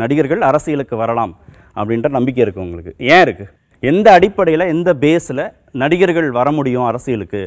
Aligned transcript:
நடிகர்கள் 0.00 0.40
அரசியலுக்கு 0.50 0.96
வரலாம் 1.02 1.32
அப்படின்ற 1.78 2.08
நம்பிக்கை 2.18 2.42
இருக்கு 2.44 2.64
உங்களுக்கு. 2.66 2.92
ஏன் 3.14 3.22
இருக்கு? 3.26 3.46
எந்த 3.90 4.08
அடிப்படையில் 4.12 4.70
எந்த 4.74 4.90
பேஸில் 5.04 5.44
நடிகர்கள் 5.82 6.30
வர 6.38 6.48
முடியும் 6.58 6.88
அரசியலுக்கு? 6.90 7.42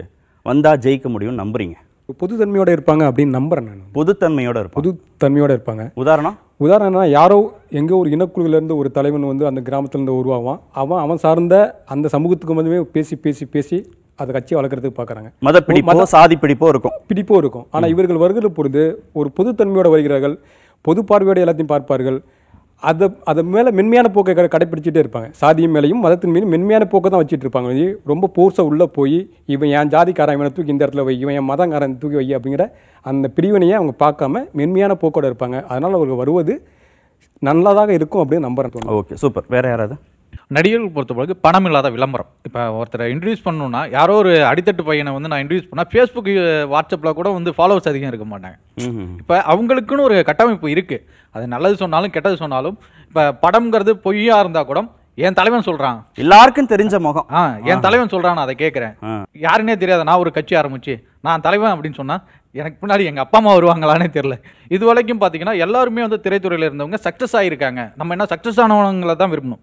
வந்தா 0.50 0.72
ஜெயிக்க 0.86 1.10
முடியும்னு 1.16 1.42
நம்புறீங்க. 1.44 1.76
பொதுத்தன்மையோட 2.22 2.70
இருப்பாங்க 2.76 3.04
அப்படின்னு 3.10 3.36
நம்புறேன் 3.38 3.68
நான். 3.68 3.86
பொதுத்தன்மையோட 3.98 4.58
இருப்போம் 4.64 4.80
பொதுத்தன்மையோட 4.80 5.52
இருப்பாங்க. 5.56 5.84
உதாரணம்? 6.02 6.36
உதாரணம்னா 6.66 7.04
யாரோ 7.10 7.38
எங்கோ 7.80 7.96
ஒரு 8.02 8.10
இனக்குழுவிலேருந்து 8.16 8.76
ஒரு 8.82 8.90
தலைவன் 8.98 9.30
வந்து 9.32 9.46
அந்த 9.50 9.62
கிராமத்துலேருந்து 9.70 10.18
உருவாவான். 10.22 10.60
அவன் 10.82 11.02
அவன் 11.06 11.22
சார்ந்த 11.24 11.56
அந்த 11.94 12.08
சமூகத்துக்கு 12.16 12.58
மட்டுமே 12.58 12.82
பேசி 12.98 13.16
பேசி 13.16 13.46
பேசி 13.56 13.78
அதை 14.22 14.30
கட்சியை 14.36 14.58
வளர்க்குறதுக்கு 14.60 15.00
பார்க்குறாங்க. 15.00 15.30
மத 15.48 15.64
பிடிப்போ 15.70 16.04
சாதி 16.16 16.36
பிடிப்போ 16.44 16.68
இருக்கும். 16.74 16.96
பிடிப்போ 17.10 17.38
இருக்கும் 17.44 17.66
ஆனால் 17.72 17.92
இவர்கள் 17.96 18.22
வருகிற 18.24 18.50
பொழுது 18.60 18.84
ஒரு 19.20 19.32
பொதுத்தன்மையோட 19.40 19.90
வருகிறார்கள். 19.96 20.38
பொது 20.82 21.02
பார்வையோட 21.10 21.40
எல்லாத்தையும் 21.44 21.74
பார்ப்பார்கள். 21.74 22.20
அதை 22.84 23.08
அது 23.24 23.44
மேலே 23.44 23.72
மென்மையான 23.72 24.08
போக்கை 24.10 24.34
கடை- 24.36 24.54
கடைப்பிடிச்சிட்டே 24.56 25.02
இருப்பாங்க. 25.04 25.28
சாதியம் 25.42 25.74
மேலேயும் 25.76 26.00
மதத்தின் 26.00 26.32
மீதும் 26.32 26.50
மென்மையான 26.50 26.86
போக்கை 26.86 27.12
தான் 27.12 27.26
வச்சுட்டு 27.26 27.46
இருப்பாங்க. 27.46 27.94
ரொம்ப 28.06 28.32
போர்ஸாக 28.36 28.62
உள்ளே 28.62 28.86
போய் 28.86 29.18
இவன் 29.46 29.70
என் 29.70 29.90
ஜாதிக்காரன் 29.90 30.34
இவனை 30.34 30.52
தூக்கி 30.52 30.72
இந்த 30.72 30.86
இடத்துல 30.86 31.04
வை 31.04 31.20
இவன் 31.20 31.36
என் 31.36 31.50
மதங்காரன் 31.50 31.98
தூக்கி 31.98 32.16
வை 32.16 32.36
அப்படிங்கிற 32.36 32.66
அந்த 33.06 33.28
பிரிவினையை 33.28 33.76
அவங்க 33.76 33.94
பார்க்காம 34.00 34.44
மென்மையான 34.52 34.98
போக்கோட 35.02 35.32
இருப்பாங்க. 35.32 35.64
அதனால் 35.64 35.94
அவர்கள் 35.94 36.16
வருவது 36.16 36.56
நல்லதாக 37.42 37.94
இருக்கும் 37.94 38.24
அப்படின்னு 38.24 38.48
நம்புறேன் 38.50 38.74
தோணும் 38.76 39.00
ஓகே 39.00 39.14
சூப்பர் 39.14 39.46
வேற 39.48 39.68
யாராவது? 39.68 39.96
நடிகர்கள் 40.48 40.90
பொறுத்தவரைக்கும் 40.90 41.42
பணம் 41.42 41.66
இல்லாத 41.66 41.90
விளம்பரம். 41.90 42.26
இப்போ 42.44 42.62
ஒருத்தரை 42.72 43.02
இன்ட்ரடியூஸ் 43.02 43.46
பண்ணணும்னா 43.46 43.92
யாரோ 43.92 44.16
ஒரு 44.16 44.30
அடித்தட்டு 44.30 44.82
பையனை 44.86 45.12
வந்து 45.14 45.28
நான் 45.28 45.48
இன்ட்ரடியூஸ் 45.48 45.70
பண்ணால் 45.72 45.90
ஃபேஸ்புக் 45.92 46.30
வாட்ஸ்அப்பில் 46.72 47.14
கூட 47.14 47.30
வந்து 47.30 47.52
ஃபாலோவர்ஸ் 47.58 47.88
அதிகம் 47.88 48.14
இருக்க 48.14 48.26
மாட்டாங்க. 48.32 48.58
இப்போ 49.18 49.44
அவங்களுக்குன்னு 49.48 50.02
ஒரு 50.02 50.24
கட்டமைப்பு 50.24 50.68
இருக்குது 50.68 51.04
அது 51.36 51.46
நல்லது 51.56 51.76
சொன்னாலும் 51.84 52.14
கெட்டது 52.18 52.38
சொன்னாலும் 52.44 52.78
இப்போ 53.08 53.24
படம்ங்கிறது 53.46 53.94
பொய்யா 54.06 54.38
இருந்தால் 54.44 54.70
கூட 54.70 54.82
என் 55.26 55.36
தலைவன் 55.38 55.66
சொல்கிறான் 55.68 56.00
எல்லாருக்கும் 56.22 56.70
தெரிஞ்ச 56.72 56.96
முகம். 57.06 57.28
ஆ 57.38 57.42
என் 57.72 57.84
தலைவன் 57.84 58.12
சொல்கிறான் 58.14 58.36
நான் 58.38 58.46
அதை 58.48 58.56
கேட்குறேன். 58.62 58.96
யாருன்னே 59.44 59.76
தெரியாத 59.82 60.06
நான் 60.10 60.22
ஒரு 60.24 60.32
கட்சி 60.38 60.56
ஆரம்பிச்சு 60.62 60.94
நான் 61.28 61.44
தலைவன் 61.46 61.74
அப்படின்னு 61.74 62.00
சொன்னா 62.00 62.18
எனக்கு 62.56 62.78
பின்னாடி 62.82 63.04
எங்க 63.12 63.22
அப்பா 63.24 63.38
அம்மா 63.40 63.54
வருவாங்களானே 63.58 64.08
தெரியல. 64.18 64.36
இது 64.76 64.84
வரைக்கும் 64.90 65.22
பார்த்தீங்கன்னா 65.22 65.56
எல்லாருமே 65.66 66.04
வந்து 66.06 66.20
திரைத்துறையில் 66.26 66.68
இருந்தவங்க 66.68 67.00
சக்ஸஸ் 67.08 67.36
ஆகியிருக்காங்க 67.40 67.82
நம்ம 68.02 68.16
என்ன 68.16 68.28
சக்ஸஸ் 68.34 68.62
ஆனவங்களை 68.66 69.16
தான் 69.22 69.32
விரும்பணும். 69.34 69.62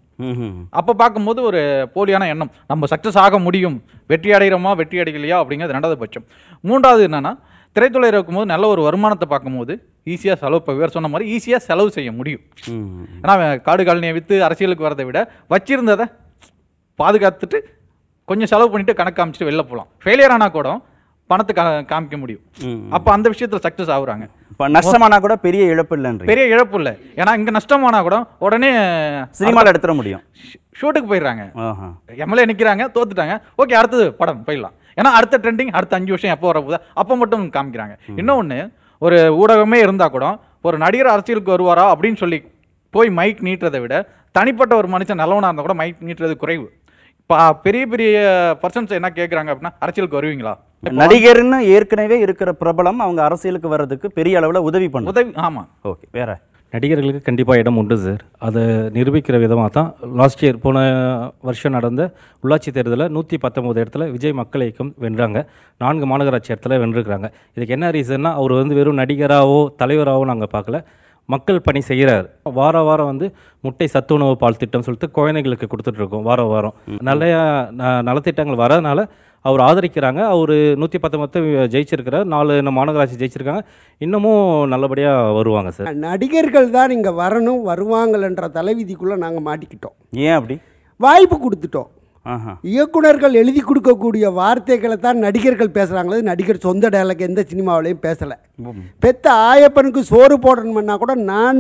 அப்போ 0.80 0.94
பார்க்கும்போது 1.02 1.42
ஒரு 1.50 1.60
போலியான 1.96 2.28
எண்ணம். 2.34 2.52
நம்ம 2.72 2.88
சக்ஸஸ் 2.94 3.22
ஆக 3.26 3.38
முடியும். 3.46 3.78
வெற்றி 4.12 4.32
அடைகிறோமா 4.38 4.72
வெற்றி 4.82 5.02
அடைகலையா 5.04 5.38
அப்படிங்கிறது 5.42 5.76
ரெண்டாவது 5.78 6.02
பட்சம். 6.04 6.26
மூன்றாவது 6.70 7.04
என்னன்னா 7.10 7.34
திரைத்துறையில் 7.76 8.16
இருக்கும்போது 8.18 8.52
நல்ல 8.54 8.64
ஒரு 8.74 8.82
வருமானத்தை 8.88 9.28
பார்க்கும்போது 9.28 9.74
ஈஸியாக 10.12 10.36
செலவு 10.42 10.60
இப்போ 10.62 10.74
வேறு 10.80 10.94
சொன்ன 10.96 11.10
மாதிரி 11.12 11.26
ஈஸியாக 11.34 11.60
செலவு 11.68 11.90
செய்ய 11.96 12.10
முடியும். 12.20 12.44
ஏன்னா 13.22 13.34
காடு 13.66 13.82
காலனியை 13.88 14.14
விற்று 14.18 14.36
அரசியலுக்கு 14.48 14.86
வரதை 14.88 15.04
விட 15.08 15.20
வச்சிருந்ததை 15.54 16.06
பாதுகாத்துட்டு 17.02 17.60
கொஞ்சம் 18.30 18.50
செலவு 18.52 18.70
பண்ணிட்டு 18.72 18.98
கணக்கு 19.00 19.18
காமிச்சிட்டு 19.18 19.50
வெளில 19.50 19.64
போகலாம் 19.68 19.88
ஃபெயிலியர் 20.02 20.34
ஆனால் 20.36 20.56
கூட 20.56 20.70
பணத்தை 21.30 21.52
காமிக்க 21.90 22.16
முடியும். 22.22 22.42
அப்போ 22.96 23.08
அந்த 23.14 23.26
விஷயத்தில் 23.32 23.62
சக்ஸஸ் 23.66 23.92
ஆகுறாங்க. 23.94 24.24
இப்ப 24.52 24.66
நஷ்டமானா 24.76 25.16
கூட 25.24 25.34
பெரிய 25.44 25.62
இழப்பு 25.72 25.94
இல்லைன்றீங்க. 25.98 26.30
பெரிய 26.30 26.44
இழப்பு 26.54 26.76
இல்லை. 26.80 26.92
ஏன்னா 27.20 27.32
இங்கே 27.38 27.52
நஷ்டமானா 27.56 28.00
கூட 28.08 28.16
உடனே 28.46 28.70
சினிமால 29.38 29.70
எடுத்துட 29.72 29.94
முடியும். 30.00 30.22
ஷூட்டுக்கு 30.80 31.08
போயிடுறாங்க. 31.12 31.44
எம்எல்ஏ 32.24 32.44
நிற்கிறாங்க 32.50 32.86
தோத்துட்டாங்க. 32.96 33.36
ஓகே 33.62 33.78
அடுத்தது 33.80 34.06
படம் 34.20 34.44
போயிடலாம். 34.48 34.76
ஏன்னா 34.98 35.10
அடுத்த 35.18 35.40
ட்ரெண்டிங் 35.44 35.72
அடுத்த 35.78 35.98
அஞ்சு 35.98 36.14
வருஷம் 36.14 36.34
எப்போ 36.36 36.48
வரப்போதா 36.50 36.80
அப்போ 37.02 37.16
மட்டும் 37.22 37.46
காமிக்கிறாங்க. 37.56 37.94
இன்னொன்று 38.22 38.58
ஒரு 39.04 39.18
ஊடகமே 39.42 39.78
இருந்தால் 39.84 40.14
கூட 40.16 40.26
ஒரு 40.68 40.76
நடிகர் 40.84 41.14
அரசியலுக்கு 41.14 41.54
வருவாரா 41.54 41.84
அப்படின்னு 41.92 42.20
சொல்லி 42.22 42.38
போய் 42.94 43.10
மைக் 43.18 43.40
நீட்டுறதை 43.46 43.80
விட 43.84 43.94
தனிப்பட்ட 44.36 44.72
ஒரு 44.80 44.88
மனுஷன் 44.94 45.20
நல்லவனாக 45.22 45.48
இருந்தால் 45.48 45.66
கூட 45.68 45.76
மைக் 45.80 46.04
நீட்டுறது 46.08 46.34
குறைவு. 46.42 46.66
இப்போ 47.22 47.36
பெரிய 47.64 47.82
பெரிய 47.92 48.20
பர்சன்ஸ் 48.62 48.96
என்ன 48.98 49.08
கேட்குறாங்க 49.18 49.50
அப்படின்னா 49.52 49.72
அரசியலுக்கு 49.84 50.18
வருவீங்களா? 50.20 50.52
நடிகர்னு 51.00 51.58
ஏற்கனவே 51.74 52.16
இருக்கிற 52.26 52.50
பிரபலம் 52.62 53.02
அவங்க 53.04 53.20
அரசியலுக்கு 53.28 53.68
வர்றதுக்கு 53.74 54.06
பெரிய 54.18 54.40
அளவுல 54.40 54.62
உதவி 54.70 54.88
பண்ணும். 54.94 55.12
உதவி 55.14 55.32
ஆமாம் 55.46 55.68
ஓகே 55.90 56.06
வேற? 56.18 56.30
நடிகர்களுக்கு 56.72 57.20
கண்டிப்பாக 57.26 57.62
இடம் 57.62 57.78
உண்டு 57.80 57.96
சார் 58.04 58.22
அதை 58.46 58.62
நிரூபிக்கிற 58.96 59.36
விதமாக 59.42 59.70
தான் 59.76 59.88
லாஸ்ட் 60.20 60.42
இயர் 60.44 60.60
போன 60.64 60.76
வருஷம் 61.48 61.74
நடந்த 61.76 62.02
உள்ளாட்சி 62.44 62.70
தேர்தலில் 62.76 63.12
நூற்றி 63.16 63.38
பத்தொம்போது 63.44 63.80
இடத்துல 63.82 64.06
விஜய் 64.14 64.38
மக்கள் 64.40 64.64
இயக்கம் 64.66 64.90
வென்றாங்க. 65.04 65.38
நான்கு 65.82 66.06
மாநகராட்சி 66.12 66.50
இடத்துல 66.54 66.78
வென்றிருக்கிறாங்க. 66.82 67.28
இதுக்கு 67.56 67.74
என்ன 67.76 67.90
ரீசன்னா 67.96 68.30
அவர் 68.40 68.54
வந்து 68.60 68.76
வெறும் 68.78 69.00
நடிகராகவோ 69.02 69.60
தலைவராகவோ 69.82 70.26
நாங்கள் 70.32 70.52
பார்க்கல. 70.54 70.78
மக்கள் 71.28 71.64
பணி 71.66 71.80
செய்கிறார் 71.88 72.26
வார 72.58 72.76
வாரம் 72.86 73.10
வந்து 73.10 73.26
முட்டை 73.64 73.86
சத்துணவு 73.92 74.34
பால் 74.40 74.58
திட்டம் 74.62 74.84
சொல்லிட்டு 74.86 75.08
குழந்தைங்களுக்கு 75.18 75.66
கொடுத்துட்ருக்கோம் 75.72 76.24
வாரம். 76.28 76.50
வாரம் 76.54 76.74
நிறைய 77.08 77.34
நலத்திட்டங்கள் 78.08 78.62
வரதுனால 78.64 79.00
அவர் 79.48 79.62
ஆதரிக்கிறாங்க. 79.68 80.20
அவர் 80.34 80.54
நூற்றி 80.80 80.98
பத்தொம்பத்து 81.04 81.40
ஜெயிச்சிருக்கிறார். 81.74 82.26
நாலு 82.34 82.52
மாநகராட்சி 82.78 83.16
ஜெயிச்சிருக்காங்க. 83.22 83.62
இன்னமும் 84.06 84.44
நல்லபடியாக 84.72 85.32
வருவாங்க 85.38 85.72
சார். 85.78 85.96
நடிகர்கள் 86.08 86.68
தான் 86.76 86.94
இங்கே 86.98 87.12
வரணும் 87.22 87.64
வருவாங்கன்ற 87.70 88.48
தலைவிதிக்குள்ளே 88.58 89.18
நாங்கள் 89.24 89.46
மாட்டிக்கிட்டோம். 89.48 89.96
ஏன் 90.26 90.36
அப்படி? 90.38 90.56
வாய்ப்பு 91.06 91.38
கொடுத்துட்டோம். 91.46 91.90
இயக்குனர்கள் 92.72 93.38
எழுதி 93.40 93.60
கொடுக்கக்கூடிய 93.68 94.26
வார்த்தைகளை 94.40 94.96
தான் 95.06 95.22
நடிகர்கள் 95.24 95.76
பேசுகிறாங்களே 95.76 96.20
நடிகர் 96.28 96.64
சொந்த 96.66 96.88
டயலாக் 96.94 97.24
எந்த 97.26 97.42
சினிமாவிலையும் 97.52 98.04
பேசலை. 98.04 98.36
பெத்த 99.04 99.26
ஆயப்பனுக்கு 99.50 100.02
சோறு 100.10 100.36
போடணும்னா 100.44 100.96
கூட 101.02 101.14
நான் 101.30 101.58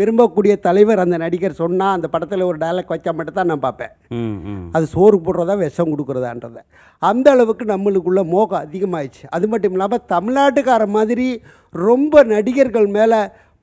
விரும்பக்கூடிய 0.00 0.52
தலைவர் 0.66 1.02
அந்த 1.02 1.16
நடிகர் 1.22 1.58
சொன்னால் 1.60 1.94
அந்த 1.96 2.06
படத்தில் 2.12 2.46
ஒரு 2.50 2.58
டயலாக் 2.62 2.92
வச்சா 2.92 3.12
மட்டும் 3.16 3.36
தான் 3.38 3.50
நான் 3.52 3.64
பார்ப்பேன். 3.64 3.92
அது 4.76 4.86
சோறு 4.94 5.16
போடுறதா 5.26 5.54
விஷம் 5.62 5.92
கொடுக்குறதான்றத. 5.92 6.58
அந்த 7.10 7.26
அளவுக்கு 7.34 7.66
நம்மளுக்குள்ள 7.72 8.22
மோகம் 8.34 8.62
அதிகமாயிடுச்சு. 8.66 9.24
அது 9.36 9.48
மட்டும் 9.52 9.74
இல்லாமல் 9.76 10.04
தமிழ்நாட்டுக்கார 10.14 10.86
மாதிரி 10.96 11.28
ரொம்ப 11.74 12.24
நடிகர்கள் 12.34 12.88
மேலே 12.96 13.20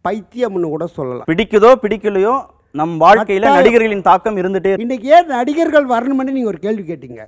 பைத்தியம்னு 0.08 0.70
கூட 0.76 0.88
சொல்லலாம். 1.00 1.28
பிடிக்குதோ 1.32 1.72
பிடிக்கலையோ 1.86 2.36
நம் 2.80 2.96
வாழ்க்கையில. 3.04 3.46
நடிகர்களின் 3.60 4.08
தாக்கம் 4.10 4.40
இருந்துட்டே. 4.42 4.74
இன்னைக்கு 4.86 5.08
ஏன் 5.18 5.32
நடிகர்கள் 5.38 5.88
வரணும்னு 5.94 6.36
நீங்கள் 6.36 6.52
ஒரு 6.52 6.60
கேள்வி 6.66 6.84
கேட்டீங்க? 6.90 7.24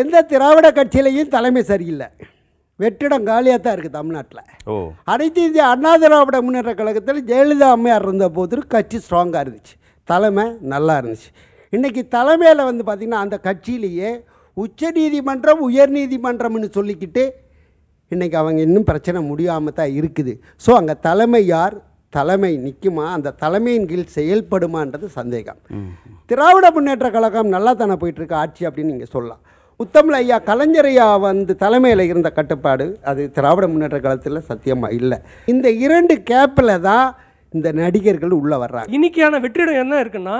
எந்த 0.00 0.22
திராவிட 0.30 0.66
கட்சியிலையும் 0.78 1.34
தலைமை 1.34 1.62
சரியில்லை. 1.72 2.08
வெற்றிடம் 2.82 3.26
காலியாக 3.30 3.58
தான் 3.64 3.74
இருக்குது 3.74 3.96
தமிழ்நாட்டில் 3.96 4.42
அனைத்து 5.12 5.40
இந்திய 5.46 5.64
அண்ணா 5.72 5.92
திராவிட 6.02 6.38
முன்னேற்ற 6.46 6.72
கழகத்தில் 6.80 7.20
ஜெயலலிதா 7.30 7.68
அம்மையார் 7.74 8.06
இருந்த 8.08 8.26
போது 8.36 8.62
கட்சி 8.74 8.98
ஸ்ட்ராங்காக 9.04 9.42
இருந்துச்சு. 9.44 9.74
தலைமை 10.08 10.44
நல்லா 10.72 10.94
இருந்துச்சு. 11.00 11.30
இன்றைக்கி 11.76 12.02
தலைமையில் 12.16 12.68
வந்து 12.68 12.84
பார்த்திங்கன்னா 12.88 13.22
அந்த 13.24 13.36
கட்சியிலேயே 13.46 14.10
உச்சநீதிமன்றம் 14.56 15.62
உயர்நீதிமன்றம்னு 15.68 16.68
சொல்லிக்கிட்டு 16.76 17.24
இன்றைக்கி 18.12 18.36
அவங்க 18.42 18.60
இன்னும் 18.68 18.88
பிரச்சனை 18.90 19.20
முடியாமல் 19.30 19.76
தான் 19.78 19.94
இருக்குது. 20.00 20.32
ஸோ 20.64 20.70
அங்கே 20.80 20.94
தலைமை 21.08 21.40
யார்? 21.54 21.76
தலைமை 22.16 22.50
நிற்குமா 22.64 23.04
அந்த 23.16 23.34
தலைமையின் 23.42 23.88
கீழ் 23.90 24.14
செயல்படுமான்றது 24.18 25.06
சந்தேகம். 25.18 25.60
திராவிட 26.30 26.66
முன்னேற்ற 26.76 27.08
கழகம் 27.16 27.54
நல்லா 27.54 27.72
தானே 27.80 27.96
போயிட்டுருக்கு 28.02 28.40
ஆட்சி 28.42 28.62
அப்படின்னு 28.68 28.92
நீங்கள் 28.94 29.12
சொல்லலாம். 29.14 29.42
முத்தமிழ் 29.80 30.16
ஐயா 30.18 30.36
கலைஞர் 30.48 30.88
ஐயா 30.90 31.06
வந்து 31.28 31.52
தலைமையில் 31.62 32.02
இருந்த 32.10 32.28
கட்டுப்பாடு 32.36 32.84
அது 33.10 33.22
திராவிட 33.36 33.64
முன்னேற்ற 33.70 33.98
கழகத்தில் 34.04 34.46
சத்தியமாக 34.50 34.96
இல்லை. 34.98 35.18
இந்த 35.52 35.66
இரண்டு 35.84 36.14
கேப்பில் 36.30 36.74
தான் 36.88 37.06
இந்த 37.56 37.68
நடிகர்கள் 37.80 38.36
உள்ளே 38.40 38.56
வர்றாங்க. 38.64 38.92
இன்னைக்கான 38.96 39.40
வெற்றிடம் 39.44 39.80
என்ன 39.84 39.96
இருக்குன்னா 40.04 40.36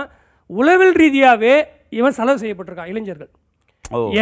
உளவில் 0.61 0.95
ரீதியாகவே 1.03 1.57
இவன் 1.99 2.17
செலவு 2.19 2.41
செய்யப்பட்டிருக்கான் 2.43 2.93
இளைஞர்கள். 2.93 3.33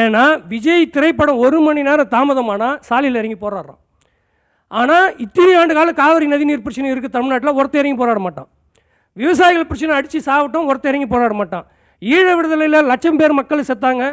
ஏன்னா 0.03 0.25
விஜய் 0.55 0.91
திரைப்படம் 0.97 1.43
ஒரு 1.47 1.59
மணி 1.67 1.87
நேரம் 1.89 2.13
தாமதமானா 2.17 2.71
சாலையில் 2.89 3.21
இறங்கி 3.21 3.39
போராடுறான். 3.45 3.81
ஆனால் 4.71 5.09
இத்தனை 5.25 5.53
ஆண்டு 5.61 5.73
கால 5.79 5.91
காவிரி 6.03 6.27
நதிநீர் 6.35 6.67
பிரச்சனை 6.67 6.91
இருக்குது 6.93 7.17
தமிழ்நாட்டில் 7.17 7.57
ஒருத்தர் 7.59 7.83
இறங்கி 7.83 7.99
போராட 8.03 8.21
மாட்டான். 8.27 8.49
விவசாயிகள் 9.17 9.71
பிரச்சனை 9.71 9.95
அடித்து 9.99 10.19
சாவட்டும் 10.29 10.69
ஒருத்தர் 10.71 10.93
இறங்கி 10.93 11.09
போராட 11.15 11.35
மாட்டான். 11.41 11.67
ஈழ 12.03 12.29
விடுதலையில் 12.37 12.87
லட்சம் 12.93 13.19
பேர் 13.21 13.41
மக்கள் 13.41 13.69
செத்தாங்க 13.71 14.05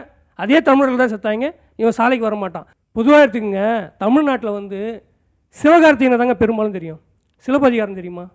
அதே 0.43 0.59
தமிழர்கள் 0.69 1.01
தான் 1.01 1.13
செத்தாங்க. 1.13 1.47
இவன் 1.81 1.97
சாலைக்கு 1.99 2.27
வர 2.27 2.35
மாட்டான். 2.43 2.67
பொதுவாக 2.97 3.23
எடுத்துக்கங்க 3.25 3.63
தமிழ்நாட்டில் 4.03 4.57
வந்து 4.59 4.79
சிவகார்த்திகனை 5.55 6.17
தாங்க 6.21 6.35
பெரும்பாலும் 6.41 6.77
தெரியும். 6.77 6.99
சிலப்பதிகாரம் 7.45 7.99
தெரியுமா? 7.99 8.25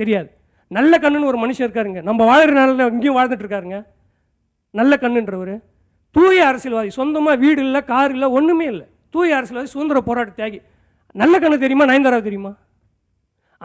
தெரியாது. 0.00 0.28
நல்ல 0.76 0.92
கண்ணுன்னு 1.02 1.30
ஒரு 1.32 1.38
மனுஷன் 1.42 1.66
இருக்காருங்க. 1.66 2.00
நம்ம 2.08 2.20
வாழ்கிற 2.30 2.52
நாளில் 2.58 2.92
இங்கேயும் 2.94 3.18
வாழ்ந்துட்டு 3.18 3.44
இருக்காருங்க. 3.44 3.78
நல்ல 4.70 4.92
கண்ணுன்றவர். 5.04 5.54
தூய 6.16 6.46
அரசியல்வாதி 6.50 6.90
சொந்தமாக 6.98 7.40
வீடு 7.44 7.60
இல்லை 7.66 7.80
கார் 7.90 8.12
இல்லை 8.14 8.28
ஒன்றுமே 8.38 8.66
இல்லை. 8.74 8.86
தூய 9.14 9.36
அரசியல்வாதி 9.38 9.70
சுதந்திர 9.74 10.00
போராட்ட 10.08 10.32
தியாகி. 10.38 10.58
நல்ல 11.22 11.34
கண்ணு 11.38 11.64
தெரியுமா? 11.64 11.84
நயன்தாரா 11.90 12.18
தெரியுமா? 12.28 12.52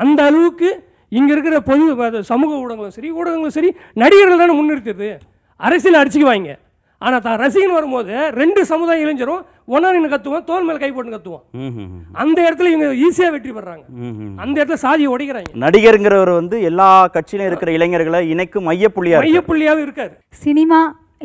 அந்த 0.03 0.19
அளவுக்கு 0.29 0.69
இங்கே 1.17 1.31
இருக்கிற 1.35 1.57
பொது 1.69 2.23
சமூக 2.31 2.51
ஊடகங்களும் 2.63 2.97
சரி 2.97 3.09
ஊடகங்களும் 3.19 3.57
சரி 3.57 3.69
நடிகர்கள் 4.03 4.41
தானே 4.43 4.55
முன்னிறுத்துறது. 4.59 5.09
அரசியல் 5.59 5.99
அடிச்சுக்குவாங்க. 6.01 6.53
ஆனால் 7.05 7.23
தான் 7.25 7.39
ரசிகன் 7.43 7.75
வரும்போது 7.77 8.13
ரெண்டு 8.41 8.61
சமுதாய 8.71 9.03
இளைஞரும் 9.05 9.41
ஒன்றா 9.73 9.89
நின்று 9.95 10.11
கத்துவோம் 10.13 10.45
தோல் 10.49 10.65
மேலே 10.67 10.79
கை 10.83 10.89
போட்டு 10.95 11.13
கத்துவோம். 11.15 11.43
அந்த 12.21 12.37
இடத்துல 12.47 12.71
இவங்க 12.73 12.87
ஈஸியாக 13.05 13.33
வெற்றி 13.35 13.51
பெறாங்க. 13.57 13.83
அந்த 14.43 14.55
இடத்துல 14.59 14.79
சாதியை 14.85 15.09
உடைக்கிறாங்க 15.15 15.51
நடிகருங்கிறவர் 15.65 16.31
வந்து 16.39 16.57
எல்லா 16.69 16.89
கட்சியிலும் 17.15 17.49
இருக்கிற 17.49 17.71
இளைஞர்களை 17.77 18.21
இணைக்கும் 18.33 18.67
மையப்புள்ளியா 18.69 19.17
இருக்கு 19.19 19.33
மையப்புள்ளியாகவும் 19.33 19.85
இருக்காரு. 19.87 20.13
சினிமா 20.45 20.79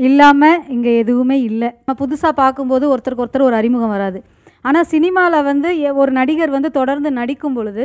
இல்லாமல் 0.08 0.60
இங்கே 0.74 0.92
எதுவுமே 1.04 1.38
இல்லை. 1.48 1.70
நம்ம 1.78 1.96
புதுசாக 2.02 2.34
பார்க்கும்போது 2.42 2.84
ஒருத்தருக்கு 2.92 3.24
ஒருத்தர் 3.24 3.48
ஒரு 3.48 3.58
அறிமுகம் 3.60 3.94
வராது. 3.96 4.20
ஆனால் 4.68 4.88
சினிமாவில் 4.94 5.46
வந்து 5.50 5.68
ஒரு 6.02 6.10
நடிகர் 6.20 6.56
வந்து 6.56 6.70
தொடர்ந்து 6.78 7.10
நடிக்கும் 7.20 7.56
பொழுது 7.58 7.84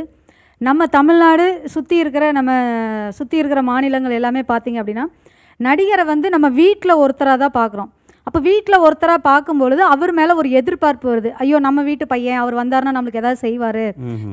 நம்ம 0.62 0.86
தமிழ்நாடு 0.98 1.46
சுற்றி 1.74 1.96
இருக்கிற 2.02 2.26
நம்ம 2.38 2.52
சுற்றி 3.18 3.36
இருக்கிற 3.42 3.62
மாநிலங்கள் 3.70 4.18
எல்லாமே 4.20 4.42
பார்த்தீங்க 4.52 4.82
அப்படின்னா 4.82 5.06
நடிகரை 5.60 6.06
வந்து 6.14 6.28
நம்ம 6.36 6.48
வீட்டில் 6.62 7.00
ஒருத்தராக 7.04 7.38
தான் 7.44 7.58
பார்க்குறோம் 7.60 7.92
அப்போ 8.28 8.40
வீட்டில் 8.48 8.84
ஒருத்தராக 8.86 9.20
பார்க்கும் 9.28 9.60
பொழுது 9.62 9.82
அவர் 9.94 10.12
மேலே 10.20 10.34
ஒரு 10.42 10.50
எதிர்பார்ப்பு 10.60 11.06
வருது. 11.10 11.30
ஐயோ 11.42 11.58
நம்ம 11.66 11.80
வீட்டு 11.90 12.06
பையன் 12.14 12.40
அவர் 12.44 12.56
வந்தாருன்னா 12.60 12.94
நம்மளுக்கு 12.96 13.22
ஏதாவது 13.22 13.40
செய்வார். 13.44 13.84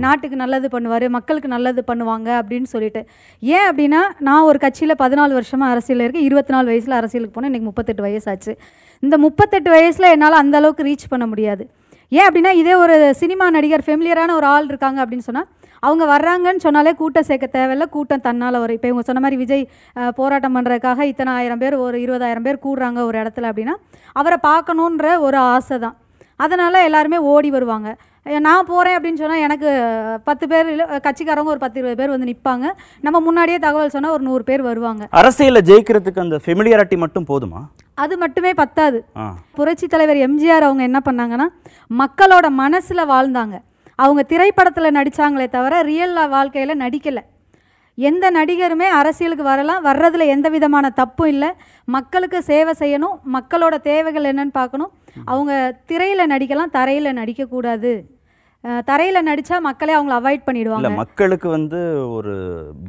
நாட்டுக்கு 0.05 0.37
நல்லது 0.43 0.69
பண்ணுவார் 0.75 1.07
மக்களுக்கு 1.17 1.49
நல்லது 1.55 1.83
பண்ணுவாங்க 1.91 2.29
அப்படின்னு 2.41 2.69
சொல்லிட்டு. 2.75 3.03
ஏன் 3.43 3.67
அப்படின்னா 3.71 4.01
நான் 4.29 4.47
ஒரு 4.51 4.61
கட்சியில் 4.65 5.01
பதினாலு 5.05 5.35
வருஷமாக 5.39 5.75
அரசியலில் 5.75 6.05
இருக்கேன். 6.07 6.27
இருபத்தி 6.29 6.55
நாலு 6.57 6.67
வயசில் 6.73 6.99
அரசியலுக்கு 7.01 7.37
போனேன். 7.37 7.53
எனக்கு 7.53 7.71
முப்பத்தெட்டு 7.71 8.07
வயசாச்சு. 8.09 8.55
இந்த 9.03 9.19
முப்பத்தெட்டு 9.27 9.71
வயசில் 9.77 10.13
என்னால் 10.15 10.41
அந்த 10.43 10.57
அளவுக்கு 10.63 10.89
ரீச் 10.91 11.11
பண்ண 11.13 11.27
முடியாது. 11.33 11.67
ஏன் 12.19 12.27
அப்படின்னா 12.29 12.55
இதே 12.63 12.75
ஒரு 12.85 12.97
சினிமா 13.21 13.49
நடிகர் 13.57 13.87
ஃபெமிலியரான 13.87 14.35
ஒரு 14.39 14.47
ஆள் 14.55 14.71
இருக்காங்க 14.73 14.99
அப்படின்னு 15.05 15.29
சொன்னால் 15.29 15.49
அவங்க 15.87 16.05
வர்றாங்கன்னு 16.13 16.65
சொன்னாலே 16.65 16.93
கூட்டம் 17.01 17.27
சேர்க்க 17.29 17.47
தேவையில்ல 17.57 17.87
கூட்டம் 17.95 18.23
தன்னால் 18.27 18.61
வரும். 18.63 18.77
இப்போ 18.79 18.89
இவங்க 18.91 19.05
சொன்ன 19.09 19.23
மாதிரி 19.25 19.39
விஜய் 19.43 19.65
போராட்டம் 20.19 20.55
பண்ணுறதுக்காக 20.57 21.07
இத்தனை 21.13 21.33
ஆயிரம் 21.39 21.63
பேர் 21.63 21.75
ஒரு 21.87 21.97
இருபதாயிரம் 22.05 22.47
பேர் 22.47 22.65
கூடுறாங்க 22.67 23.01
ஒரு 23.09 23.17
இடத்துல 23.23 23.51
அப்படின்னா 23.51 23.75
அவரை 24.21 24.39
பார்க்கணுன்ற 24.51 25.07
ஒரு 25.27 25.39
ஆசை 25.55 25.79
தான் 25.85 25.97
அதனால் 26.45 26.85
எல்லாருமே 26.89 27.19
ஓடி 27.33 27.51
வருவாங்க. 27.57 27.89
நான் 28.47 28.69
போகிறேன் 28.71 28.97
அப்படின்னு 28.97 29.21
சொன்னால் 29.23 29.45
எனக்கு 29.47 29.69
பத்து 30.29 30.45
பேர் 30.51 30.69
இல்ல, 30.73 30.85
கட்சிக்காரவங்க 31.07 31.53
ஒரு 31.55 31.63
பத்து 31.65 31.79
இருபது 31.81 31.99
பேர் 32.01 32.13
வந்து 32.15 32.29
நிற்பாங்க 32.31 32.67
நம்ம 33.07 33.21
முன்னாடியே 33.27 33.59
தகவல் 33.65 33.95
சொன்னால் 33.95 34.15
ஒரு 34.17 34.25
நூறு 34.29 34.45
பேர் 34.51 34.63
வருவாங்க. 34.69 35.03
அரசியல்ல 35.21 35.63
ஜெயிக்கிறதுக்கு 35.71 36.25
அந்த 36.25 36.39
ஃபெமிலியாரிட்டி 36.45 36.99
மட்டும் 37.05 37.29
போதுமா? 37.33 37.61
அது 38.03 38.15
மட்டுமே 38.23 38.53
பத்தாது. 38.63 38.99
புரட்சி 39.59 39.87
தலைவர் 39.95 40.23
எம்ஜிஆர் 40.29 40.69
அவங்க 40.69 40.83
என்ன 40.91 41.01
பண்ணாங்கன்னா 41.09 41.49
மக்களோட 42.03 42.47
மனசில் 42.63 43.11
வாழ்ந்தாங்க. 43.15 43.57
அவங்க 43.99 44.23
திரைப்படத்தில் 44.33 44.97
நடித்தாங்களே 44.99 45.47
தவிர 45.57 45.83
ரியல் 45.91 46.17
வாழ்க்கையில் 46.35 46.83
நடிக்கலை. 46.85 47.23
எந்த 47.99 48.25
நடிகருமே 48.37 48.87
அரசியலுக்கு 48.99 49.45
வரலாம் 49.49 49.85
வர்றதில் 49.87 50.33
எந்த 50.35 50.49
விதமான 50.55 50.87
தப்பும் 51.01 51.31
இல்லை. 51.33 51.51
மக்களுக்கு 51.97 52.39
சேவை 52.51 52.73
செய்யணும் 52.83 53.17
மக்களோட 53.37 53.75
தேவைகள் 53.91 54.29
என்னன்னு 54.31 54.55
பார்க்கணும். 54.61 54.93
அவங்க 55.33 55.53
திரையில் 55.91 56.31
நடிக்கலாம் 56.33 56.75
தரையில் 56.79 57.17
நடிக்கக்கூடாது 57.21 57.93
தரையில் 58.89 59.27
நடித்தா 59.29 59.57
மக்களே 59.69 59.95
அவங்கள 59.99 60.17
அவாய்ட் 60.21 60.47
பண்ணிடுவாங்க. 60.49 60.91
மக்களுக்கு 61.03 61.49
வந்து 61.57 61.81
ஒரு 62.17 62.35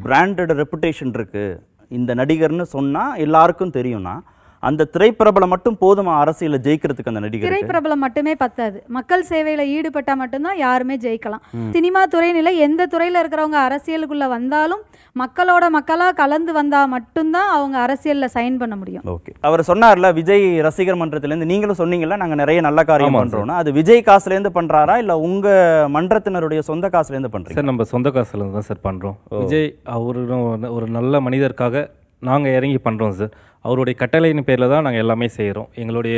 பிராண்டட் 0.05 0.53
ரெப்புடேஷன் 0.61 1.13
இருக்குது 1.19 1.59
இந்த 1.97 2.11
நடிகர்னு 2.19 2.65
சொன்னால் 2.75 3.17
எல்லாருக்கும் 3.25 3.75
தெரியும்னா 3.79 4.15
அந்த 4.63 4.87
திரைப்பிரபலம் 4.93 5.47
மட்டும் 5.47 5.77
போதுமா 5.81 6.13
அரசியல்ல 6.19 6.57
ஜெயிக்கிறதுக்கு 6.63 7.11
அந்த 7.11 7.19
நடிகருக்கு? 7.19 7.49
திரைப்பிரபலம் 7.49 8.03
மட்டுமே 8.03 8.35
பத்தாது. 8.35 8.77
மக்கள் 8.89 9.23
சேவையில் 9.23 9.69
ஈடுபட்டால் 9.69 10.17
மட்டும்தான் 10.17 10.57
யாருமே 10.57 10.97
ஜெயிக்கலாம். 10.97 11.43
சினிமா 11.71 12.03
துறையில 12.07 12.31
எந்த 12.59 12.85
துறையில் 12.85 13.19
இருக்கிறவங்க 13.19 13.59
அரசியலுக்குள்ள 13.63 14.27
வந்தாலும் 14.29 14.83
மக்களோட 15.15 15.69
மக்களாக 15.69 16.13
கலந்து 16.13 16.53
வந்தால் 16.53 16.87
மட்டும்தான் 16.87 17.49
அவங்க 17.49 17.77
அரசியலில் 17.79 18.33
சைன் 18.33 18.57
பண்ண 18.57 18.75
முடியும். 18.75 19.03
ஓகே. 19.13 19.31
அவர் 19.41 19.61
சொன்னார்ல 19.67 20.13
விஜய் 20.13 20.61
ரசிகர் 20.61 20.99
மன்றத்துல 20.99 21.31
இருந்து 21.31 21.45
நீங்களும் 21.45 21.79
சொன்னீங்கல்ல 21.79 22.17
நாங்க 22.17 22.35
நிறைய 22.35 22.61
நல்ல 22.61 22.83
காரியம் 22.83 23.17
பண்றோம்னா. 23.17 23.57
அது 23.57 23.71
விஜய் 23.71 24.05
காசுல 24.05 24.31
இருந்து 24.31 24.49
பண்றாரா 24.51 24.97
இல்ல 24.97 25.19
உங்க 25.21 25.47
மன்றத்தினருடைய 25.93 26.59
சொந்த 26.63 26.87
காசுல 26.89 27.11
இருந்து 27.11 27.29
பண்றீங்க 27.29 27.59
சார் 27.59 27.71
நம்ம 27.71 27.87
சொந்த 27.91 28.09
காசுல 28.11 28.51
தான் 28.51 28.61
சார் 28.63 28.83
பண்ணுறோம் 28.83 29.17
விஜய் 29.37 29.67
அவரும் 29.93 30.21
ஒரு- 30.47 30.71
ஒரு 30.71 30.87
நல்ல 30.91 31.21
மனிதருக்காக 31.21 31.85
நாங்கள் 32.21 32.53
இறங்கி 32.53 32.79
பண்ணுறோம் 32.83 33.15
சார். 33.15 33.31
அவருடைய 33.67 33.95
கட்டளையின் 34.01 34.47
பேரில் 34.49 34.71
தான் 34.73 34.85
நாங்கள் 34.87 35.03
எல்லாமே 35.05 35.27
செய்கிறோம் 35.37 35.69
எங்களுடைய 35.81 36.17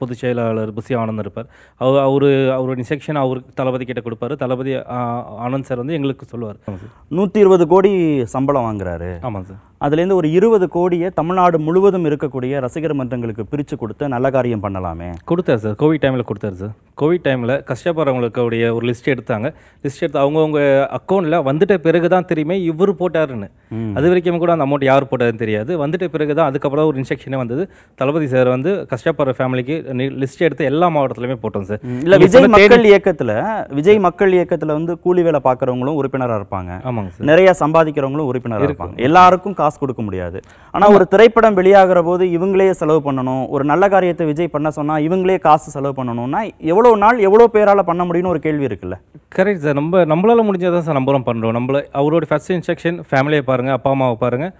பொதுச் 0.00 0.20
செயலாளர் 0.22 0.74
புசி 0.78 0.92
ஆனந்த் 1.02 1.24
இருப்பார். 1.24 1.48
அவர் 1.84 2.02
அவர் 2.08 2.28
அவருடைய 2.58 2.86
செக்ஷன் 2.90 3.22
அவர் 3.24 3.40
தளபதி 3.60 3.86
கிட்ட 3.90 4.02
கொடுப்பாரு. 4.06 4.36
தளபதி 4.44 4.74
ஆனந்த் 5.46 5.68
சார் 5.70 5.82
வந்து 5.82 5.98
எங்களுக்கு 6.00 6.26
சொல்லுவார். 6.34 6.60
நூத்தி 7.18 7.42
இருபது 7.44 7.66
கோடி 7.74 7.92
சம்பளம் 8.36 8.68
வாங்குறாரு. 8.68 9.10
ஆமாம் 9.30 9.48
சார் 9.50 9.62
அதுலேருந்து 9.86 10.16
ஒரு 10.20 10.28
இருபது 10.36 10.66
கோடியை 10.76 11.08
தமிழ்நாடு 11.18 11.56
முழுவதும் 11.66 12.06
இருக்கக்கூடிய 12.08 12.60
ரசிகர் 12.64 12.94
மன்றங்களுக்கு 13.00 13.44
பிரிச்சு 13.50 13.74
கொடுத்து 13.82 14.04
நல்ல 14.14 14.26
காரியம் 14.36 14.62
பண்ணலாமே. 14.64 15.08
கொடுத்தாரு 15.30 15.60
சார். 15.64 15.76
கோவிட் 15.82 16.02
டைமில் 16.04 16.28
கொடுத்தாரு 16.30 16.56
சார். 16.62 16.72
கோவிட் 17.00 17.24
டைமில் 17.26 17.54
கஷ்டப்படுறவங்களுக்கு 17.68 18.44
உடைய 18.46 18.64
ஒரு 18.76 18.84
லிஸ்ட் 18.88 19.10
எடுத்தாங்க. 19.14 19.48
லிஸ்ட் 19.84 20.02
எடுத்து 20.04 20.20
அவங்கவுங்க 20.22 20.60
அக்கௌண்ட்டில் 20.98 21.36
வந்துட்ட 21.48 21.74
பிறகு 21.86 22.08
தான் 22.14 22.26
தெரியுமே 22.30 22.56
இவர் 22.70 22.92
போட்டாருன்னு. 23.02 23.48
அது 23.98 24.08
வரைக்கும் 24.10 24.40
கூட 24.44 24.52
அந்த 24.56 24.66
அமௌண்ட் 24.66 24.86
யார் 24.90 25.08
போட்டாருன்னு 25.10 25.42
தெரியாது. 25.44 25.70
வந்துட்ட 25.82 26.08
பிறகு 26.16 26.36
தான் 26.40 26.48
அதுக்கப்புறம் 26.50 26.88
ஒரு 26.90 26.98
இன்ஸ்ட்ரக்ஷனே 27.02 27.40
வந்தது. 27.42 27.64
தளபதி 28.02 28.28
சார் 28.34 28.50
வந்து 28.54 28.72
கஷ்டப்படுற 28.94 29.36
ஃபேமிலிக்கு 29.38 29.76
லிஸ்ட் 30.24 30.44
எடுத்து 30.48 30.68
எல்லா 30.72 30.88
மாவட்டத்துலையுமே 30.96 31.38
போட்டோம் 31.44 31.68
சார். 31.70 31.80
இல்ல 32.06 32.18
விஜய் 32.24 32.50
மக்கள் 32.56 32.86
இயக்கத்துல 32.92 33.30
விஜய் 33.80 34.02
மக்கள் 34.08 34.36
இயக்கத்துல 34.40 34.78
வந்து 34.80 34.98
கூலி 35.06 35.24
வேலை 35.28 35.42
பார்க்கறவங்களும் 35.48 36.00
உறுப்பினரா 36.02 36.40
இருப்பாங்க. 36.42 36.72
ஆமாங்க 36.90 37.10
சார். 37.14 37.28
நிறைய 37.32 37.54
சம்பாதிக்கிறவங்களும் 37.62 38.30
உறுப்பினரா 38.32 38.68
இருப்பாங்க. 38.68 38.96
எல்லாருக்கும் 39.10 39.58
காசு 39.68 39.82
கொடுக்க 39.84 40.02
முடியாது. 40.08 40.40
ஆனால் 40.74 40.94
ஒரு 40.98 41.06
திரைப்படம் 41.14 41.58
வெளியாகிற 41.60 42.00
போது 42.08 42.24
இவங்களே 42.36 42.70
செலவு 42.80 43.00
பண்ணணும். 43.06 43.44
ஒரு 43.54 43.64
நல்ல 43.72 43.84
காரியத்தை 43.94 44.26
விஜய் 44.30 44.54
பண்ண 44.54 44.68
சொன்னால் 44.78 45.04
இவங்களே 45.06 45.38
காசு 45.48 45.68
செலவு 45.76 45.94
பண்ணணும்னா 46.00 46.42
எவ்வளோ 46.72 46.92
நாள் 47.04 47.24
எவ்வளோ 47.28 47.46
பேரால 47.56 47.82
பண்ண 47.90 48.04
முடியும்னு 48.08 48.32
ஒரு 48.34 48.42
கேள்வி 48.46 48.68
இருக்குல்ல? 48.68 48.98
கரெக்ட் 49.36 49.64
சார் 49.64 49.78
நம்ம 49.80 50.04
நம்மளால 50.12 50.44
முடிஞ்சதான் 50.48 50.86
சார் 50.88 50.98
நம்மளும் 50.98 51.28
பண்ணுறோம் 51.28 51.56
நம்மள 51.58 51.80
அவரோட 52.00 52.26
ஃபர்ஸ்ட் 52.30 52.52
இன்ஸ்ட்ரக்ஷன் 52.56 52.98
ஃபேமிலியை 53.10 53.44
பாருங்கள் 53.50 53.76
அப்பா 53.78 53.92
அம்மாவை 53.96 54.18
பாருங்கள் 54.24 54.52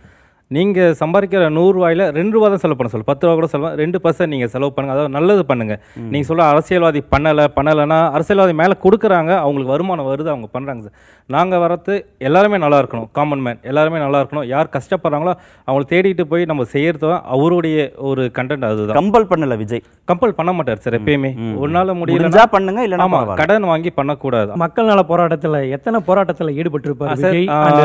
நீங்கள் 0.51 0.95
சம்பாதிக்கிற 1.01 1.47
நூறுரூவாயில் 1.57 2.03
ரெண்டு 2.17 2.33
ரூபா 2.35 2.47
தான் 2.49 2.61
செலவு 2.61 2.77
பண்ண 2.77 2.91
சொல்ல. 2.93 3.07
பத்து 3.09 3.25
ரூபா 3.25 3.35
கூட 3.39 3.49
செலவு 3.53 3.71
ரெண்டு 3.81 3.99
பர்சன்ட் 4.05 4.33
நீங்கள் 4.35 4.51
செலவு 4.53 4.71
பண்ணுங்கள் 4.71 4.95
அதாவது 4.95 5.13
நல்லது 5.17 5.43
பண்ணுங்கள் 5.51 5.81
நீங்கள் 6.13 6.29
சொல்ல 6.29 6.45
அரசியல்வாதி 6.53 7.01
பண்ணலை 7.13 7.45
பண்ணலைன்னா 7.57 7.99
அரசியல்வாதி 8.17 8.55
மேலே 8.61 8.75
கொடுக்குறாங்க 8.85 9.33
அவங்களுக்கு 9.43 9.73
வருமானம் 9.75 10.09
வருது 10.11 10.31
அவங்க 10.33 10.49
பண்ணுறாங்க 10.55 10.83
சார். 10.87 10.95
நாங்கள் 11.31 11.63
வரது 11.65 11.95
எல்லாருமே 12.21 12.61
நல்லா 12.63 12.79
இருக்கணும். 12.83 13.09
காமன் 13.13 13.43
மேன் 13.47 13.61
எல்லாருமே 13.71 13.99
நல்லா 14.05 14.21
இருக்கணும். 14.23 14.47
யார் 14.53 14.73
கஷ்டப்படுறாங்களோ 14.77 15.35
அவங்கள 15.69 15.85
தேடிட்டு 15.93 16.27
போய் 16.31 16.49
நம்ம 16.51 16.67
செய்யறது 16.73 17.07
தான் 17.07 17.23
அவருடைய 17.35 17.77
ஒரு 18.09 18.25
கண்டென்ட் 18.39 18.67
அதுதான். 18.71 18.99
கம்பல் 19.01 19.29
பண்ணல 19.33 19.59
விஜய். 19.63 19.85
கம்பல் 20.09 20.37
பண்ண 20.39 20.51
மாட்டார் 20.53 20.83
சார் 20.87 20.99
எப்பயுமே. 21.01 21.33
ஒரு 21.61 21.71
நாள் 21.71 21.95
முடியலன்னா 22.01 22.47
பண்ணுங்க 22.55 22.81
இல்லைன்னா 22.87 23.07
ஆமா 23.07 23.19
பரவாயில்ல. 23.19 23.41
கடன் 23.43 23.69
வாங்கி 23.73 23.93
பண்ணக்கூடாது. 23.99 24.51
மக்கள் 24.65 24.91
நல 24.93 25.05
போராட்டத்துல 25.13 25.63
எத்தனை 25.77 26.01
போராட்டத்துல 26.09 26.57
ஈடுபட்டிருப்பார் 26.59 27.15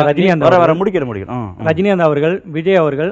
ரஜினிகாந்த் 0.10 0.48
வர 0.48 0.56
வர 0.56 0.62
அவர்கள். 0.63 0.80
முடிக்கிற 0.81 1.30
ஆ. 1.36 1.42
ரஜினிகாந்த் 1.68 2.07
அவர்கள் 2.07 2.36
விஜய் 2.55 2.79
அவர்கள் 2.81 3.11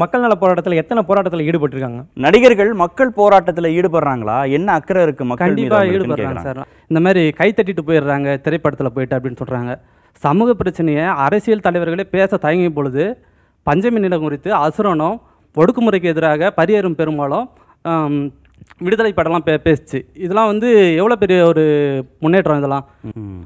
மக்கள் 0.00 0.22
நல 0.24 0.34
போராட்டத்துல 0.40 0.78
எத்தனை 0.82 1.00
போராட்டத்துல 1.08 1.46
ஈடுபட்டிருக்காங்க? 1.48 2.00
நடிகர்கள் 2.24 2.70
மக்கள் 2.82 3.12
போராட்டத்துல 3.18 3.70
ஈடுபடுறாங்களா? 3.78 4.36
என்ன 4.56 4.68
அக்கறை 4.78 5.02
இருக்கு 5.06 5.24
மக்கள் 5.30 5.46
கண்டிப்பாக 5.46 5.92
ஈடுபடுறாங்க. 5.94 6.42
சார். 6.46 6.60
இந்த 6.90 7.00
மாதிரி 7.06 7.22
கை 7.40 7.48
தட்டிட்டு 7.52 7.84
போயிடுறாங்க 7.88 8.28
திரைப்படத்தில் 8.46 8.94
போயிட்டு 8.96 9.16
அப்படின்னு 9.18 9.40
சொல்கிறாங்க 9.42 9.74
சமூக 10.22 10.54
பிரச்சனையை 10.60 11.04
அரசியல் 11.24 11.66
தலைவர்களே 11.66 12.06
பேச 12.14 12.38
தயங்கிய 12.44 12.72
பொழுது 12.78 13.04
பஞ்சமி 13.66 14.00
நிலம் 14.04 14.24
குறித்து 14.26 14.50
அசுரனும் 14.64 15.16
ஒடுக்குமுறைக்கு 15.56 16.12
எதிராக 16.12 16.50
பரியேறும் 16.58 16.98
பெரும்பாலும் 17.00 17.46
விடுதலை 18.86 19.12
படம்லாம் 19.16 19.44
பே 19.46 19.54
பேசுச்சு. 19.66 19.98
இதெல்லாம் 20.24 20.50
வந்து 20.52 20.68
எவ்வளோ 21.00 21.16
பெரிய 21.22 21.38
ஒரு 21.50 21.64
முன்னேற்றம் 22.24 22.60
இதெல்லாம். 22.60 22.86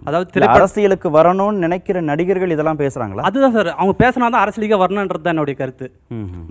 அதாவது 0.09 0.27
திரைப்பட 0.35 0.63
அரசியலுக்கு 0.63 1.11
வரணும்னு 1.19 1.65
நினைக்கிற 1.65 2.01
நடிகர்கள் 2.11 2.55
இதெல்லாம் 2.57 2.81
பேசுறாங்களா? 2.83 3.27
அதுதான் 3.29 3.57
சார். 3.59 3.71
அவங்க 3.81 3.95
பேசினா 4.05 4.29
தான் 4.35 4.45
அரசியலுக்கே 4.45 4.81
வரணுன்றது 4.85 5.25
தான் 5.27 5.35
என்னுடைய 5.37 5.59
கருத்து. 5.61 5.89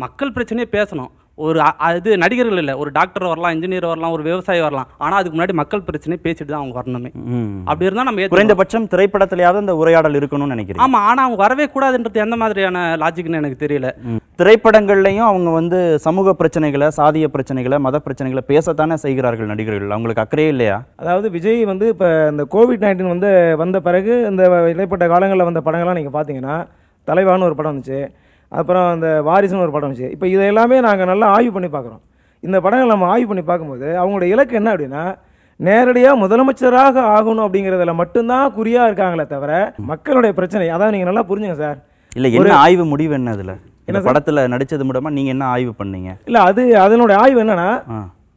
மக்கள் 0.06 0.36
பிரச்சனையே 0.38 0.70
பேசணும். 0.78 1.12
ஒரு 1.38 1.60
அது 1.88 2.10
நடிகர்கள் 2.24 2.60
இல்லை 2.62 2.74
ஒரு 2.82 2.90
டாக்டர் 2.98 3.30
வரலாம் 3.30 3.54
இன்ஜினியர் 3.56 3.88
வரலாம் 3.92 4.16
ஒரு 4.16 4.24
விவசாயி 4.28 4.60
வரலாம். 4.66 4.90
ஆனால் 5.04 5.18
அதுக்கு 5.20 5.36
முன்னாடி 5.36 5.54
மக்கள் 5.60 5.86
பிரச்சனையை 5.88 6.20
பேசிட்டு 6.26 6.50
தான் 6.52 6.62
அவங்க 6.62 6.76
வரணுமே. 6.80 7.10
அப்படி 7.70 7.88
இருந்தால் 7.88 8.08
நம்ம. 8.10 8.28
குறைந்தபட்சம் 8.34 8.86
திரைப்படத்திலேயாவது 8.92 9.64
இந்த 9.64 9.76
உரையாடல் 9.82 10.18
இருக்கணும்னு 10.20 10.56
நினைக்கிறேன் 10.56 10.84
ஆமா 10.86 11.00
ஆனா 11.10 11.22
அவங்க 11.26 11.40
வரவே 11.46 11.66
கூடாதுன்றது 11.76 12.24
எந்த 12.26 12.38
மாதிரியான 12.42 12.84
லாஜிக்னு 13.04 13.42
எனக்கு 13.42 13.58
தெரியல. 13.66 13.90
திரைப்படங்கள்லையும் 14.42 15.28
அவங்க 15.30 15.50
வந்து 15.60 15.80
சமூக 16.06 16.30
பிரச்சனைகளை 16.40 16.88
சாதிய 17.00 17.26
பிரச்சனைகளை 17.36 17.78
மத 17.88 17.98
பிரச்சனைகளை 18.06 18.44
பேசத்தானே 18.52 18.98
செய்கிறார்கள் 19.06 19.52
நடிகர்கள். 19.54 19.94
அவங்களுக்கு 19.96 20.24
அக்கறையே 20.24 20.52
இல்லையா? 20.54 20.78
அதாவது 21.02 21.30
விஜய் 21.38 21.62
வந்து 21.72 21.88
இப்போ 21.94 22.10
இந்த 22.34 22.46
கோவிட் 22.56 22.86
நைன்டீன் 22.86 23.14
வந்து 23.16 23.32
வந்த 23.64 23.80
பிறகு 23.88 24.16
இந்த 24.32 24.44
இடைப்பட்ட 24.74 25.08
காலங்களில் 25.14 25.50
வந்த 25.50 25.64
படங்கள்லாம் 25.68 26.00
நீங்கள் 26.00 26.16
பார்த்தீங்கன்னா 26.18 26.58
தலைவான்னு 27.08 27.48
ஒரு 27.50 27.58
படம் 27.60 27.74
வந்துச்சு. 27.74 28.02
அப்புறம் 28.60 28.88
அந்த 28.96 29.08
வாரிசுன்னு 29.28 29.66
ஒரு 29.66 29.74
படம் 29.76 29.88
வந்துச்சு. 29.90 30.10
இப்போ 30.16 30.28
இதை 30.34 30.46
எல்லாமே 30.52 30.78
நாங்கள் 30.88 31.10
நல்லா 31.12 31.28
ஆய்வு 31.36 31.52
பண்ணி 31.56 31.70
பார்க்குறோம். 31.76 32.02
இந்த 32.44 32.58
படங்கள் 32.66 32.94
நம்ம 32.94 33.08
ஆய்வு 33.14 33.28
பண்ணி 33.30 33.44
பார்க்கும்போது 33.50 33.88
அவங்களோட 34.02 34.26
இலக்கு 34.34 34.58
என்ன 34.60 34.72
அப்படின்னா 34.74 35.04
நேரடியாக 35.60 36.22
முதலமைச்சராக 36.24 36.98
ஆகணும் 37.16 37.46
அப்படிங்கிறதுல 37.46 37.94
மட்டும்தான் 38.02 38.54
குறியாக 38.58 38.88
இருக்காங்களே 38.90 39.26
தவிர 39.34 39.52
மக்களுடைய 39.92 40.32
பிரச்சனை 40.40 40.66
அதான் 40.76 40.94
நீங்கள் 40.96 41.10
நல்லா 41.12 41.24
புரிஞ்சுங்க 41.30 41.58
சார். 41.64 41.78
இல்ல 42.12 42.28
என்ன 42.40 42.58
ஆய்வு 42.64 42.86
முடிவு 42.94 43.14
என்ன 43.20 43.36
அதுல 43.38 43.54
இந்த 43.88 44.00
படத்துல 44.08 44.44
நடிச்சது 44.54 44.84
மூலமா 44.90 45.10
நீங்க 45.18 45.32
என்ன 45.36 45.46
ஆய்வு 45.54 45.72
பண்ணீங்க? 45.80 46.12
இல்லை 46.28 46.42
அது 46.50 46.62
அதனுடைய 46.86 47.16
ஆய்வு 47.24 47.40
என்னன்னா. 47.44 47.70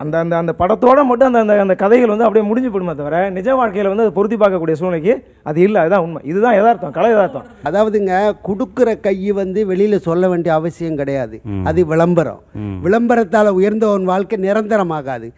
அந்த 0.03 0.15
அந்த 0.23 0.35
அந்த 0.43 0.53
படத்தோட 0.61 0.99
மட்டும் 1.09 1.29
அந்த 1.29 1.41
அந்த 1.45 1.55
அந்த 1.65 1.75
கதைகள் 1.83 2.11
வந்து 2.12 2.25
அப்படியே 2.26 2.45
முடிஞ்சு 2.49 2.71
போடுமே 2.73 2.95
தவிர 2.99 3.19
நிஜ 3.37 3.49
வாழ்க்கையில் 3.59 3.88
வந்து 3.91 4.05
அதை 4.05 4.12
பொருத்தி 4.17 4.37
பார்க்கக்கூடிய 4.41 4.75
சூழ்நிலைக்கு 4.81 5.12
அது 5.49 5.59
இல்லை. 5.67 5.79
அதுதான் 5.83 6.05
உண்மை. 6.07 6.21
இதுதான் 6.31 6.57
யதார்த்தம் 6.57 6.95
கலை 6.97 7.11
யதார்த்தம். 7.12 7.47
அதாவதுங்க 7.69 8.17
கொடுக்குற 8.49 8.88
கை 9.07 9.17
வந்து 9.41 9.61
வெளியில் 9.71 10.05
சொல்ல 10.09 10.29
வேண்டிய 10.33 10.53
அவசியம் 10.59 10.99
கிடையாது. 11.00 11.37
அது 11.71 11.81
விளம்பரம். 11.93 12.43
விளம்பரத்தால் 12.87 13.57
உயர்ந்தவன் 13.61 14.11
வாழ்க்கை 14.12 14.38
நிரந்தரமாகாது. 14.47 15.31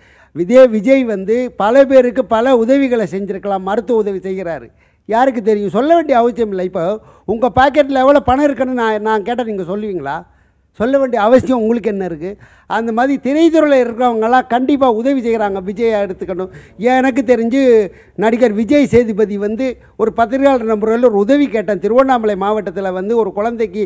இதே 0.45 0.65
விஜய் 0.75 1.05
வந்து 1.15 1.37
பல 1.63 1.85
பேருக்கு 1.93 2.25
பல 2.35 2.57
உதவிகளை 2.63 3.07
செஞ்சுருக்கலாம் 3.15 3.67
மருத்துவ 3.69 4.03
உதவி 4.03 4.21
செய்கிறாரு. 4.27 4.67
யாருக்கு 5.15 5.43
தெரியும்? 5.43 5.75
சொல்ல 5.77 5.91
வேண்டிய 5.95 6.17
அவசியம் 6.23 6.51
இல்லை. 6.55 6.65
இப்போ 6.71 6.83
உங்கள் 7.33 7.55
பாக்கெட்டில் 7.61 8.03
எவ்வளோ 8.05 8.21
பணம் 8.31 8.47
இருக்குன்னு 8.49 8.81
நான் 8.83 9.07
நான் 9.09 9.27
கேட்டால் 9.29 9.49
நீங்கள் 9.51 9.71
சொல்லுவீங்களா? 9.71 10.17
சொல்ல 10.79 10.95
வேண்டிய 11.01 11.21
அவசியம் 11.27 11.61
உங்களுக்கு 11.63 11.91
என்ன 11.93 12.05
இருக்குது 12.11 12.39
அந்த 12.77 12.91
மாதிரி 12.97 13.15
திரைத்துறையில் 13.27 13.83
இருக்கிறவங்கெல்லாம் 13.85 14.49
கண்டிப்பாக 14.53 14.99
உதவி 15.01 15.21
செய்கிறாங்க 15.27 15.61
விஜயை 15.69 15.95
எடுத்துக்கணும். 16.05 16.51
எனக்கு 16.97 17.23
தெரிஞ்சு 17.31 17.63
நடிகர் 18.25 18.55
விஜய் 18.61 18.91
சேதுபதி 18.95 19.37
வந்து 19.47 19.67
ஒரு 20.03 20.13
பத்திரிகையாளர் 20.19 20.73
நம்பரில் 20.73 21.09
ஒரு 21.11 21.19
உதவி 21.25 21.47
கேட்டேன். 21.57 21.83
திருவண்ணாமலை 21.85 22.37
மாவட்டத்தில் 22.45 22.97
வந்து 22.99 23.15
ஒரு 23.23 23.33
குழந்தைக்கு 23.39 23.85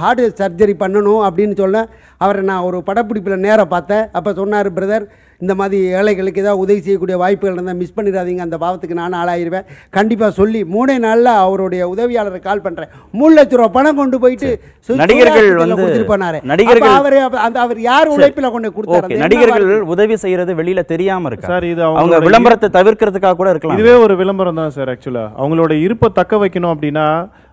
ஹார்ட் 0.00 0.24
சர்ஜரி 0.42 0.76
பண்ணணும் 0.84 1.22
அப்படின்னு 1.28 1.56
சொன்னேன் 1.62 1.90
அவரை 2.24 2.42
நான் 2.50 2.66
ஒரு 2.68 2.80
படப்பிடிப்பில் 2.88 3.44
நேராக 3.46 3.68
பார்த்தேன். 3.76 4.04
அப்போ 4.18 4.32
சொன்னார் 4.40 4.70
பிரதர் 4.78 5.06
இந்த 5.40 5.54
மாதிரி 5.54 5.78
ஏழைகளுக்கு 5.92 6.40
ஏதாவது 6.40 6.58
உதவி 6.58 6.80
செய்யக்கூடிய 6.80 7.16
வாய்ப்புகள் 7.16 7.54
இருந்தால் 7.54 7.76
மிஸ் 7.76 7.96
பண்ணிடாதீங்க. 7.96 8.38
அந்த 8.38 8.58
பாவத்துக்கு 8.58 8.94
நான் 8.94 9.14
ஆளாயிருவேன். 9.14 9.66
கண்டிப்பாக 9.90 10.30
சொல்லி 10.32 10.60
மூணே 10.74 10.98
நாளில் 10.98 11.30
அவருடைய 11.38 11.82
உதவியாளரை 11.88 12.38
கால் 12.40 12.60
பண்ணுறேன் 12.60 12.90
மூணு 13.14 13.32
லட்ச 13.36 13.50
ரூபா 13.52 13.68
பணம் 13.70 13.96
கொண்டு 13.96 14.18
போயிட்டு 14.20 14.50
நடிகர்கள் 14.96 15.48
வந்து- 15.54 15.76
கொடுத்துட்டு 15.76 16.10
போனாரு 16.10 16.38
நடிகர்கள்- 16.44 16.96
அவரு 16.96 17.18
அந்த 17.38 17.60
அவர் 17.60 17.80
யார் 17.82 18.08
உழைப்பில் 18.08 18.50
கொண்டு 18.50 18.70
கொடுத்தாரு? 18.70 19.18
நடிகர்கள் 19.18 19.66
உதவி 19.88 20.16
செய்யறது 20.16 20.54
வெளியில 20.54 20.84
தெரியாம 20.84 21.28
இருக்கா? 21.28 21.48
சார் 21.48 21.64
இது 21.64 21.82
அவங்க 21.84 22.18
விளம்பரத்தை 22.20 22.68
தவிர்க்கிறதுக்காக 22.72 23.34
கூட 23.34 23.50
இருக்கலாம். 23.50 23.78
இதுவே 23.78 23.96
ஒரு 24.00 24.16
விளம்பரம் 24.16 24.54
தான் 24.54 24.70
சார் 24.70 24.88
ஆக்சுவலா 24.88 25.26
அவங்களோட 25.38 25.72
இருப்பை 25.80 26.10
தக்க 26.12 26.36
வைக்கணும் 26.38 26.72
அப்படின்னா 26.74 27.06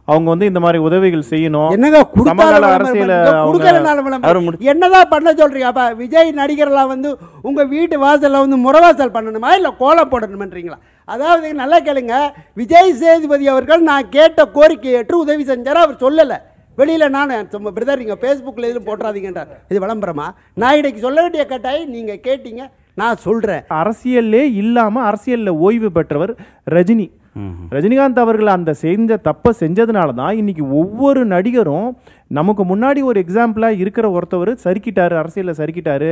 அவங்க 0.09 0.27
வந்து 0.33 0.47
இந்த 0.49 0.59
மாதிரி 0.63 0.79
உதவிகள் 0.85 1.23
செய்யணும். 1.31 1.71
என்னங்க 1.75 1.99
அரசியல. 2.77 3.15
என்னதான் 4.71 5.11
பண்ண 5.13 5.31
சொல்றீங்க? 5.41 5.67
அப்ப 5.71 5.83
விஜய் 6.01 6.31
நடிகர்லாம் 6.39 6.91
வந்து 6.93 7.09
உங்க 7.49 7.63
வீட்டு 7.73 7.97
வாசல்ல 8.05 8.43
வந்து 8.45 8.57
முறவாசல் 8.65 9.15
பண்ணணுமா? 9.17 9.51
இல்ல 9.59 9.71
கோலம் 9.83 10.11
போடணுமன்றீங்களா? 10.13 10.79
அதாவது 11.13 11.47
நல்லா 11.61 11.79
கேளுங்க 11.87 12.15
விஜய் 12.61 12.97
சேதுபதி 13.03 13.47
அவர்கள் 13.53 13.87
நான் 13.91 14.11
கேட்ட 14.17 14.45
கோரிக்கை 14.57 14.91
ஏற்று 14.99 15.15
உதவி 15.25 15.45
செஞ்சார் 15.51 15.83
அவர் 15.83 16.03
சொல்லல. 16.05 16.37
வெளியில 16.81 17.07
நான் 17.15 17.31
பிரதர் 17.77 18.01
நீங்க 18.01 18.17
ஃபேஸ்புக்கில் 18.21 18.69
எதுவும் 18.71 18.87
போட்டுறாதீங்கன்றார் 18.89 19.49
இது 19.71 19.79
விளம்பரமா? 19.85 20.27
நான் 20.61 20.77
இன்னைக்கு 20.79 21.05
சொல்ல 21.07 21.17
வேண்டிய 21.23 21.45
கட்டாய் 21.49 21.81
நீங்க 21.95 22.13
கேட்டீங்க 22.27 22.63
நான் 22.99 23.23
சொல்றேன். 23.25 23.63
அரசியல்லே 23.81 24.43
இல்லாம 24.61 25.01
அரசியல்ல 25.09 25.49
ஓய்வு 25.65 25.89
பெற்றவர் 25.97 26.33
ரஜினி. 26.75 27.07
ரஜினிகாந்த் 27.73 28.23
அவர்கள் 28.23 28.55
அந்த 28.55 28.73
செஞ்ச 28.73 29.17
தப்பை 29.27 29.51
செஞ்சதுனால 29.59 30.13
தான் 30.13 30.37
இன்னைக்கு 30.37 30.63
ஒவ்வொரு 30.79 31.25
நடிகரும் 31.25 31.95
நமக்கு 32.27 32.63
முன்னாடி 32.63 33.03
ஒரு 33.03 33.17
எக்ஸாம்பிளா 33.23 33.69
இருக்கிற 33.83 34.05
ஒருத்தவர் 34.09 34.51
சறுக்கிட்டாரு 34.63 35.15
அரசியல்ல 35.21 35.53
சறுக்கிட்டாரு. 35.59 36.11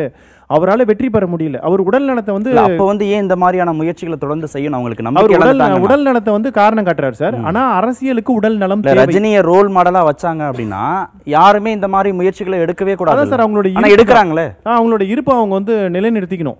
அவரால 0.55 0.85
வெற்றி 0.85 1.09
பெற 1.09 1.25
முடியல. 1.27 1.59
அவர் 1.67 1.81
உடல் 1.81 2.05
நலத்தை 2.05 2.33
வந்து 2.38 2.59
அப்ப 2.59 2.85
வந்து 2.85 3.07
ஏன் 3.07 3.21
இந்த 3.21 3.35
மாதிரியான 3.35 3.73
முயற்சிகளை 3.73 4.17
தொடர்ந்து 4.17 4.47
செய்யணும் 4.53 4.77
அவங்களுக்கு 4.79 5.07
நம்பிக்கை 5.07 5.38
உடல்? 5.38 5.83
உடல் 5.88 6.07
நலத்தை 6.09 6.33
வந்து 6.33 6.51
காரணம் 6.51 6.88
காட்டுறாரு 6.89 7.19
சார். 7.21 7.38
ஆனா 7.49 7.63
அரசியலுக்கு 7.79 8.33
உடல் 8.33 8.57
நலம். 8.63 8.83
ரஜினியை 9.01 9.41
ரோல் 9.41 9.69
மாடலா 9.77 10.03
வச்சாங்க 10.11 10.43
அப்படின்னா 10.49 10.83
யாருமே 11.23 11.71
இந்த 11.71 11.88
மாதிரி 11.88 12.11
முயற்சிகளை 12.21 12.59
எடுக்கவே 12.59 12.95
கூடாது. 12.95 13.29
சார் 13.33 13.45
அவங்களோட 13.45 13.93
எடுக்கிறாங்களே. 13.97 14.47
அவங்களோட 14.65 15.01
இருப்பை 15.13 15.35
அவங்க 15.35 15.55
வந்து 15.61 15.75
நிலைநிறுத்திக்கணும். 15.97 16.59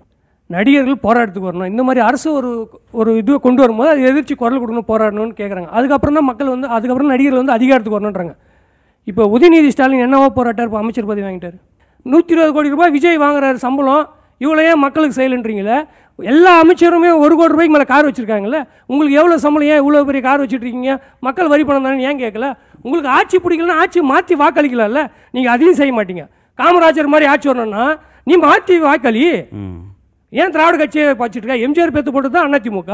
நடிகர்கள் 0.54 1.02
போராட்டத்துக்கு 1.06 1.48
வரணும். 1.48 1.70
இந்த 1.72 1.82
மாதிரி 1.86 2.00
அரசு 2.08 2.28
ஒரு 2.38 2.50
ஒரு 3.00 3.10
இது 3.20 3.32
கொண்டு 3.46 3.60
வரும்போது 3.64 3.90
அது 3.92 4.06
எதிர்த்து 4.10 4.34
குரல் 4.42 4.60
கொடுக்கணும் 4.60 4.88
போராடணும்னு 4.92 5.34
கேட்குறாங்க 5.40 5.68
அதுக்கப்புறம் 5.78 6.16
தான் 6.18 6.28
மக்கள் 6.30 6.52
வந்து 6.54 6.68
அதுக்கப்புறம் 6.76 7.12
நடிகர்கள் 7.14 7.42
வந்து 7.42 7.56
அதிகாரத்துக்கு 7.58 7.98
வரணுன்றாங்க 7.98 8.34
இப்போ 9.10 9.22
உதயநிதி 9.36 9.68
ஸ்டாலின் 9.74 10.04
என்னவோ 10.06 10.26
போராட்டார் 10.38 10.68
இப்போ 10.70 10.80
அமைச்சர் 10.82 11.10
பதவி 11.10 11.26
வாங்கிட்டார். 11.26 11.56
நூற்றி 12.06 12.34
இருபது 12.34 12.52
கோடி 12.56 12.72
ரூபாய் 12.74 12.92
விஜய் 12.96 13.22
வாங்குறாரு 13.24 13.58
சம்பளம். 13.66 14.04
இவ்வளோ 14.40 14.62
ஏன் 14.70 14.80
மக்களுக்கு 14.84 15.16
செய்யலைன்றீங்களே? 15.18 15.78
எல்லா 16.18 16.52
அமைச்சருமே 16.62 17.10
ஒரு 17.24 17.34
கோடி 17.38 17.52
ரூபாய்க்கு 17.54 17.74
மேலே 17.76 17.86
கார் 17.92 18.06
வச்சுருக்காங்கல்ல? 18.08 18.58
உங்களுக்கு 18.90 19.18
எவ்வளோ 19.20 19.36
சம்பளம் 19.44 19.70
ஏன் 19.74 19.80
இவ்வளோ 19.82 20.02
பெரிய 20.08 20.22
கார் 20.26 20.42
வச்சுட்ருக்கீங்க 20.42 20.94
மக்கள் 21.26 21.50
வரி 21.52 21.64
பணம் 21.68 21.86
தானே 21.86 22.06
ஏன் 22.10 22.20
கேட்கல 22.24 22.48
உங்களுக்கு 22.84 23.10
ஆட்சி 23.18 23.36
பிடிக்கலன்னா 23.44 23.78
ஆட்சி 23.84 24.02
மாற்றி 24.12 24.36
வாக்களிக்கலாம்ல? 24.42 25.02
நீங்கள் 25.36 25.52
அதையும் 25.54 25.78
செய்ய 25.80 25.94
மாட்டீங்க. 25.98 26.24
காமராஜர் 26.58 27.12
மாதிரி 27.14 27.28
ஆட்சி 27.34 27.48
வரணும்னா 27.52 27.86
நீ 28.28 28.34
மாற்றி 28.48 28.76
வாக்களி. 28.88 29.24
ஏன் 30.32 30.52
திராவிட 30.54 30.76
கட்சியை 30.82 31.06
வச்சுட்டு 31.20 31.46
இருக்க? 31.46 31.64
எம்ஜிஆர் 31.66 31.94
பேத்து 31.94 32.14
போட்டு 32.16 32.30
தான் 32.36 32.58
அதிமுக 32.58 32.92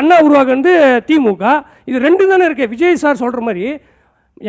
அண்ணா 0.00 0.16
உருவாக்குறது 0.26 0.72
திமுக. 1.08 1.44
இது 1.88 1.98
ரெண்டு 2.06 2.24
தானே 2.30 2.44
இருக்கு. 2.48 2.66
விஜய் 2.74 3.02
சார் 3.02 3.20
சொல்கிற 3.22 3.40
மாதிரி 3.48 3.64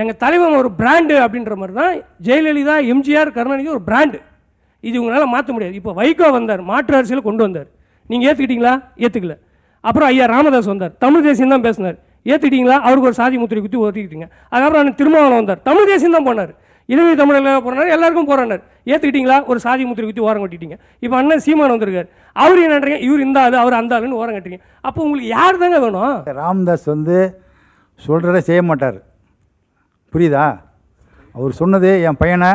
எங்கள் 0.01 0.17
தலைவன் 0.23 0.59
ஒரு 0.61 0.69
பிராண்டு 0.79 1.15
அப்படின்ற 1.25 1.55
மாதிரி 1.61 1.75
தான் 1.81 1.93
ஜெயலலிதா 2.27 2.75
எம்ஜிஆர் 2.93 3.35
கருணாநிதி 3.37 3.69
ஒரு 3.77 3.83
பிராண்டு 3.89 4.19
இது 4.83 4.95
உங்களால் 5.01 5.33
மாற்ற 5.33 5.49
முடியாது. 5.55 5.75
இப்போ 5.81 5.91
வைகோ 5.99 6.27
வந்தார். 6.37 6.61
மாற்று 6.71 6.97
அரசியல் 6.99 7.27
கொண்டு 7.27 7.43
வந்தார். 7.45 7.69
நீங்கள் 8.09 8.27
ஏற்றுக்கிட்டீங்களா 8.29 8.73
ஏற்றுக்கல 9.05 9.35
அப்புறம் 9.83 10.07
ஐயா 10.11 10.25
ராமதாஸ் 10.35 10.69
வந்தார். 10.73 10.93
தமிழ் 11.03 11.25
தேசியம் 11.27 11.53
தான் 11.55 11.65
பேசினார். 11.67 11.97
ஏற்றுக்கிட்டீங்களா 12.31 12.77
அவருக்கு 12.87 13.09
ஒரு 13.09 13.17
சாதி 13.19 13.35
முத்திரை 13.41 13.61
குத்தி 13.65 13.79
ஒத்திக்கிட்டீங்க 13.83 14.27
அதுக்கப்புறம் 14.51 14.81
அண்ணன் 14.83 15.39
வந்தார். 15.41 15.59
தமிழ் 15.69 15.89
தேசியம் 15.91 16.15
தான் 16.17 16.27
போனார். 16.29 16.53
இலங்கை 16.91 17.13
தமிழர்கள் 17.21 17.63
போனார் 17.65 17.93
எல்லாருக்கும் 17.95 18.29
போறானார் 18.29 18.61
ஏற்றுக்கிட்டீங்களா 18.91 19.37
ஒரு 19.51 19.59
சாதி 19.65 19.83
முத்திரை 19.87 20.05
குத்தி 20.07 20.23
ஓரம் 20.27 20.43
கட்டிட்டீங்க. 20.43 20.75
இப்போ 21.03 21.15
அண்ணன் 21.19 21.43
சீமான் 21.45 21.73
வந்திருக்காரு. 21.73 22.07
அவர் 22.43 22.59
என்னன்றீங்க 22.65 22.99
இவர் 23.07 23.25
இந்த 23.25 23.37
ஆள் 23.43 23.57
அவர் 23.63 23.75
அந்த 23.81 23.95
ஆளுன்னு 23.97 24.19
ஓரம் 24.21 24.35
கட்டுறீங்க. 24.37 24.61
அப்போ 24.87 24.99
உங்களுக்கு 25.05 25.29
யார் 25.37 25.61
தாங்க 25.63 25.79
வேணும்? 25.85 26.15
ராம்தாஸ் 26.39 26.87
வந்து 26.93 27.17
சொல்கிறத 28.05 28.41
செய்ய 28.49 28.61
மாட்டார். 28.69 28.97
புரியுதா? 30.13 30.45
அவர் 31.35 31.59
சொன்னது 31.61 31.89
என் 32.07 32.19
பையனை 32.23 32.51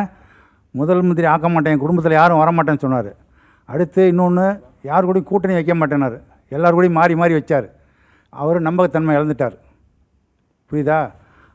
முதல் 0.81 1.05
மந்திரி 1.07 1.27
ஆக்க 1.33 1.47
மாட்டேன் 1.53 1.73
என் 1.75 1.83
குடும்பத்தில் 1.83 2.19
யாரும் 2.19 2.41
வர 2.43 2.51
மாட்டேன்னு 2.57 2.83
சொன்னார். 2.85 3.11
அடுத்து 3.69 4.01
இன்னொன்று 4.11 4.47
யார் 4.89 5.07
கூடயும் 5.07 5.29
கூட்டணி 5.31 5.53
வைக்க 5.57 5.73
மாட்டேனார் 5.81 6.17
எல்லார் 6.55 6.75
கூடயும் 6.77 6.97
மாறி 6.99 7.13
மாறி 7.21 7.33
வச்சார். 7.39 7.67
அவர் 8.33 8.67
நம்பகத்தன்மை 8.67 9.15
இழந்துட்டார். 9.17 9.55
புரியுதா? 10.69 10.99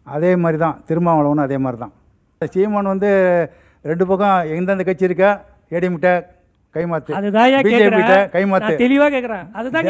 அதே 0.06 0.30
மாதிரி 0.42 0.58
தான் 0.64 0.76
திருமாவளவனும் 0.88 1.46
அதே 1.48 1.58
மாதிரி 1.64 1.78
தான் 1.84 1.94
சீமான் 2.46 2.84
வந்து 2.84 3.08
ரெண்டு 3.84 4.06
பக்கம் 4.06 4.50
எந்தெந்த 4.50 4.84
கட்சி 4.84 5.04
இருக்கா? 5.04 5.40
ஏடிஎம்கிட்ட 5.70 6.10
கைமாத்து 6.74 7.12
கைமாத்து 8.32 8.60
நான் 8.60 8.76
தெளிவாக 8.76 9.16
கேட்குறேன் 9.16 9.46
அதுதான் 9.52 9.84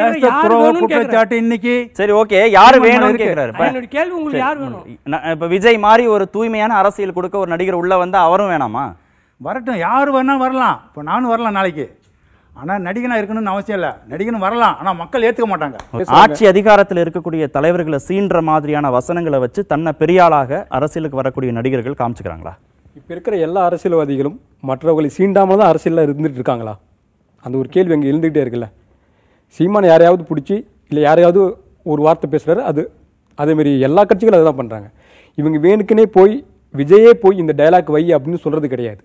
குற்றச்சாட்டு 0.80 1.36
இன்னைக்கு 1.36 1.90
சரி 1.92 2.12
ஓகே. 2.12 2.48
யார் 2.50 2.80
வேணும்னு. 2.80 3.20
கேக்குறாரு? 3.20 3.88
கேள்வி 3.88 4.10
உங்களுக்கு 4.10 4.30
சரி. 4.30 4.38
யார் 4.38 4.58
வேணும்? 4.58 4.86
ந- 5.10 5.30
இப்ப 5.30 5.46
விஜய் 5.46 5.78
மாதிரி 5.78 6.06
ஒரு 6.06 6.30
தூய்மையான 6.30 6.74
அரசியல் 6.74 7.12
கொடுக்க 7.12 7.38
ஒரு 7.38 7.50
நடிகர் 7.50 7.74
உள்ள 7.74 7.96
வந்து 7.96 8.18
அவரும் 8.18 8.50
வேணாமா? 8.50 8.84
வரட்டும். 9.40 9.76
யார் 9.76 10.14
வேணாலும் 10.14 10.36
வரலாம். 10.36 10.82
இப்போ 10.88 11.02
நானும் 11.02 11.28
வரலாம் 11.28 11.52
நாளைக்கு. 11.52 11.86
ஆனால் 12.60 12.80
நடிகனாக 12.86 13.20
இருக்கணும்னு 13.20 13.52
அவசியம் 13.52 13.78
இல்லை. 13.78 13.90
நடிகனும் 14.12 14.44
வரலாம். 14.46 14.76
ஆனால் 14.80 14.96
மக்கள் 15.00 15.24
ஏற்றுக்க 15.26 15.48
மாட்டாங்க. 15.50 15.76
ஆட்சி 16.20 16.44
அதிகாரத்தில் 16.52 17.00
இருக்கக்கூடிய 17.04 17.44
தலைவர்களை 17.56 17.98
சீன்ற 18.08 18.40
மாதிரியான 18.48 18.90
வசனங்களை 18.96 19.38
வச்சு 19.44 19.60
தன்னை 19.72 19.92
பெரிய 20.00 20.24
ஆளாக 20.26 20.60
அரசியலுக்கு 20.78 21.20
வரக்கூடிய 21.20 21.52
நடிகர்கள் 21.58 21.98
காமிச்சுக்கிறாங்களா? 22.00 22.52
இப்போ 22.98 23.12
இருக்கிற 23.16 23.34
எல்லா 23.46 23.60
அரசியல்வாதிகளும் 23.68 24.36
மற்றவர்களை 24.70 25.10
சீண்டாமல் 25.18 25.60
தான் 25.60 25.70
அரசியலில் 25.72 26.04
இருந்துட்டு 26.06 26.38
இருக்காங்களா? 26.40 26.74
அந்த 27.44 27.54
ஒரு 27.62 27.68
கேள்வி 27.74 27.94
அங்கே 27.96 28.08
இருந்துகிட்டே 28.12 28.42
இருக்குல்ல. 28.44 28.68
சீமானை 29.56 29.88
யாரையாவது 29.92 30.22
பிடிச்சி 30.30 30.56
இல்லை 30.90 31.02
யாரையாவது 31.08 31.42
ஒரு 31.92 32.00
வார்த்தை 32.06 32.28
பேசுகிறாரு 32.32 32.62
அது 32.70 32.82
அதேமாரி 33.42 33.72
எல்லா 33.88 34.02
கட்சிகளும் 34.10 34.38
அதுதான் 34.38 34.58
பண்ணுறாங்க 34.60 34.88
இவங்க 35.40 35.58
வேணுக்குனே 35.66 36.04
போய் 36.16 36.34
விஜயே 36.74 37.12
போய் 37.22 37.40
இந்த 37.42 37.52
டயலாக் 37.60 37.94
வை 37.96 38.02
அப்படின்னு 38.16 38.40
சொல்கிறது 38.44 38.68
கிடையாது. 38.72 39.00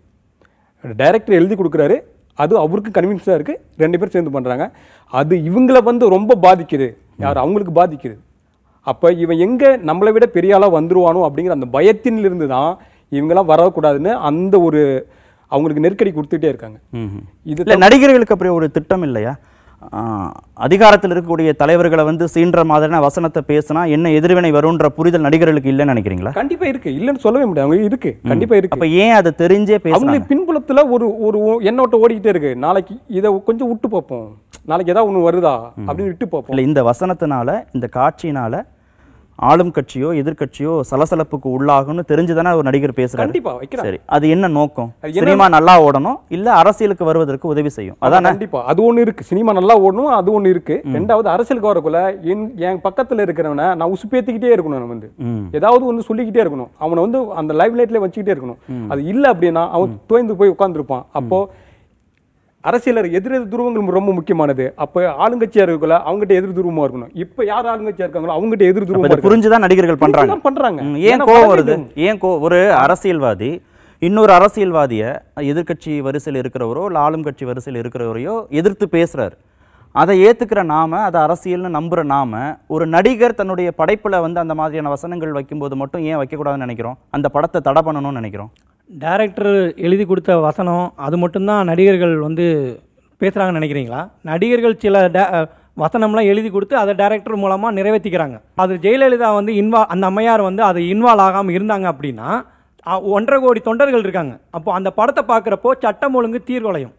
டைரக்டர் 1.01 1.37
எழுதி 1.39 1.55
கொடுக்குறாரு 1.59 1.97
அது 2.39 2.53
அவருக்கு 2.65 2.91
கன்வின்ஸாக 2.97 3.37
இருக்குது 3.37 3.61
ரெண்டு 3.83 3.97
பேரும் 3.99 4.15
சேர்ந்து 4.15 4.35
பண்ணுறாங்க 4.35 4.65
அது 5.13 5.33
இவங்கள 5.49 5.77
வந்து 5.89 6.05
ரொம்ப 6.15 6.37
பாதிக்குது. 6.45 6.87
யார்? 7.23 7.41
அவங்களுக்கு 7.43 7.73
பாதிக்குது. 7.79 8.15
அப்போ 8.91 9.07
இவன் 9.23 9.41
எங்கே 9.45 9.69
நம்மளை 9.89 10.11
விட 10.15 10.25
பெரிய 10.37 10.55
ஆளாக 10.57 10.75
வந்துருவானோ 10.77 11.19
அப்படிங்கிற 11.27 11.57
அந்த 11.57 11.67
பயத்தினிலிருந்து 11.75 12.47
தான் 12.55 12.71
இவங்கெல்லாம் 13.11 13.51
வரக்கூடாதுன்னு 13.51 14.11
அந்த 14.29 14.55
ஒரு 14.67 14.81
அவங்களுக்கு 15.51 15.83
நெருக்கடி 15.85 16.11
கொடுத்துட்டே 16.13 16.49
இருக்காங்க. 16.51 16.77
இது 17.51 17.61
இல்ல 17.65 17.75
நடிகர்களுக்கு 17.85 18.35
அப்படி 18.35 18.51
ஒரு 18.59 18.67
திட்டம் 18.77 19.05
இல்லையா? 19.09 19.33
அதிகாரத்தில் 20.53 21.11
இருக்கக்கூடிய 21.11 21.55
தலைவர்களை 21.55 22.03
வந்து 22.03 22.27
சீன்ற 22.33 22.63
மாதிரியான 22.63 23.01
வசனத்தை 23.01 23.43
பேசினா 23.47 23.89
என்ன 23.89 24.11
எதிர்வினை 24.11 24.51
வரும்ன்ற 24.51 24.85
புரிதல் 24.85 25.21
நடிகர்களுக்கு 25.21 25.71
இல்லைன்னு 25.71 25.93
நினைக்கிறீங்களா? 25.93 26.33
கண்டிப்பா 26.33 26.65
இருக்கு. 26.65 26.89
இல்லைன்னு 26.89 27.23
சொல்லவே 27.25 27.45
முடியாது. 27.45 27.69
அவங்க 27.69 27.85
இருக்கு. 27.85 28.19
கண்டிப்பா 28.27 28.55
இருக்கு. 28.55 28.77
அப்ப 28.79 28.87
ஏன் 28.87 29.11
அதை 29.11 29.31
தெரிஞ்சே 29.37 29.77
பேசுறாங்க? 29.83 30.33
பின்புலத்துல 30.33 30.89
ஒரு 30.89 31.19
ஒரு 31.19 31.59
எண்ணோட்டம் 31.61 32.07
ஓடிக்கிட்டே 32.07 32.33
இருக்கு. 32.35 32.55
நாளைக்கு 32.55 32.97
இதை 33.07 33.31
கொஞ்சம் 33.45 33.67
விட்டு 33.67 33.89
பார்ப்போம். 33.89 34.37
நாளைக்கு 34.65 34.93
ஏதாவது 34.93 35.11
ஒண்ணு 35.11 35.27
வருதா? 35.29 35.55
அப்படின்னு 35.87 36.11
விட்டு 36.11 36.27
பார்ப்போம். 36.27 36.57
இல்ல 36.57 36.67
இந்த 36.67 36.83
வசனத்தினால 36.83 37.63
இந்த 37.71 37.89
காட்சியினால 37.95 38.63
ஆளும் 39.39 39.71
கட்சியோ 39.75 40.09
எதிர்க்கட்சியோ 40.21 40.73
சலசலப்புக்கு 40.89 41.47
உள்ளாகும்னு 41.55 42.03
தெரிஞ்சுதானே 42.11 42.51
ஒரு 42.53 42.65
நடிகர் 42.67 42.95
பேசுறாரு. 42.99 43.23
கண்டிப்பா. 43.23 43.53
சரி 43.85 43.99
அது 44.05 44.25
என்ன 44.29 44.47
நோக்கம்? 44.47 44.89
சினிமா 45.17 45.49
நல்லா 45.49 45.73
ஓடணும் 45.85 46.17
இல்ல 46.27 46.47
அரசியலுக்கு 46.53 47.05
வருவதற்கு 47.05 47.47
உதவி 47.47 47.69
செய்யும்? 47.69 47.97
அதான்? 48.05 48.27
கண்டிப்பா 48.29 48.63
அது 48.73 48.81
ஒண்ணு 48.87 49.03
இருக்கு. 49.05 49.23
சினிமா 49.23 49.53
நல்லா 49.59 49.77
ஓடணும் 49.79 50.11
அது 50.19 50.31
ஒண்ணு 50.35 50.53
இருக்கு. 50.55 50.77
ரெண்டாவது 50.97 51.29
அரசியலுக்கு 51.35 51.71
வரக்குள்ள 51.71 52.01
என் 52.67 52.81
பக்கத்துல 52.87 53.25
இருக்கிறவனை 53.27 53.67
நான் 53.75 53.93
உசுப்பேத்திக்கிட்டே 53.95 54.53
இருக்கணும் 54.55 54.79
நான் 54.79 54.93
வந்து. 54.95 55.09
ஏதாவது 55.59 55.83
ஒன்று 55.85 56.07
சொல்லிக்கிட்டே 56.09 56.43
இருக்கணும். 56.45 56.71
அவனை 56.77 57.01
வந்து 57.05 57.19
அந்த 57.41 57.53
லைவ் 57.53 57.77
லைட்ல 57.79 58.03
வச்சுக்கிட்டே 58.05 58.35
இருக்கணும். 58.35 58.89
அது 58.89 59.03
இல்ல 59.03 59.33
அப்படின்னா 59.33 59.65
அவன் 59.77 59.99
தோய்ந்து 60.07 60.35
போய் 60.41 60.55
உட்கார்ந்திருப்பான். 60.55 61.05
அப்போ 61.21 61.39
அரசியலர் 62.63 63.07
எதிர் 63.17 63.49
துருவங்கள் 63.53 63.97
ரொம்ப 63.97 64.11
முக்கியமானது. 64.17 64.65
அப்போ 64.83 64.99
ஆளுங்கட்சியா 65.23 65.63
இருக்கல 65.67 65.95
அவங்ககிட்ட 66.07 66.33
எதிர் 66.39 66.57
துருவமா 66.59 66.83
இருக்கணும். 66.85 67.11
இப்போ 67.23 67.41
யார் 67.45 67.69
ஆளுங்கட்சியா 67.71 68.05
இருக்காங்களோ 68.07 68.35
அவங்ககிட்ட 68.37 68.65
எதிர் 68.71 68.87
துருவமா 68.89 69.07
இருக்கணும். 69.07 69.27
புரிஞ்சுதான் 69.27 69.63
நடிகர்கள் 69.65 70.01
பண்றாங்க. 70.45 70.81
ம், 70.89 70.97
ஏன் 71.11 71.23
கோவம் 71.29 71.47
வர 71.47 71.49
வருது. 71.53 71.75
ஏன் 72.07 72.17
கோ 72.17 72.31
ஒரு 72.39 72.59
அரசியல்வாதி 72.83 73.51
இன்னொரு 74.01 74.31
அரசியல்வாதிய 74.33 75.03
எதிர்க்கட்சி 75.51 75.93
வரிசையில் 76.01 76.39
இருக்கிறவரோ 76.43 76.85
இல்ல 76.85 76.99
ஆளும் 76.99 77.25
கட்சி 77.27 77.45
வரிசையில் 77.45 77.81
இருக்கிறவரையோ 77.83 78.35
எதிர்த்து 78.59 78.85
பேசுறாரு. 78.97 79.35
அதை 79.95 80.13
ஏத்துக்கிற 80.27 80.61
நாம 80.63 80.99
அதை 81.07 81.19
அரசியல்னு 81.21 81.69
நம்புற 81.77 82.03
நாம 82.03 82.41
ஒரு 82.67 82.85
நடிகர் 82.87 83.39
தன்னுடைய 83.39 83.69
படைப்புல 83.77 84.21
வந்து 84.21 84.39
அந்த 84.39 84.53
மாதிரியான 84.59 84.89
வசனங்கள் 84.89 85.31
வைக்கும்போது 85.31 85.75
மட்டும் 85.75 86.03
ஏன் 86.11 86.19
வைக்கக்கூடாதுன்னு 86.21 86.65
நினைக்கிறோம்? 86.67 86.97
அந்த 87.11 87.29
படத்தை 87.29 87.61
தடை 87.61 87.81
பண்ணணும்னு 87.85 88.19
நினைக்கிறோம். 88.21 88.51
டைரக்டர் 88.89 89.51
எழுதி 89.77 90.05
கொடுத்த 90.05 90.37
வசனம் 90.37 90.93
அது 90.97 91.17
மட்டும்தான் 91.17 91.65
நடிகர்கள் 91.65 92.17
வந்து 92.17 92.45
பேசுகிறாங்கன்னு 93.21 93.59
நினைக்கிறீங்களா? 93.59 94.01
நடிகர்கள் 94.21 94.79
சில 94.79 95.09
டே- 95.09 95.45
வசனம்லாம் 95.77 96.23
எழுதி 96.23 96.49
கொடுத்து 96.49 96.77
அதை 96.77 96.93
டைரக்டர் 96.93 97.35
மூலமாக 97.35 97.75
நிறைவேற்றிக்கிறாங்க 97.75 98.35
அது 98.55 98.73
ஜெயலலிதா 98.75 99.33
வந்து 99.33 99.51
இன்வா 99.53 99.85
அந்த 99.85 100.05
அம்மையார் 100.05 100.41
வந்து 100.41 100.63
அது 100.63 100.79
இன்வால்வ் 100.91 101.25
ஆகாமல் 101.25 101.55
இருந்தாங்க 101.55 101.87
அப்படின்னா 101.93 102.27
ஒன்றரை 103.09 103.41
கோடி 103.41 103.59
தொண்டர்கள் 103.59 103.99
இருக்காங்க. 103.99 104.39
அப்போ 104.49 104.73
அந்த 104.73 104.89
படத்தை 104.91 105.23
பார்க்குறப்போ 105.27 105.71
சட்டம் 105.79 106.13
ஒழுங்கு 106.13 106.43
தீர்வளையும் 106.47 106.93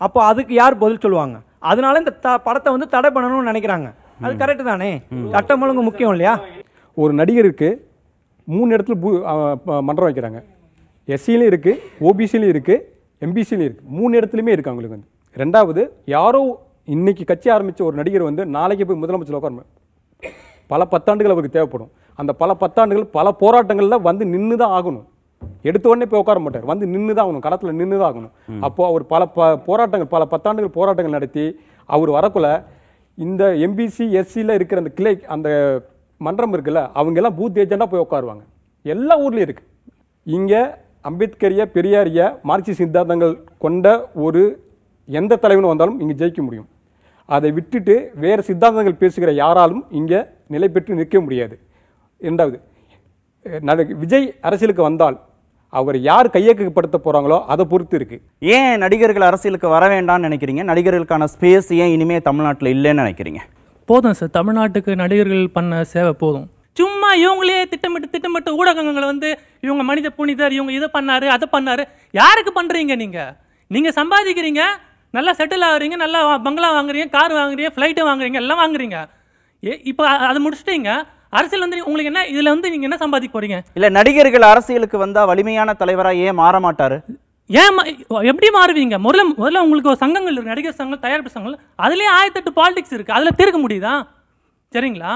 அப்போ 0.00 0.24
அதுக்கு 0.24 0.54
யார் 0.54 0.78
பதில் 0.78 1.00
சொல்லுவாங்க? 1.00 1.36
அதனால 1.62 1.98
இந்த 1.98 2.10
த 2.20 2.38
படத்தை 2.38 2.72
வந்து 2.72 2.88
தடை 2.88 3.10
பண்ணணும்னு 3.10 3.50
நினைக்கிறாங்க. 3.50 3.88
அது 4.20 4.34
கரெக்டு 4.34 4.62
தானே? 4.64 4.90
சட்டம் 5.30 5.62
ஒழுங்கு 5.62 5.82
முக்கியம் 5.82 6.10
இல்லையா? 6.10 6.34
ஒரு 6.96 7.12
நடிகருக்கு 7.12 7.68
மூணு 8.48 8.76
இடத்துல 8.76 8.94
ப- 9.64 9.82
மன்றம் 9.82 10.08
வைக்கிறாங்க. 10.08 10.38
எஸ்சிலையும் 11.14 11.50
இருக்கு 11.50 11.72
ஓபிசிலையும் 12.08 12.52
இருக்கு 12.54 12.74
எம்பிசிலையும் 13.24 13.66
இருக்கு. 13.68 13.84
மூணு 13.98 14.12
இடத்துலையுமே 14.18 14.52
இருக்கு 14.54 14.70
அவங்களுக்கு 14.70 14.96
வந்து. 14.96 15.08
ரெண்டாவது 15.42 15.82
யாரோ 16.14 16.40
இன்னைக்கு 16.94 17.22
கட்சி 17.30 17.48
ஆரம்பிச்ச 17.54 17.80
ஒரு 17.88 17.96
நடிகர் 18.00 18.28
வந்து 18.28 18.42
நாளைக்கு 18.56 18.84
போய் 18.88 19.00
முதலமைச்சர் 19.02 19.38
உட்கார 19.38 19.62
பல 20.72 20.82
பத்தாண்டுகள் 20.94 21.34
அவருக்கு 21.34 21.54
தேவைப்படும். 21.56 21.90
அந்த 22.20 22.32
பல 22.40 22.50
பத்தாண்டுகள் 22.62 23.06
பல 23.18 23.28
போராட்டங்கள்ல 23.42 23.96
வந்து 24.08 24.24
நின்று 24.32 24.56
தான் 24.62 24.74
ஆகணும். 24.78 25.06
எடுத்த 25.68 25.86
உடனே 25.90 26.06
போய் 26.10 26.22
உட்கார 26.22 26.38
மாட்டார். 26.44 26.66
வந்து 26.70 26.84
நின்று 26.94 27.12
தான் 27.14 27.26
ஆகணும். 27.26 27.44
களத்துல 27.46 27.72
நின்று 27.80 27.98
தான் 28.00 28.10
ஆகணும் 28.10 28.62
அப்போ 28.66 28.82
அவர் 28.90 29.04
பல 29.12 29.22
ப 29.36 29.46
போராட்டங்கள் 29.68 30.10
பல 30.14 30.24
பத்தாண்டுகள் 30.32 30.76
போராட்டங்கள் 30.78 31.16
நடத்தி 31.16 31.44
அவர் 31.88 32.10
வரக்குள்ள 32.16 32.50
இந்த 33.18 33.44
எம்பிசி 33.66 34.04
எஸ்சியில் 34.20 34.56
இருக்கிற 34.58 34.80
அந்த 34.82 34.92
கிளை 34.98 35.14
அந்த 35.34 35.48
மன்றம் 36.26 36.54
இருக்குல்ல 36.56 36.82
அவங்க 37.00 37.18
எல்லாம் 37.20 37.38
பூத் 37.38 37.58
ஏஜெண்டாக 37.62 37.88
போய் 37.92 38.04
உட்காருவாங்க. 38.06 38.44
எல்லா 38.94 39.14
ஊர்லயும் 39.24 39.46
இருக்கு. 39.48 39.64
இங்க 40.26 40.54
அம்பேத்கரிய 41.08 41.62
பெரியாரிய 41.76 42.20
மார்க்சிய 42.48 42.76
சித்தாந்தங்கள் 42.80 43.34
கொண்ட 43.64 43.86
ஒரு 44.26 44.42
எந்த 45.18 45.38
தலைவனும் 45.44 45.72
வந்தாலும் 45.72 46.00
இங்க 46.02 46.14
ஜெயிக்க 46.20 46.40
முடியும். 46.46 46.68
அதை 47.36 47.48
விட்டுட்டு 47.58 47.94
வேற 48.24 48.38
சித்தாந்தங்கள் 48.48 49.00
பேசுகிற 49.02 49.32
யாராலும் 49.42 49.82
இங்க 50.00 50.12
நிலை 50.54 50.68
பெற்று 50.74 50.98
நிற்க 51.00 51.20
முடியாது. 51.24 51.54
இரண்டாவது 52.26 52.58
விஜய் 54.02 54.28
அரசியலுக்கு 54.48 54.82
வந்தால் 54.88 55.16
அவர் 55.78 55.96
யார் 56.08 56.32
கையகப்படுத்த 56.34 56.98
போறாங்களோ 57.06 57.38
அதை 57.52 57.64
பொறுத்து 57.72 57.96
இருக்கு. 57.98 58.16
ஏன் 58.56 58.78
நடிகர்கள் 58.84 59.28
அரசியலுக்கு 59.30 59.68
வர 59.74 59.84
வேண்டாம்னு 59.94 60.26
நினைக்கிறீங்க? 60.28 60.62
நடிகர்களுக்கான 60.70 61.26
ஸ்பேஸ் 61.34 61.68
ஏன் 61.82 61.92
இனிமே 61.96 62.18
தமிழ்நாட்டுல 62.28 62.72
இல்லைன்னு 62.76 63.02
நினைக்கிறீங்க? 63.04 63.40
போதும் 63.88 64.16
சார். 64.18 64.36
தமிழ்நாட்டுக்கு 64.38 64.94
நடிகர்கள் 65.02 65.44
பண்ண 65.58 65.82
சேவை 65.92 66.12
போதும். 66.22 66.46
சும்மா 66.80 67.10
இவங்களே 67.24 67.58
திட்டமிட்டு 67.72 68.08
திட்டமிட்டு 68.14 68.50
ஊடகங்களை 68.60 69.06
வந்து 69.12 69.30
இவங்க 69.66 69.82
மனித 69.90 70.08
புனிதர் 70.18 70.56
இவங்க 70.58 70.72
இதை 70.78 70.88
பண்ணாரு 70.96 71.26
அதை 71.36 71.46
பண்ணாரு. 71.56 71.84
யாருக்கு 72.20 72.52
பண்றீங்க 72.58 72.96
நீங்க? 73.02 73.20
நீங்க 73.74 73.90
சம்பாதிக்கிறீங்க 74.00 74.62
நல்லா 75.16 75.32
செட்டில் 75.38 75.66
ஆகுறீங்க 75.68 75.96
நல்லா 76.04 76.20
பங்களா 76.46 76.70
வாங்குறீங்க 76.78 77.08
கார் 77.16 77.34
வாங்குறீங்க 77.40 77.70
ஃப்ளைட்டு 77.76 78.02
வாங்குறீங்க 78.08 78.38
எல்லாம் 78.42 78.60
வாங்குறீங்க. 78.62 78.98
ஏ 79.62 79.72
இப்போ 79.90 80.04
அதை 80.30 80.38
முடிச்சிட்டீங்க 80.46 80.90
அரசியல் 81.38 81.64
வந்து 81.64 81.78
உங்களுக்கு 81.86 82.10
என்ன 82.10 82.20
இதுல 82.32 82.52
வந்து 82.54 82.70
நீங்க 82.72 82.86
என்ன 82.88 82.98
சம்பாதிக்க 83.04 83.32
போறீங்க? 83.36 83.56
இல்ல 83.78 83.88
நடிகர்கள் 83.96 84.50
அரசியலுக்கு 84.50 84.98
வந்தா 85.04 85.22
வலிமையான 85.30 85.74
தலைவரா 85.80 86.12
ஏன் 86.26 86.38
மாற 86.42 86.60
மாட்டாரு? 86.66 86.98
ஏன் 87.50 87.76
எப்படி 88.30 88.48
மாறுவீங்க? 88.58 88.96
முதல்ல 89.06 89.24
முதல்ல 89.40 89.62
உங்களுக்கு 89.66 89.90
ஒரு 89.92 90.00
சங்கங்கள் 90.04 90.34
இருக்கு 90.36 90.52
நடிகர் 90.52 90.78
சங்கம் 90.80 91.02
தயாரிப்பு 91.06 91.34
சங்கங்கள் 91.34 91.62
அதுலயே 91.86 92.10
ஆயிரத்தெட்டு 92.18 92.52
பாலிடிக்ஸ் 92.60 92.94
இருக்கு 92.96 93.16
அதுல 93.18 93.32
தீர்க்க 93.40 93.58
முடியுதா? 93.64 93.94
சரிங்களா? 94.72 95.14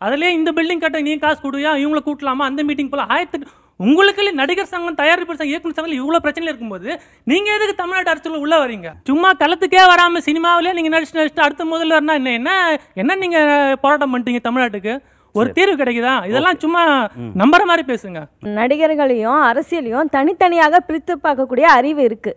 அதுலயே 0.00 0.30
இந்த 0.38 0.50
பில்டிங் 0.56 0.82
கட்ட 0.84 1.00
நீ 1.08 1.12
காசு 1.24 1.40
கொடுயா 1.46 1.70
இவங்கள 1.82 2.02
கூட்டலாமா? 2.08 2.44
அந்த 2.50 2.62
மீட்டிங் 2.68 2.90
போல 2.92 3.04
ஆயிரத்தெட்டு 3.14 3.52
உங்களுக்கு 3.80 4.32
நடிகர் 4.32 4.66
சங்கம் 4.66 4.94
தயாரிப்பு 4.94 5.36
சங்கம் 5.36 5.52
இயக்குனர் 5.52 5.74
சங்கம் 5.74 5.92
இவ்வளவு 5.92 6.20
பிரச்சனை 6.20 6.48
இருக்கும்போது 6.48 7.00
நீங்க 7.24 7.52
எதுக்கு 7.52 7.74
தமிழ்நாட்டு 7.74 8.12
அரசுல 8.12 8.36
உள்ள 8.36 8.66
வரீங்க? 8.66 8.88
சும்மா 9.04 9.32
களத்துக்கே 9.32 9.82
வராம 9.92 10.20
சினிமாவிலே 10.28 10.72
நீங்க 10.72 10.90
நடிச்சு 10.98 11.18
நடிச்சுட்டு 11.18 11.40
அடுத்த 11.40 11.64
முதல்ல 11.64 11.88
வரனா 11.88 12.14
என்ன 12.14 12.32
என்ன 12.32 12.78
என்ன 12.94 13.14
நீங்க 13.14 13.38
போராட்டம் 13.80 14.12
பண்ணிட்டீங்க 14.12 14.40
தமிழ்நாட்டுக்கு? 14.48 14.94
ஒரு 15.32 15.52
தீர்வு 15.52 15.84
கிடைக்குதா? 15.84 16.26
இதெல்லாம் 16.26 16.58
சும்மா 16.58 16.82
நம்புற 17.42 17.62
மாதிரி 17.64 17.84
பேசுங்க. 17.92 18.20
நடிகர்களையும் 18.40 19.42
அரசியலையும் 19.42 20.10
தனித்தனியாக 20.10 20.80
பிரித்து 20.80 21.18
பார்க்கக்கூடிய 21.22 21.60
அறிவு 21.60 22.02
இருக்கு. 22.02 22.34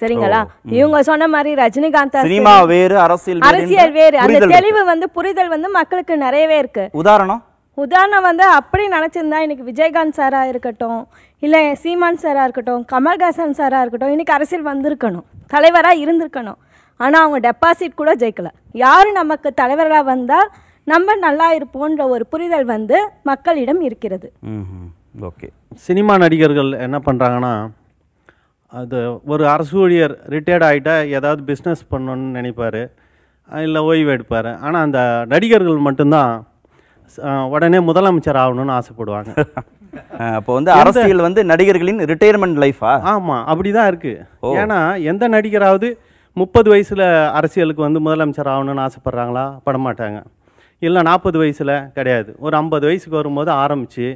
சரிங்களா. 0.00 0.44
இவங்க 0.70 1.02
சொன்ன 1.02 1.28
மாதிரி 1.28 1.62
ரஜினிகாந்த் 1.62 2.20
சினிமா 2.22 2.62
வேறு 2.62 2.98
அரசியல் 2.98 3.38
வேறு 3.38 3.56
அரசியல் 3.56 3.92
வேறு. 3.92 4.18
அந்த. 4.18 4.46
தெளிவு 4.46 4.84
வந்து 4.84 5.10
புரிதல் 5.10 5.48
வந்து 5.48 5.68
மக்களுக்கு 5.68 6.16
நிறையவே 6.16 6.58
இருக்கு. 6.58 6.88
உதாரணம்? 6.92 7.42
உதாரணம் 7.78 8.26
வந்து 8.28 8.44
அப்படி 8.56 8.84
நினச்சிருந்தா 8.94 9.38
இன்னைக்கு 9.44 9.64
விஜயகாந்த் 9.68 10.16
சாராக 10.18 10.50
இருக்கட்டும் 10.52 11.00
இல்லை 11.46 11.60
சீமான் 11.82 12.20
சாராக 12.24 12.46
இருக்கட்டும் 12.46 12.82
கமல்ஹாசன் 12.92 13.56
சாராக 13.60 13.82
இருக்கட்டும் 13.82 14.12
இன்றைக்கி 14.14 14.34
அரசியல் 14.36 14.68
வந்திருக்கணும் 14.72 15.26
தலைவராக 15.54 16.02
இருந்திருக்கணும். 16.02 16.58
ஆனால் 17.00 17.22
அவங்க 17.24 17.38
டெபாசிட் 17.46 17.98
கூட 18.00 18.10
ஜெயிக்கலை. 18.22 18.52
யார் 18.82 19.08
நமக்கு 19.20 19.48
தலைவராக 19.62 20.04
வந்தால் 20.12 20.50
நம்ம 20.92 21.16
நல்லா 21.26 21.48
இருப்போன்ற 21.58 22.02
ஒரு 22.14 22.24
புரிதல் 22.32 22.68
வந்து 22.74 22.96
மக்களிடம் 23.30 23.80
இருக்கிறது. 23.88 24.28
ஓகே. 25.28 25.48
சினிமா 25.86 26.14
நடிகர்கள் 26.24 26.70
என்ன 26.86 26.98
பண்ணுறாங்கன்னா 27.08 27.54
அது 28.72 28.98
ஒரு 29.32 29.44
அரசு 29.54 29.74
ஊழியர் 29.82 30.14
ரிட்டையர்ட் 30.34 30.66
ஆகிட்டா 30.68 30.94
ஏதாவது 31.16 31.40
பிஸ்னஸ் 31.50 31.82
பண்ணணும்னு 31.92 32.30
நினைப்பார் 32.38 32.82
இல்லை 33.66 33.80
ஓய்வு 33.90 34.10
எடுப்பார். 34.16 34.50
ஆனால் 34.66 34.84
அந்த 34.86 35.00
நடிகர்கள் 35.34 35.86
மட்டும்தான் 35.88 36.32
உடனே 37.54 37.78
முதலமைச்சர் 37.88 38.40
ஆகணும்னு 38.44 38.74
ஆசைப்படுவாங்க. 38.78 39.32
அப்போ 40.36 40.52
வந்து 40.56 40.70
அரசியல் 40.80 41.24
வந்து 41.26 41.40
நடிகர்களின் 41.50 42.00
ரிட்டையர்மெண்ட் 42.10 42.58
லைஃபா 42.62 42.92
ஆமாம் 43.12 43.42
அப்படி 43.50 43.70
தான் 43.76 43.88
இருக்குது. 43.90 44.22
ஏன்னா 44.60 44.78
எந்த 45.12 45.24
நடிகராவது 45.34 45.88
முப்பது 46.36 46.68
வயசில் 46.72 47.04
அரசியலுக்கு 47.38 47.82
வந்து 47.86 48.00
முதலமைச்சர் 48.06 48.50
ஆகணும்னு 48.54 48.84
ஆசைப்பட்றாங்களா? 48.86 49.44
பட 49.66 49.78
மாட்டாங்க 49.86 50.20
இல்லை 50.82 51.00
நாற்பது 51.08 51.36
வயசில் 51.42 51.74
கிடையாது. 51.96 52.30
ஒரு 52.44 52.54
ஐம்பது 52.60 52.84
வயசுக்கு 52.88 53.20
வரும்போது 53.20 53.50
ஆரம்பித்து 53.64 54.06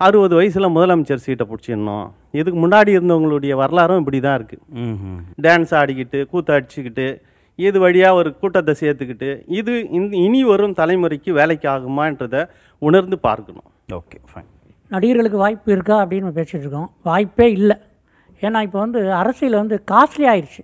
அறுபது 0.00 0.34
வயசில் 0.38 0.74
முதலமைச்சர் 0.76 1.24
சீட்டை 1.26 1.44
பிடிச்சிடணும். 1.50 2.06
இதுக்கு 2.40 2.58
முன்னாடி 2.64 2.90
இருந்தவங்களுடைய 2.96 3.54
வரலாறும் 3.62 4.00
இப்படி 4.02 4.18
தான் 4.26 4.36
இருக்குது 4.38 4.62
டான்ஸ் 5.46 5.74
ஆடிக்கிட்டு 5.80 6.20
கூத்து 6.32 6.52
அடிச்சுக்கிட்டு 6.56 7.06
இது 7.54 7.80
வழியாக 7.80 8.14
ஒரு 8.14 8.38
கூட்டத்தை 8.38 8.74
சேர்த்துக்கிட்டு 8.80 9.42
இது 9.46 9.88
இனி 10.12 10.44
வரும் 10.44 10.72
தலைமுறைக்கு 10.72 11.30
வேலைக்கு 11.30 11.68
ஆகுமான்றதை 11.68 12.48
உணர்ந்து 12.78 13.18
பார்க்கணும். 13.18 13.62
ஓகே 13.92 14.18
ஃபைன் 14.34 14.52
நடிகர்களுக்கு 14.88 15.38
வாய்ப்பு 15.38 15.72
இருக்கா 15.72 16.04
அப்படின்னு 16.04 16.18
நம்ம 16.18 16.40
பேசிகிட்டு 16.40 16.58
இருக்கோம். 16.58 16.90
வாய்ப்பே 17.02 17.52
இல்லை. 17.52 17.76
ஏன்னா 18.40 18.62
இப்போ 18.62 18.78
வந்து 18.78 19.12
அரசியல் 19.12 19.54
வந்து 19.54 19.82
காஸ்ட்லி 19.90 20.26
ஆயிடுச்சு 20.26 20.62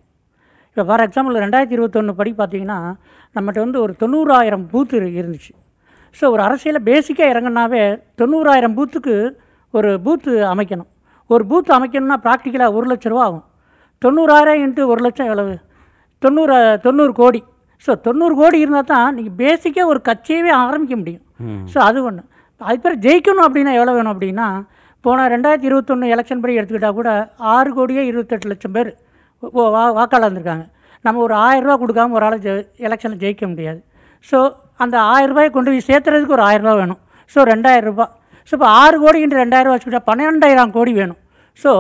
இப்போ 0.69 0.85
ஃபார் 0.85 1.09
எக்ஸாம்பிள் 1.09 1.37
ரெண்டாயிரத்தி 1.37 1.73
இருபத்தொன்று 1.73 2.15
படி 2.15 2.35
பார்த்தீங்கன்னா 2.39 2.95
நம்மகிட்ட 3.35 3.59
வந்து 3.59 3.81
ஒரு 3.81 3.95
தொண்ணூறாயிரம் 4.01 4.69
பூத்து 4.71 5.01
இரு- 5.01 5.25
இருந்துச்சு. 5.25 5.55
ஸோ 6.21 6.31
ஒரு 6.31 6.43
அரசியலில் 6.43 6.83
பேசிக்காக 6.83 7.21
இறங்கினாவே 7.21 8.03
தொண்ணூறாயிரம் 8.19 8.75
பூத்துக்கு 8.75 9.31
ஒரு 9.71 10.01
பூத்து 10.01 10.55
அமைக்கணும். 10.55 10.87
ஒரு 11.27 11.47
பூத்து 11.47 11.79
அமைக்கணும்னா 11.79 12.17
ப்ராக்டிக்கலாக 12.23 12.73
ஒரு 12.73 12.95
லட்ச 12.95 13.09
ரூபா 13.09 13.25
ஆகும். 13.25 13.45
தொண்ணூறாயிரம் 14.05 14.63
இன்ட்டு 14.67 14.87
ஒரு 14.87 15.03
லட்சம் 15.03 15.27
எவ்வளவு? 15.27 15.59
தொண்ணூறு 16.23 16.57
தொண்ணூறு 16.83 17.13
கோடி. 17.15 17.41
ஸோ 17.85 18.01
தொண்ணூறு 18.01 18.35
கோடி 18.35 18.59
இருந்தால் 18.61 18.91
தான் 18.91 19.15
நீங்கள் 19.17 19.37
பேசிக்காக 19.39 19.87
ஒரு 19.87 20.01
கட்சியவே 20.09 20.53
ஆரம்பிக்க 20.63 20.95
முடியும். 20.97 21.25
ஸோ 21.73 21.79
அது 21.81 21.99
ஒன்று 22.05 22.23
அது 22.61 22.79
பேர் 22.81 22.97
ஜெயிக்கணும் 23.05 23.47
அப்படின்னா 23.47 23.73
எவ்வளோ 23.77 23.95
வேணும் 23.95 24.15
அப்படின்னா 24.15 24.47
போன 25.05 25.27
ரெண்டாயிரத்தி 25.29 25.69
இருபத்தொன்று 25.69 26.11
எலெக்ஷன் 26.15 26.43
படி 26.43 26.57
எடுத்துக்கிட்டால் 26.57 26.99
கூட 26.99 27.11
ஆறு 27.53 27.71
கோடியே 27.73 28.03
இருபத்தெட்டு 28.07 28.51
லட்சம் 28.51 28.75
பேர் 28.75 28.91
வா- 29.67 29.93
வாக்காளர் 29.99 30.27
இருந்திருக்காங்க 30.27 30.67
நம்ம 31.05 31.21
ஒரு 31.21 31.35
ஆயிரரூபா 31.45 31.77
கொடுக்காம 31.83 32.17
ஒரு 32.19 32.27
ஆளை 32.27 32.39
ஜெ 32.39 32.53
எலெக்ஷனில் 32.87 33.23
ஜெயிக்க 33.23 33.45
முடியாது. 33.49 33.81
ஸோ 34.25 34.39
அந்த 34.81 34.97
ஆயிரம் 35.11 35.31
ரூபாயை 35.31 35.51
கொண்டு 35.51 35.71
போய் 35.73 35.87
சேர்த்துறதுக்கு 35.89 36.37
ஒரு 36.37 36.45
ஆயிரம் 36.49 36.67
ரூபா 36.67 36.77
வேணும். 36.81 37.01
ஸோ 37.31 37.45
ரெண்டாயிரம் 37.45 37.89
ரூபாய். 37.89 38.11
ஸோ 38.49 38.57
இப்போ 38.57 38.69
ஆறு 38.81 38.97
கோடின்ற 39.01 39.37
ரெண்டாயிரம் 39.43 39.73
வச்சுக்கிட்டா 39.73 40.03
பன்னிரெண்டாயிரம் 40.07 40.73
கோடி 40.73 40.93
வேணும். 40.93 41.21
ஸோ 41.59 41.73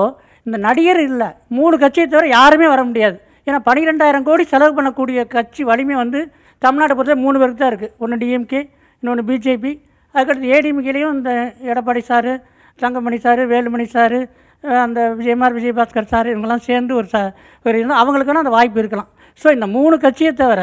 இந்த 0.46 0.59
நடிகர் 0.64 1.03
இல்லை 1.03 1.29
மூணு 1.50 1.74
கட்சியை 1.79 2.07
தவிர 2.07 2.29
யாருமே 2.31 2.68
வர 2.68 2.83
முடியாது. 2.85 3.18
ஏன்னா 3.51 3.61
பன்னிரெண்டாயிரம் 3.69 4.27
கோடி 4.29 4.45
செலவு 4.53 4.73
பண்ணக்கூடிய 4.79 5.21
கட்சி 5.35 5.63
வலிமை 5.71 5.97
வந்து 6.03 6.21
தமிழ்நாட்டை 6.63 6.95
பொறுத்த 6.97 7.17
மூணு 7.25 7.39
பேருக்கு 7.41 7.63
தான் 7.63 7.73
இருக்குது 7.73 7.95
ஒன்று 8.05 8.21
டிஎம்கே 8.23 8.61
இன்னொன்று 9.03 9.23
பிஜேபி 9.31 9.73
அதுக்கடுத்து 10.15 10.53
ஏடிஎம்கேலையும் 10.57 11.15
இந்த 11.19 11.33
Edappadi 11.71 12.03
sir 12.11 12.31
Thangamani 12.79 13.19
sir 13.27 13.41
Velumani 13.53 13.87
sir 13.97 14.19
அந்த 14.85 15.01
விஜயமார் 15.19 15.57
விஜயபாஸ்கர் 15.57 16.13
சார் 16.13 16.31
இவங்கெல்லாம் 16.31 16.67
சேர்ந்து 16.69 16.93
ஒரு 17.01 17.09
சா 17.13 17.21
ஒரு 17.65 17.75
இருந்தால் 17.79 18.01
அவங்களுக்கான 18.03 18.43
அந்த 18.43 18.53
வாய்ப்பு 18.57 18.81
இருக்கலாம். 18.83 19.11
ஸோ 19.41 19.49
இந்த 19.57 19.67
மூணு 19.77 19.95
கட்சியை 20.05 20.33
தவிர 20.41 20.63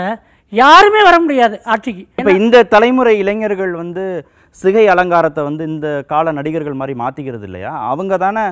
யாருமே 0.54 1.02
வர 1.08 1.16
முடியாது 1.24 1.56
ஆட்சிக்கு. 1.74 2.04
இப்போ 2.20 2.34
இந்த 2.42 2.58
தலைமுறை 2.74 3.14
இளைஞர்கள் 3.24 3.74
வந்து 3.82 4.06
சிகை 4.56 4.84
அலங்காரத்தை 4.94 5.42
வந்து 5.48 5.64
இந்த 5.72 5.88
கால 6.12 6.32
நடிகர்கள் 6.38 6.78
மாதிரி 6.80 6.94
மாத்திக்கிறது 7.02 7.46
இல்லையா? 7.50 7.72
அவங்க 7.92 8.14
தானே 8.26 8.44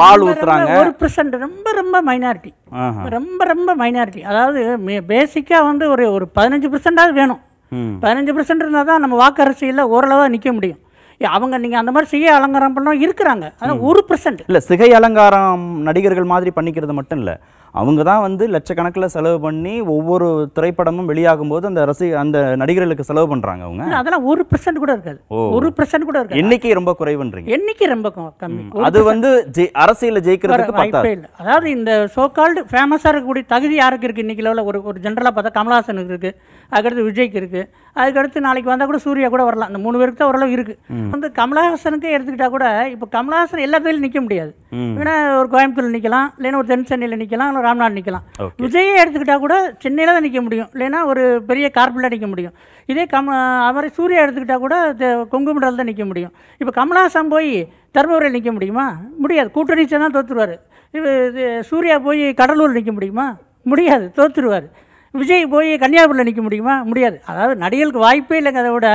பால் 0.00 0.24
ஊத்துறாங்க. 0.26 0.76
ஒரு 0.80 0.92
பர்சன்ட் 1.00 1.34
ரொம்ப 1.46 1.72
ரொம்ப 1.80 1.96
மைனாரிட்டி. 2.10 2.52
ரொம்ப 3.16 3.40
ரொம்ப 3.52 3.70
மைனாரிட்டி 3.82 4.22
அதாவது 4.30 4.60
பேசிக்காக 5.12 5.64
வந்து 5.70 5.86
ஒரு 5.96 6.06
ஒரு 6.16 6.28
பதினஞ்சு 6.38 6.70
பர்சன்டாவது 6.74 7.14
வேணும். 7.20 7.42
பதினஞ்சு 8.04 8.32
பர்சன்ட் 8.38 8.64
இருந்தால் 8.64 8.88
தான் 8.92 9.04
நம்ம 9.04 9.18
வாக்கு 9.24 9.44
அரசியலில் 9.46 9.92
ஓரளவாக 9.96 10.32
நிற்க 10.36 10.50
முடியும். 10.56 10.80
அவங்க 11.36 11.56
நீங்கள் 11.64 11.80
அந்த 11.80 11.90
மாதிரி 11.94 12.08
சிகை 12.12 12.30
அலங்காரம் 12.36 12.74
பண்ண 12.76 12.94
இருக்கிறாங்க. 13.04 13.46
ஆனால் 13.60 13.82
ஒரு 13.88 14.00
பர்சன்ட் 14.08 14.40
இல்ல 14.48 14.60
சிகை 14.68 14.88
அலங்காரம் 14.98 15.66
நடிகர்கள் 15.88 16.32
மாதிரி 16.32 16.50
பண்ணிக்கிறது 16.56 16.94
மட்டும் 16.98 17.20
இல்ல. 17.22 17.32
அவங்க 17.80 18.00
தான் 18.08 18.22
வந்து 18.24 18.44
லட்சக்கணக்கில் 18.54 19.12
செலவு 19.14 19.38
பண்ணி 19.44 19.72
ஒவ்வொரு 19.94 20.26
திரைப்படமும் 20.56 21.08
வெளியாகும் 21.10 21.52
போது 21.52 21.64
அந்த 21.70 21.82
ரசி 21.90 22.08
அந்த 22.22 22.38
நடிகர்களுக்கு 22.60 23.06
செலவு 23.08 23.26
பண்றாங்க 23.32 23.62
அவங்க. 23.66 23.84
அதெல்லாம் 24.00 24.26
ஒரு 24.32 24.42
பர்சன்ட் 24.50 24.80
கூட 24.82 24.92
இருக்காது. 24.96 25.18
ஒரு 25.58 25.68
பர்சன்ட் 25.78 26.08
கூட 26.08 26.16
இருக்காது. 26.18 26.40
எண்ணிக்கை 26.42 26.74
ரொம்ப 26.80 26.92
குறைவுன்றீங்க. 27.00 27.50
எண்ணிக்கை 27.56 27.88
ரொம்ப 27.94 28.10
கம்மி. 28.42 28.62
அது 28.88 29.02
வந்து 29.10 29.30
அரசியல்ல 29.84 30.22
ஜெயிக்கிறதுக்கு 30.28 30.78
வாய்ப்பே 30.80 31.12
இல்லை. 31.16 31.28
அதாவது 31.42 31.68
இந்த 31.78 31.92
சோகால்டு 32.16 32.62
ஃபேமஸாக 32.72 33.12
இருக்கக்கூடிய 33.12 33.46
தகுதி 33.54 33.76
யாருக்கு 33.82 34.08
இருக்குது 34.08 34.26
இன்றைக்கி 34.26 34.46
லெவலில் 34.46 34.68
ஒரு 34.72 34.80
ஒரு 34.90 35.00
ஜென்ரலாக 35.06 35.34
பார்த்தா 35.38 35.56
கமலஹாசனுக்கு 35.58 36.14
இருக்குது 36.14 36.36
அதுக்கடுத்து 36.72 37.06
விஜய்க்கு 37.08 37.38
இருக்குது 37.40 37.64
அதுக்கடுத்து 38.02 38.38
நாளைக்கு 38.46 38.70
வந்தால் 38.70 38.88
கூட 38.90 38.98
சூர்யா 39.04 39.28
கூட 39.32 39.42
வரலாம். 39.48 39.70
இந்த 39.70 39.80
மூணு 39.84 39.98
பேருக்கு 40.00 40.20
தான் 40.20 40.30
ஓரளவு 40.30 40.54
இருக்குது. 40.56 40.78
வந்து 41.12 41.26
கமலஹாசனுக்கு 41.38 42.08
எடுத்துக்கிட்டா 42.14 42.48
கூட 42.54 42.66
இப்போ 42.94 43.06
கமலஹாசன் 43.16 43.64
எல்லா 43.66 43.78
தொழிலும் 43.84 44.06
நிற்க 44.06 44.20
முடியாது. 44.26 44.52
வேணா 44.98 45.14
ஒரு 45.40 45.48
கோயம்புத்தூர் 45.54 45.94
நிற்கலாம் 45.96 46.28
இல்லைன்னா 46.38 46.60
ஒரு 46.62 46.68
தென் 46.72 46.88
சென்னையில் 46.90 47.20
நிற்கலாம் 47.22 47.50
இல்லை 47.50 47.62
ராம்நாடு 47.68 47.96
நிற்கலாம். 47.98 48.24
விஜயை 48.64 48.94
எடுத்துக்கிட்டா 49.02 49.36
கூட 49.44 49.56
சென்னையில் 49.84 50.14
தான் 50.16 50.26
நிற்க 50.28 50.42
முடியும். 50.46 50.68
இல்லைன்னா 50.74 51.00
ஒரு 51.12 51.24
பெரிய 51.50 51.68
கார்பெட்டில் 51.78 52.14
நிற்க 52.16 52.28
முடியும். 52.34 52.54
இதே 52.92 53.06
கம் 53.14 53.30
மாதிரி 53.30 53.90
சூர்யா 53.98 54.22
எடுத்துக்கிட்டா 54.24 54.58
கூட 54.66 54.76
கொங்கு 55.34 55.50
மண்டலம் 55.54 55.80
தான் 55.82 55.90
நிற்க 55.92 56.06
முடியும். 56.10 56.34
இப்போ 56.60 56.74
கமலஹாசன் 56.80 57.32
போய் 57.34 57.52
தருமபுரியில் 57.96 58.36
நிற்க 58.38 58.52
முடியுமா? 58.56 58.86
முடியாது. 59.24 59.48
கூட்டணி 59.56 59.84
தான் 59.92 60.16
தோற்றுருவார் 60.16 60.56
இது 60.94 61.44
சூர்யா 61.68 61.94
போய் 62.06 62.24
கடலூர் 62.40 62.78
நிற்க 62.78 62.92
முடியுமா? 62.96 63.26
முடியாது. 63.72 64.06
தோற்றுருவார் 64.18 64.66
விஜய் 65.20 65.52
போய் 65.56 65.68
கன்னியாகுமரியில் 65.82 66.28
நிற்க 66.28 66.42
முடியுமா? 66.46 66.76
முடியாது. 66.92 67.16
அதாவது 67.30 67.60
நடிகர்களுக்கு 67.64 68.06
வாய்ப்பே 68.06 68.38
இல்லைங்க 68.40 68.62
அதை 68.62 68.72
விட 68.76 68.88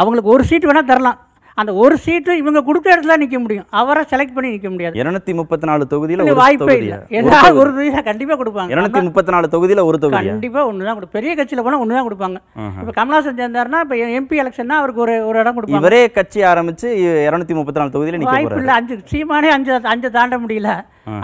அவங்களுக்கு 0.00 0.32
ஒரு 0.36 0.44
சீட்டு 0.48 0.68
வேணால் 0.68 0.90
தரலாம். 0.94 1.18
அந்த 1.60 1.70
ஒரு 1.82 1.94
சீட்டு 2.04 2.32
இவங்க 2.40 2.60
கொடுத்த 2.66 2.86
இடத்துல 2.92 3.16
நிற்க 3.22 3.38
முடியும். 3.42 3.66
அவரை 3.80 4.02
செலக்ட் 4.12 4.34
பண்ணி 4.36 4.52
நிற்க 4.52 4.68
முடியாது. 4.74 4.94
இருநூத்தி 5.00 5.32
முப்பத்தி 5.40 5.66
நாலு 5.70 5.84
தொகுதியில 5.90 6.34
வாய்ப்பே 6.38 6.76
இல்லை. 6.82 6.98
ஏதாவது 7.18 7.58
ஒரு 7.62 7.70
தொகுதி 7.74 7.90
கண்டிப்பாக 8.08 8.38
கொடுப்பாங்க. 8.42 8.72
இருநூத்தி 8.74 9.02
முப்பத்தி 9.08 9.32
நாலு 9.34 9.50
தொகுதியில 9.54 9.84
ஒரு 9.88 9.98
தொகுதியா? 10.04 10.32
கண்டிப்பாக 10.32 10.70
ஒன்று 10.70 10.86
தான் 10.88 10.96
கொடு 10.98 11.14
பெரிய 11.16 11.32
கட்சியில் 11.40 11.64
போனால் 11.66 11.82
ஒன்று 11.84 11.98
தான் 11.98 12.08
கொடுப்பாங்க. 12.08 12.40
இப்போ 12.82 12.94
கமல்ஹாசன் 13.00 13.38
சேர்ந்தாருன்னா 13.42 13.82
இப்போ 13.86 13.98
எம்பி 14.20 14.40
எலெக்ஷன்னா 14.44 14.78
அவருக்கு 14.82 15.04
ஒரு 15.06 15.16
ஒரு 15.30 15.40
இடம் 15.42 15.56
கொடுப்பாங்க. 15.58 15.82
இவரே 15.84 16.02
கட்சி 16.18 16.42
ஆரம்பிச்சு 16.52 16.88
இருநூத்தி 17.26 17.56
முப்பத்தி 17.60 17.82
நாலு 17.82 17.94
தொகுதியில 17.96 18.30
வாய்ப்பு 18.32 18.62
இல்லை 18.62 18.76
அஞ்சு 18.80 18.96
சீமானே 19.12 19.52
அஞ்சு 19.58 19.74
அஞ்சு 19.94 20.10
தாண்ட 20.18 20.38
முடியல. 20.44 20.70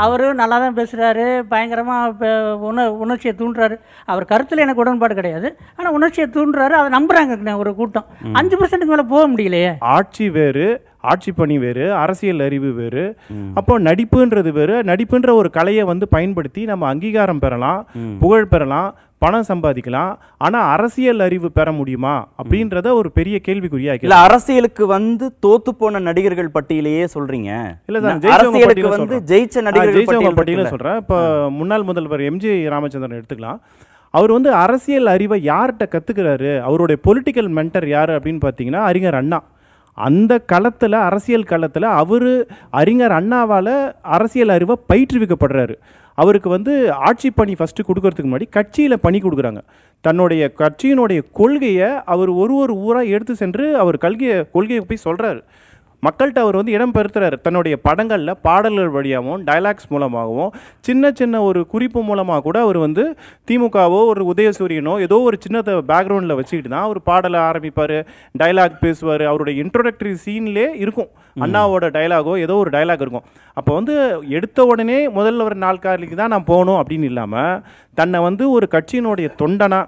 அவரும் 0.05 0.41
நல்லா 0.41 0.59
தான் 0.59 0.79
பேசுகிறாரு 0.79 1.25
பயங்கரமாக 1.53 2.57
உண 2.71 2.87
உணர்ச்சியை 3.05 3.35
தூண்டுறாரு. 3.38 3.79
அவர் 4.05 4.31
கருத்தில் 4.33 4.64
எனக்கு 4.64 4.85
உடன்பாடு 4.85 5.14
கிடையாது. 5.14 5.51
ஆனால் 5.77 5.93
உணர்ச்சியை 5.93 6.29
தூண்டுறாரு 6.35 6.77
அதை 6.81 6.88
நம்புறாங்க 6.99 7.57
ஒரு 7.62 7.73
கூட்டம். 7.81 8.07
அஞ்சு 8.33 8.57
பர்சன்ட்டுக்கு 8.61 8.95
மேலே 8.95 9.07
போக 9.14 9.25
முடியலையே. 9.35 9.73
ஆட்சி 9.97 10.29
வேறு 10.38 10.69
ஆட்சி 11.11 11.31
பணி 11.33 11.57
வேறு 11.59 11.85
அரசியல் 11.95 12.41
அறிவு 12.41 12.71
வேறு. 12.79 13.05
அப்போ 13.55 13.75
நடிப்புன்றது 13.81 14.51
வேறு. 14.53 14.77
நடிப்புன்ற 14.91 15.33
ஒரு 15.41 15.51
கலையை 15.51 15.85
வந்து 15.91 16.09
பயன்படுத்தி 16.14 16.62
நம்ம 16.64 16.87
அங்கீகாரம் 16.93 17.43
பெறலாம் 17.45 17.81
புகழ் 18.23 18.51
பெறலாம் 18.55 18.88
பணம் 19.23 19.47
சம்பாதிக்கலாம். 19.49 20.13
ஆனா 20.39 20.59
அரசியல் 20.75 21.21
அறிவு 21.21 21.49
பெற 21.59 21.69
முடியுமா? 21.73 22.15
அப்படின்றத 22.41 22.93
ஒரு 23.01 23.09
பெரிய 23.19 23.37
கேள்விக்குறியா 23.47 23.95
இல்ல 24.03 24.19
அரசியலுக்கு 24.27 24.87
வந்து 24.87 25.27
தோத்து 25.47 25.73
போன 25.81 25.99
நடிகர்கள் 25.99 26.55
பட்டியலையே 26.57 27.05
சொல்றீங்க. 27.15 27.51
இல்ல 27.89 28.01
சார் 28.05 28.33
அரசியலுக்கு 28.37 28.95
வந்து. 28.97 29.19
ஜெயிச்ச 29.33 29.63
நடிகர்கள் 29.69 29.97
ஜெயிச்சவங்க 29.99 30.33
பட்டியல் 30.39 30.39
பட்டியல 30.41 30.63
இருக்குல்ல? 30.63 30.75
சொல்றேன். 30.77 31.01
இப்போ 31.05 31.19
முன்னாள் 31.51 31.89
முதல்வர் 31.91 32.27
எம்ஜி 32.31 32.53
ராமச்சந்திரன் 32.75 33.19
எடுத்துக்கலாம். 33.21 33.61
அவர் 34.11 34.33
வந்து 34.33 34.53
அரசியல் 34.53 35.07
அறிவை 35.07 35.39
யார்கிட்ட 35.49 35.87
கத்துக்கிறாரு? 35.95 36.53
அவருடைய 36.69 36.99
பொலிட்டிக்கல் 37.07 37.51
மென்டர் 37.59 37.87
யாரு 37.87 38.13
அப்படின்னு 38.19 38.41
பார்த்தீங்கன்னா 38.45 38.83
அறிஞர் 38.91 39.21
அண்ணா. 39.23 39.41
அந்த 40.07 40.33
களத்தில் 40.53 40.97
அரசியல் 41.09 41.51
களத்தில் 41.53 41.87
அவர் 42.01 42.31
அறிஞர் 42.81 43.15
அண்ணாவால் 43.21 43.75
அரசியல் 44.17 44.55
அறிவை 44.57 44.77
பயிற்றுவிக்கப்படுறாரு. 44.93 45.75
அவருக்கு 46.19 46.49
வந்து 46.49 46.73
ஆட்சி 47.09 47.29
பணி 47.31 47.53
ஃபஸ்ட்டு 47.59 47.87
கொடுக்கறதுக்கு 47.89 48.29
முன்னாடி 48.31 48.47
கட்சியில் 48.51 49.03
பணி 49.07 49.19
கொடுக்குறாங்க. 49.19 49.61
தன்னுடைய 50.05 50.43
கட்சியினுடைய 50.59 51.21
கொள்கையை 51.33 51.89
அவர் 52.05 52.31
ஒரு 52.43 52.55
ஒரு 52.63 52.75
ஊராக 52.87 53.13
எடுத்து 53.15 53.35
சென்று 53.43 53.65
அவர் 53.83 53.97
கல்கையை 54.05 54.37
கொள்கையை 54.53 54.83
போய் 54.89 55.05
சொல்கிறாரு 55.07 55.41
மக்கள்கிட்ட 56.03 56.41
அவர் 56.45 56.59
வந்து 56.59 56.75
இடம் 56.77 56.93
பெறுத்துறாரு 56.97 57.37
தன்னுடைய 57.45 57.75
படங்களில் 57.87 58.39
பாடல்கள் 58.47 58.93
வழியாகவும் 58.97 59.41
டைலாக்ஸ் 59.49 59.89
மூலமாகவும் 59.89 60.51
சின்ன 60.81 61.11
சின்ன 61.21 61.41
ஒரு 61.43 61.61
குறிப்பு 61.67 62.01
மூலமாக 62.03 62.43
கூட 62.43 62.59
அவர் 62.67 62.79
வந்து 62.85 63.05
திமுகவோ 63.49 64.01
ஒரு 64.13 64.25
உதயசூரியனோ 64.33 64.95
ஏதோ 65.07 65.17
ஒரு 65.29 65.39
சின்னத்தை 65.45 65.75
பேக்ரவுண்டில் 65.91 66.39
வச்சுக்கிட்டு 66.39 66.73
தான் 66.75 66.87
அவர் 66.89 67.01
பாடலை 67.03 67.41
ஆரம்பிப்பார் 67.49 67.97
டைலாக் 68.39 68.83
பேசுவார். 68.85 69.25
அவருடைய 69.31 69.57
இன்ட்ரோடக்டரி 69.65 70.13
சீன்லேயே 70.25 70.69
இருக்கும். 70.85 71.11
அண்ணாவோட 71.37 71.87
டைலாகோ 71.97 72.33
ஏதோ 72.45 72.55
ஒரு 72.63 72.71
டைலாக் 72.77 73.03
இருக்கும். 73.05 73.27
அப்போ 73.57 73.71
வந்து 73.75 73.95
எடுத்த 74.39 74.67
உடனே 74.67 74.99
முதல்ல 75.19 75.47
ஒரு 75.49 75.57
நாற்காலிக்கு 75.65 76.17
தான் 76.17 76.35
நான் 76.35 76.51
போகணும் 76.53 76.81
அப்படின்னு 76.81 77.09
இல்லாமல் 77.13 77.61
தன்னை 77.99 78.19
வந்து 78.29 78.45
ஒரு 78.57 78.67
கட்சியினுடைய 78.75 79.29
தொண்டனா 79.43 79.81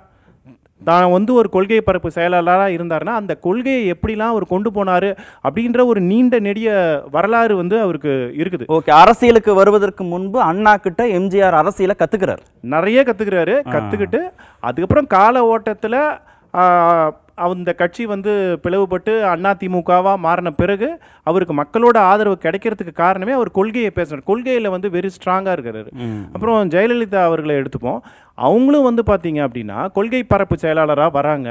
தான் 0.89 1.07
வந்து 1.15 1.31
ஒரு 1.41 1.49
கொள்கை 1.55 1.81
பரப்பு 1.89 2.11
செயலாளராக 2.17 2.75
இருந்தாருன்னா 2.77 3.15
அந்த 3.21 3.33
கொள்கையை 3.47 3.81
எப்படிலாம் 3.95 4.33
அவர் 4.35 4.47
கொண்டு 4.53 4.71
போனார் 4.77 5.09
அப்படின்ற 5.47 5.87
ஒரு 5.93 6.01
நீண்ட 6.11 6.35
நெடிய 6.49 6.69
வரலாறு 7.17 7.55
வந்து 7.63 7.77
அவருக்கு 7.85 8.13
இருக்குது. 8.43 8.67
ஓகே 8.77 8.93
அரசியலுக்கு 9.03 9.55
வருவதற்கு 9.61 10.05
முன்பு 10.13 10.39
அண்ணா 10.51 10.75
கிட்ட 10.87 11.03
எம்ஜிஆர் 11.19 11.61
அரசியலை 11.63 11.97
கத்துக்கிறார். 12.03 12.45
நிறைய 12.75 13.03
கற்றுக்கிறாரு 13.09 13.57
கற்றுக்கிட்டு 13.75 14.23
அதுக்கப்புறம் 14.69 15.11
கால 15.17 15.45
ஓட்டத்தில் 15.55 15.99
அந்த 17.45 17.73
கட்சி 17.81 18.05
வந்து 18.13 18.33
பிளவுபட்டு 18.65 19.13
அண்ணா 19.33 19.51
திமுகவா 19.61 20.15
மாறின 20.27 20.53
பிறகு 20.61 20.89
அவருக்கு 21.31 21.55
மக்களோட 21.61 21.97
ஆதரவு 22.13 22.39
கிடைக்கிறதுக்கு 22.47 22.95
காரணமே 23.03 23.35
அவர் 23.39 23.51
கொள்கையை 23.59 23.91
பேசுறாரு. 23.99 24.25
கொள்கையில் 24.31 24.75
வந்து 24.77 24.91
வெரி 24.97 25.11
ஸ்ட்ராங்காக 25.17 25.57
இருக்கிறாரு. 25.57 25.91
அப்புறம் 26.35 26.73
ஜெயலலிதா 26.75 27.23
அவர்களை 27.29 27.57
எடுத்துப்போம். 27.61 28.01
அவங்களும் 28.49 28.89
வந்து 28.91 29.05
பார்த்தீங்க 29.13 29.43
அப்படின்னா 29.49 29.79
கொள்கை 29.99 30.25
பரப்பு 30.33 30.57
செயலாளராக 30.65 31.17
வராங்க. 31.21 31.51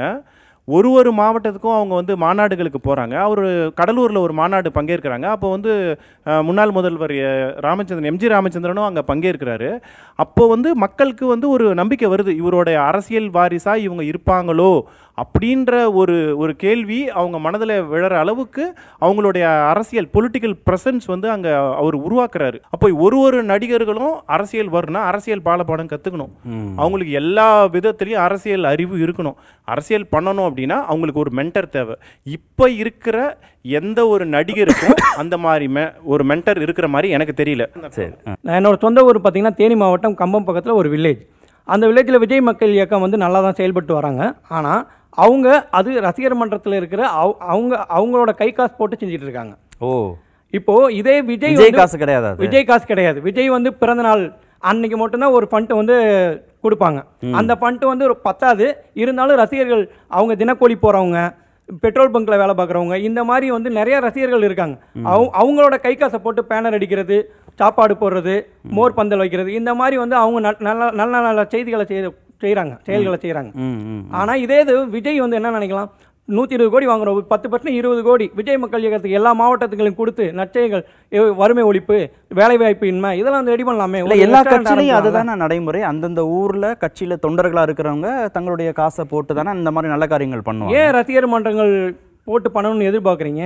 ஒரு 0.68 0.88
ஒரு 0.98 1.10
மாவட்டத்துக்கும் 1.18 1.76
அவங்க 1.76 1.94
வந்து 1.98 2.14
மாநாடுகளுக்கு 2.22 2.80
போகிறாங்க 2.86 3.14
அவர் 3.26 3.40
கடலூரில் 3.78 4.20
ஒரு 4.24 4.34
மாநாடு 4.40 4.68
பங்கேற்கிறாங்க. 4.76 5.26
அப்போ 5.34 5.48
வந்து 5.54 5.72
முன்னாள் 6.48 6.74
முதல்வர் 6.76 7.14
ராமச்சந்திரன் 7.66 8.10
எம்ஜி 8.10 8.28
ராமச்சந்திரனும் 8.34 8.88
அங்கே 8.88 9.02
பங்கேற்கிறாரு. 9.10 9.70
அப்போ 10.24 10.44
வந்து 10.54 10.70
மக்களுக்கு 10.84 11.24
வந்து 11.32 11.46
ஒரு 11.54 11.66
நம்பிக்கை 11.80 12.10
வருது. 12.14 12.34
இவருடைய 12.42 12.78
அரசியல் 12.90 13.28
வாரிசாக 13.36 13.84
இவங்க 13.86 14.04
இருப்பாங்களோ 14.10 14.72
அப்படின்ற 15.22 15.72
ஒரு 16.00 16.16
ஒரு 16.42 16.52
கேள்வி 16.64 16.98
அவங்க 17.20 17.36
மனதில் 17.46 17.74
விழற 17.92 18.14
அளவுக்கு 18.22 18.64
அவங்களுடைய 19.06 19.44
அரசியல் 19.72 20.08
பொலிட்டிக்கல் 20.14 20.56
ப்ரெசன்ஸ் 20.66 21.06
வந்து 21.12 21.28
அங்கே 21.34 21.52
அவர் 21.80 21.96
உருவாக்குறாரு. 22.06 22.58
அப்போ 22.74 22.88
ஒரு 23.06 23.18
ஒரு 23.26 23.38
நடிகர்களும் 23.52 24.14
அரசியல் 24.36 24.72
வரணும்னா 24.76 25.02
அரசியல் 25.10 25.46
பாலபாடம் 25.48 25.92
கற்றுக்கணும் 25.92 26.32
அவங்களுக்கு 26.82 27.14
எல்லா 27.22 27.48
விதத்துலேயும் 27.76 28.24
அரசியல் 28.26 28.70
அறிவு 28.72 28.96
இருக்கணும். 29.06 29.38
அரசியல் 29.68 30.10
பண்ணணும் 30.14 30.48
அப்படின்னா 30.48 30.78
அவங்களுக்கு 30.90 31.24
ஒரு 31.24 31.32
மென்டர் 31.40 31.72
தேவை. 31.76 31.96
இப்போ 32.36 32.64
இருக்கிற 32.82 33.16
எந்த 33.80 34.00
ஒரு 34.12 34.24
நடிகருக்கும் 34.36 34.96
அந்த 35.22 35.36
மாதிரி 35.44 35.66
மெ 35.76 35.82
ஒரு 36.12 36.22
மென்டர் 36.30 36.62
இருக்கிற 36.66 36.86
மாதிரி 36.94 37.08
எனக்கு 37.16 37.34
தெரியல. 37.40 37.64
சரி. 37.98 38.12
நான் 38.46 38.56
என்னோட 38.60 38.78
சொந்த 38.86 39.04
ஊர் 39.08 39.18
பார்த்தீங்கன்னா 39.24 39.58
தேனி 39.60 39.76
மாவட்டம் 39.82 40.18
கம்பம் 40.22 40.48
பக்கத்தில் 40.48 40.78
ஒரு 40.80 40.90
வில்லேஜ் 40.94 41.22
அந்த 41.68 41.84
வில்லேஜில் 41.88 42.22
விஜய் 42.22 42.48
மக்கள் 42.48 42.72
இயக்கம் 42.76 43.04
வந்து 43.04 43.18
நல்லா 43.22 43.40
தான் 43.44 43.56
செயல்பட்டு 43.58 43.92
வராங்க. 43.98 44.22
ஆனால் 44.58 44.80
அவங்க 45.20 45.48
அது 45.70 46.00
ரசிகர் 46.00 46.34
மன்றத்தில் 46.34 46.72
இருக்கிற 46.72 47.02
அவ- 47.14 47.36
அவங்க 47.46 47.86
அவங்களோட 47.96 48.34
கை 48.34 48.52
காசு 48.52 48.74
போட்டு 48.78 48.96
செஞ்சுட்டு 48.96 49.26
இருக்காங்க. 49.26 49.54
ஓ. 49.78 49.90
இப்போ 50.54 50.92
இதே 50.92 51.22
விஜய் 51.22 51.50
விஜய் 51.50 51.70
காசு 51.72 51.98
கிடையாது. 51.98 52.28
விஜய் 52.36 52.64
காசு 52.64 52.86
கிடையாது. 52.86 53.20
விஜய் 53.20 53.48
வந்து 53.48 53.74
பிறந்த 53.74 54.02
நாள் 54.02 54.22
அன்னைக்கு 54.62 54.96
மட்டும்தான் 54.96 55.30
ஒரு 55.30 55.48
ஃபண்ட் 55.50 55.74
வந்து 55.74 55.96
கொடுப்பாங்க. 56.62 56.98
அந்த 57.32 57.54
ஃபண்ட் 57.54 57.86
வந்து 57.86 58.04
ஒரு 58.04 58.16
பத்தாது. 58.18 58.66
இருந்தாலும் 58.94 59.36
ரசிகர்கள் 59.36 59.82
அவங்க 60.08 60.34
தினக்கூலி 60.34 60.76
போறவங்க 60.82 61.20
பெட்ரோல் 61.80 62.10
பங்க்கில் 62.10 62.38
வேலை 62.38 62.54
பார்க்குறவங்க 62.54 62.94
இந்த 63.00 63.24
மாதிரி 63.24 63.50
வந்து 63.50 63.70
நிறைய 63.70 63.98
ரசிகர்கள் 63.98 64.42
இருக்காங்க. 64.42 64.76
அவங்க 65.04 65.28
அவங்களோட 65.40 65.80
கை 65.80 65.94
காசை 65.96 66.18
போட்டு 66.18 66.44
பேனர் 66.48 66.72
அடிக்கிறது 66.72 67.16
சாப்பாடு 67.54 67.94
போடுறது 67.94 68.34
மோர் 68.70 68.94
பந்தல் 68.94 69.18
வைக்கிறது 69.18 69.52
இந்த 69.52 69.74
மாதிரி 69.74 69.96
வந்து 69.96 70.16
அவங்க 70.16 70.40
நல்- 70.46 70.60
நல்ல 70.60 70.90
நல்ல 70.92 71.20
நல்ல 71.20 71.44
செய்திகளை 71.48 71.84
செய்ய 71.86 72.10
செய்கிறாங்க 72.40 72.78
செயல்களை 72.82 73.18
செய்கிறாங்க. 73.22 73.50
ஆனால் 74.10 74.40
இதே 74.40 74.60
இது 74.60 74.88
விஜய் 74.88 75.20
வந்து 75.20 75.36
என்ன 75.36 75.58
நினைக்கலாம்? 75.58 75.90
நூற்றி 76.24 76.54
இருபது 76.54 76.70
கோடி 76.70 76.86
வாங்குறோம். 76.86 77.14
ஒரு 77.14 77.24
பத்து 77.24 77.48
பர்சன்ட் 77.48 77.68
இருபது 77.68 78.02
கோடி. 78.02 78.30
விஜய் 78.34 78.58
மக்கள் 78.58 78.80
இயக்கத்துக்கு 78.80 79.16
எல்லா 79.16 79.30
மாவட்டத்துக்கும் 79.40 79.94
கொடுத்து 79.94 80.32
நற்செயல்கள் 80.32 80.84
எ- 81.12 81.32
வறுமை 81.36 81.64
ஒழிப்பு 81.64 82.10
வேலைவாய்ப்பு 82.28 82.86
இன்மை 82.86 83.18
இதெல்லாம் 83.18 83.44
வந்து 83.44 83.56
ரெடி 83.56 83.70
பண்ணலாமே. 83.70 83.96
இல்ல 83.96 84.14
எல்லா 84.14 84.42
கட்சியிலையும். 84.42 84.98
அதுதானே 85.00 85.34
நடைமுறை. 85.34 85.82
அந்தந்த 85.82 86.26
ஊர்ல 86.26 86.76
கட்சியில 86.80 87.16
தொண்டர்களா 87.26 87.64
இருக்கிறவங்க 87.68 88.30
தங்களுடைய 88.30 88.72
காசை 88.72 89.04
போட்டு 89.04 89.34
தானே 89.34 89.58
இந்த 89.58 89.70
மாதிரி 89.70 89.90
நல்ல 89.90 90.06
காரியங்கள் 90.06 90.54
பண்ணுவாங்க. 90.54 90.70
ஏன் 90.70 90.90
ரசிகர் 90.90 91.26
மன்றங்கள் 91.26 91.74
போட்டு 92.30 92.48
பண்ணணும்னு 92.56 92.88
எதிர்பார்க்குறீங்க. 92.90 93.44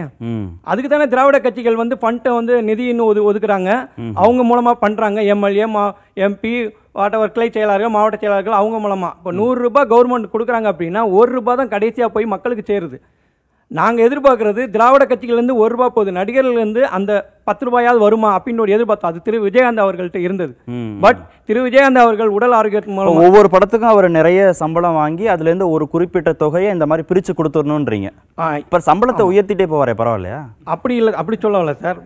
அதுக்கு 0.70 0.90
தானே 0.94 1.08
திராவிட 1.14 1.38
கட்சிகள் 1.46 1.82
வந்து 1.82 1.98
ஃபண்ட்டை 2.04 2.32
வந்து 2.38 2.54
நிதி 2.70 2.86
இன்னும் 2.92 3.10
ஒது 3.12 3.26
ஒதுக்குறாங்க. 3.30 3.72
அவங்க 4.22 4.42
மூலமாக 4.50 4.82
பண்ணுறாங்க 4.86 5.20
எம்எல்ஏ 5.34 5.68
மா 5.74 5.84
எம்பி 6.26 6.54
வாட்டவர் 6.98 7.34
கிளை 7.36 7.46
செயலாளர்கள் 7.54 7.94
மாவட்ட 7.94 8.16
செயலாளர்கள் 8.22 8.56
அவங்க 8.60 8.76
மூலமாக 8.82 9.16
இப்போ 9.18 9.30
நூறுரூபா 9.38 9.82
கவர்மெண்ட் 9.92 10.32
கொடுக்குறாங்க 10.34 10.68
அப்படின்னா 10.72 11.02
ஒரு 11.18 11.30
ரூபா 11.36 11.52
தான் 11.60 11.72
கடைசியாக 11.72 12.14
போய் 12.16 12.32
மக்களுக்கு 12.34 12.64
சேருது. 12.72 12.98
நாங்கள் 13.70 14.06
எதிர்பார்க்குறது 14.06 14.62
திராவிட 14.74 15.04
கட்சிகள்லேருந்து 15.10 15.56
ஒரு 15.62 15.72
ரூபா 15.74 15.86
போகுது. 15.96 16.10
நடிகர்கள்லேருந்து 16.18 16.82
அந்த 16.98 17.12
பத்து 17.48 17.62
ரூபாயாவது 17.66 18.00
வருமா 18.06 18.28
அப்படின்னு 18.36 18.62
ஒரு 18.64 18.72
எதிர்பார்த்தோம். 18.76 19.10
அது 19.12 19.24
திரு 19.26 19.38
விஜயகாந்த் 19.46 19.82
அவர்கள்ட்ட 19.84 20.18
இருந்தது. 20.26 20.52
பட் 21.04 21.20
திரு 21.48 21.60
விஜயகாந்த் 21.66 22.02
அவர்கள் 22.04 22.30
உடல் 22.36 22.54
ஆரோக்கியத்தின் 22.58 22.96
மூலமாக 22.96 23.24
ஒவ்வொரு 23.26 23.48
படத்துக்கும் 23.54 23.92
அவர் 23.94 24.06
நிறைய 24.18 24.40
சம்பளம் 24.60 24.98
வாங்கி 25.00 25.24
அதுல 25.32 25.50
இருந்து 25.50 25.66
ஒரு 25.76 25.84
குறிப்பிட்ட 25.94 26.32
தொகையை 26.42 26.70
இந்த 26.76 26.86
மாதிரி 26.90 27.06
பிரிச்சு 27.10 27.32
கொடுத்துடணுன்றீங்க. 27.38 28.10
இப்ப 28.64 28.80
சம்பளத்தை 28.88 29.24
உயர்த்திட்டே 29.30 29.66
போவாரே 29.72 29.94
பரவாயில்லையா? 30.00 30.40
அப்படி 30.74 30.94
இல்லை 31.00 31.12
அப்படி 31.22 31.38
சொல்லல 31.42 31.74
சார். 31.84 31.98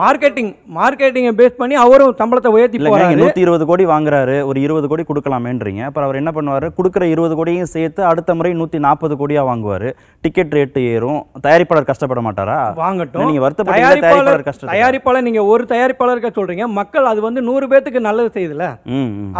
மார்க்கெட்டிங் 0.00 0.50
மார்க்கெட்டிங்கை 0.78 1.32
பேஸ் 1.42 1.56
பண்ணி 1.60 1.76
அவரும் 1.84 2.16
சம்பளத்தை 2.22 2.52
உயர்த்தி 2.56 2.80
போறாரு. 2.86 3.20
நூத்தி 3.22 3.42
இருபது 3.44 3.66
கோடி 3.70 3.86
வாங்குறாரு 3.92 4.36
ஒரு 4.50 4.58
இருபது 4.66 4.88
கோடி 4.92 5.04
கொடுக்கலாமேன்றீங்க. 5.10 5.84
அப்புறம் 5.88 6.08
அவர் 6.08 6.20
என்ன 6.22 6.32
பண்ணுவாரு? 6.38 6.68
கொடுக்குற 6.78 7.04
இருபது 7.14 7.36
கோடியும் 7.38 7.70
சேர்த்து 7.76 8.04
அடுத்த 8.10 8.34
முறை 8.40 8.52
நூத்தி 8.60 8.80
நாற்பது 8.86 9.16
கோடியா 9.22 9.44
வாங்குவாரு. 9.50 9.90
டிக்கெட் 10.24 10.54
ரேட்டு 10.58 10.82
ஏறும். 10.94 11.22
தயாரிப்பாளர் 11.46 11.90
கஷ்டப்பட 11.92 12.22
மாட்டாரா? 12.28 12.58
வாங்கட்டும். 12.82 13.26
நீங்க 13.30 13.42
தயாரிப்பாளர் 13.46 13.78
தயாரிப்பாளர் 13.78 14.46
கஷ்டம் 14.50 14.78
தயாரிப்பாளர் 14.80 15.26
நீங்க 15.26 15.42
ஒரு 15.52 15.64
தயாரிப்பாளருக்கு 15.72 16.30
சொல்றீங்க 16.36 16.66
மக்கள் 16.78 17.08
அது 17.10 17.20
வந்து 17.26 17.40
நூறு 17.48 17.66
பேத்துக்கு 17.70 18.00
நல்லது 18.06 18.30
செய்யுதுல. 18.36 18.66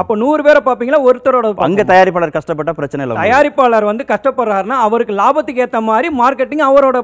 அப்போ 0.00 0.12
நூறு 0.22 0.40
பேரை 0.46 0.61
பார்ப்பீங்களா 0.66 1.00
ஒருத்தரோட 1.09 1.46
அங்க. 1.66 1.83
தயாரிப்பாளர் 1.90 2.37
கஷ்டப்பட்டா 2.37 2.74
பிரச்சனை 2.79 3.03
இல்லை. 3.05 3.16
தயாரிப்பாளர் 3.22 3.88
வந்து 3.90 4.05
கஷ்டப்படுறாருன்னா 4.12 4.79
அவருக்கு 4.87 5.14
லாபத்துக்கு 5.20 5.62
ஏத்த 5.64 5.81
மாதிரி 5.88 6.11
மார்க்கெட்டிங் 6.20 6.64
அவரோட 6.68 6.96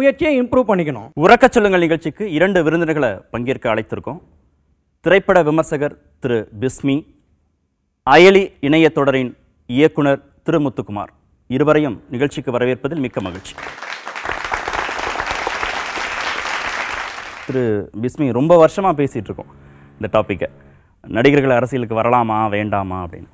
முயற்சியை 0.00 0.32
இம்ப்ரூவ் 0.40 0.70
பண்ணிக்கணும் 0.70 1.08
உறக்கச் 1.24 1.56
சொல்லுங்கள் 1.56 1.84
நிகழ்ச்சிக்கு 1.86 2.26
இரண்டு 2.36 2.62
விருந்தினர்களை 2.66 3.12
பங்கேற்க 3.34 3.72
அழைத்திருக்கோம் 3.72 4.20
திரைப்பட 5.04 5.38
விமர்சகர் 5.42 5.94
திரு 6.24 6.38
பிஸ்மி 6.60 6.96
அயலி 8.06 8.44
இணையத் 8.68 8.96
தொடரின் 8.98 9.32
இயக்குனர் 9.70 10.22
திரு 10.42 10.60
முத்துக்குமார் 10.64 11.12
இருவரையும் 11.50 11.96
நிகழ்ச்சிக்கு 12.10 12.50
வரவேற்பதில் 12.56 13.02
மிக்க 13.04 13.20
மகிழ்ச்சி 13.20 13.54
திரு 17.46 17.62
பிஸ்மி 18.02 18.26
ரொம்ப 18.38 18.52
வருஷமாக 18.62 18.94
பேசிகிட்ருக்கோம் 18.98 19.52
இந்த 19.98 20.08
டாப்பிக்கை 20.16 20.48
நடிகர்கள் 21.16 21.54
அரசியலுக்கு 21.58 21.94
வரலாமா 22.00 22.36
வேண்டாமா 22.56 22.98
அப்படின்னு. 23.04 23.30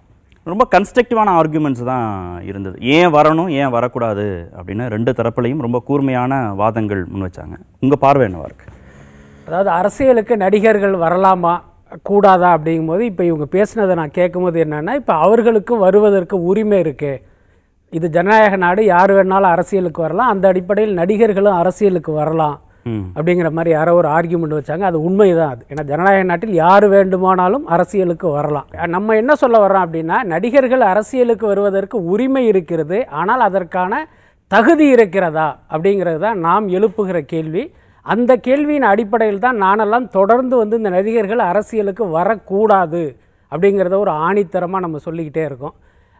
ரொம்ப 0.50 0.64
கன்ஸ்ட்ரக்டிவான 0.74 1.32
ஆர்குமெண்ட்ஸ் 1.38 1.84
தான் 1.90 2.06
இருந்தது. 2.50 2.76
ஏன் 2.96 3.10
வரணும் 3.16 3.50
ஏன் 3.60 3.72
வரக்கூடாது 3.74 4.26
அப்படின்னு 4.58 4.84
ரெண்டு 4.94 5.10
தரப்புலையும் 5.18 5.64
ரொம்ப 5.66 5.78
கூர்மையான 5.88 6.38
வாதங்கள் 6.60 7.02
முன் 7.12 7.24
வச்சாங்க. 7.26 7.56
உங்கள் 7.84 8.00
பார்வை 8.04 8.26
என்னவா 8.28 8.46
இருக்குது 8.50 8.74
அதாவது 9.48 9.70
அரசியலுக்கு 9.78 10.36
நடிகர்கள் 10.44 10.94
வரலாமா 11.04 11.54
கூடாதா 12.08 12.48
அப்படிங்கும்போது 12.56 13.02
இப்போ 13.10 13.22
இவங்க 13.30 13.46
பேசுனதை 13.56 13.94
நான் 14.00 14.16
கேட்கும்போது 14.18 14.58
என்னென்னா 14.64 14.94
இப்போ 15.00 15.14
அவர்களுக்கு 15.26 15.74
வருவதற்கு 15.84 16.38
உரிமை 16.50 16.78
இருக்குது 16.84 17.20
இது 17.92 18.06
ஜனநாயக 18.16 18.56
நாடு 18.64 18.80
யார் 18.94 19.12
வேணாலும் 19.18 19.52
அரசியலுக்கு 19.54 20.00
வரலாம். 20.06 20.32
அந்த 20.32 20.44
அடிப்படையில் 20.52 20.98
நடிகர்களும் 21.00 21.58
அரசியலுக்கு 21.60 22.14
வரலாம். 22.22 22.56
அப்படிங்கிற 23.16 23.48
மாதிரி 23.56 23.70
யாரோ 23.76 23.92
ஒரு 24.00 24.08
ஆர்கியூமெண்ட் 24.16 24.56
வச்சாங்க. 24.58 24.84
அது 24.90 24.98
உண்மை 25.08 25.28
தான் 25.40 25.52
அது. 25.54 25.62
ஏன்னா 25.72 25.84
ஜனநாயக 25.90 26.26
நாட்டில் 26.30 26.54
யார் 26.64 26.86
வேண்டுமானாலும் 26.96 27.64
அரசியலுக்கு 27.76 28.28
வரலாம். 28.38 28.68
நம்ம 28.96 29.16
என்ன 29.22 29.34
சொல்ல 29.42 29.56
வர்றோம் 29.64 29.84
அப்படின்னா 29.86 30.18
நடிகர்கள் 30.34 30.84
அரசியலுக்கு 30.92 31.46
வருவதற்கு 31.52 31.98
உரிமை 32.14 32.44
இருக்கிறது. 32.52 33.00
ஆனால் 33.20 33.44
அதற்கான 33.48 34.02
தகுதி 34.50 34.86
இருக்கிறதா 34.96 35.48
அப்படிங்கிறது 35.72 36.20
தான் 36.26 36.38
நாம் 36.48 36.66
எழுப்புகிற 36.76 37.18
கேள்வி. 37.32 37.64
அந்த 38.06 38.32
கேள்வியின் 38.46 38.86
அடிப்படையில் 38.90 39.44
தான் 39.46 39.58
நானெல்லாம் 39.64 40.06
தொடர்ந்து 40.18 40.54
வந்து 40.60 40.78
இந்த 40.80 40.90
நடிகர்கள் 40.96 41.42
அரசியலுக்கு 41.50 42.04
வரக்கூடாது 42.18 43.02
அப்படிங்கிறத 43.52 43.96
ஒரு 44.04 44.12
ஆணித்தரமாக 44.26 44.84
நம்ம 44.84 45.00
சொல்லிக்கிட்டே 45.06 45.44
இருக்கோம். 45.48 45.74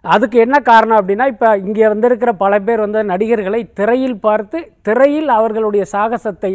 அதுக்கு 0.05 0.37
என்ன 0.45 0.57
காரணம் 0.71 0.99
அப்படின்னா 1.01 1.27
இப்போ 1.33 1.49
இங்கே 1.67 1.87
வந்திருக்கிற 1.93 2.31
பல 2.43 2.59
பேர் 2.67 2.85
வந்து 2.85 3.01
நடிகர்களை 3.13 3.61
திரையில் 3.79 4.19
பார்த்து 4.27 4.59
திரையில் 4.89 5.31
அவர்களுடைய 5.39 5.85
சாகசத்தை 5.95 6.53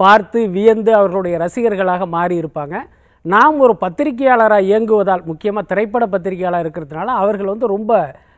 பார்த்து 0.00 0.40
வியந்து 0.56 0.90
அவர்களுடைய 0.98 1.34
ரசிகர்களாக 1.44 2.06
மாறி 2.16 2.34
இருப்பாங்க. 2.42 2.76
நாம் 3.24 3.56
ஒரு 3.64 3.74
பத்திரிகையாளராக 3.84 4.68
இயங்குவதால் 4.68 5.26
முக்கியமாக 5.30 5.68
திரைப்பட 5.70 6.04
பத்திரிகையாளர் 6.14 6.64
இருக்கிறதுனால 6.64 7.08
அவர்கள் 7.22 7.52
வந்து 7.52 7.66
ரொம்ப 7.74 7.92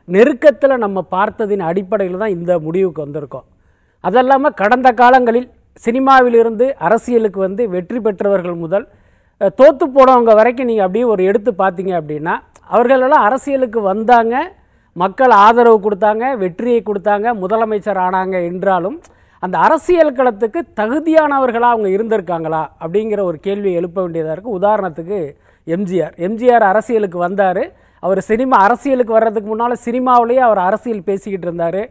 நெருக்கத்தில் 0.09 0.83
நம்ம 0.85 0.99
பார்த்ததின் 1.15 1.63
அடிப்படையில் 1.69 2.23
தான் 2.23 2.35
இந்த 2.39 2.53
முடிவுக்கு 2.65 3.01
வந்திருக்கோம். 3.05 3.47
அதல்லாமல் 4.05 4.59
கடந்த 4.63 4.89
காலங்களில் 5.01 5.49
சினிமாவிலிருந்து 5.85 6.67
அரசியலுக்கு 6.87 7.41
வந்து 7.47 7.63
வெற்றி 7.77 7.99
பெற்றவர்கள் 8.07 8.59
முதல் 8.65 8.85
தோற்று 9.61 9.87
போனவங்க 9.95 10.33
வரைக்கும் 10.41 10.69
நீங்கள் 10.71 10.87
அப்படியே 10.87 11.07
ஒரு 11.13 11.23
எடுத்து 11.31 11.51
பார்த்தீங்க 11.63 11.93
அப்படின்னா 12.01 12.35
அவர்களெல்லாம் 12.71 13.27
அரசியலுக்கு 13.29 13.81
வந்தாங்க. 13.93 14.35
மக்கள் 14.97 15.33
ஆதரவு 15.45 15.79
கொடுத்தாங்க 15.85 16.25
வெற்றியை 16.43 16.81
கொடுத்தாங்க 16.89 17.27
முதலமைச்சர் 17.43 18.01
ஆனாங்க 18.07 18.37
என்றாலும் 18.51 18.97
அந்த 19.43 19.57
அரசியல் 19.67 20.17
களத்துக்கு 20.19 20.61
தகுதியானவர்களாக 20.81 21.75
அவங்க 21.75 21.89
இருந்திருக்காங்களா 21.97 22.61
அப்படிங்கிற 22.83 23.21
ஒரு 23.31 23.39
கேள்வியை 23.47 23.79
எழுப்ப 23.81 23.99
வேண்டியதாக 24.03 24.35
இருக்குது 24.35 24.57
உதாரணத்துக்கு 24.59 25.19
எம்ஜிஆர். 25.67 26.15
எம்ஜிஆர் 26.27 26.65
அரசியலுக்கு 26.71 27.19
வந்தார். 27.27 27.63
அவர் 28.03 28.21
சினிமா 28.31 28.57
அரசியலுக்கு 28.67 29.13
வர்றதுக்கு 29.17 29.51
முன்னால் 29.51 29.83
சினிமாவிலேயே 29.85 30.43
அவர் 30.49 30.61
அரசியல் 30.69 31.07
பேசிக்கிட்டு 31.11 31.47
இருந்தார். 31.49 31.83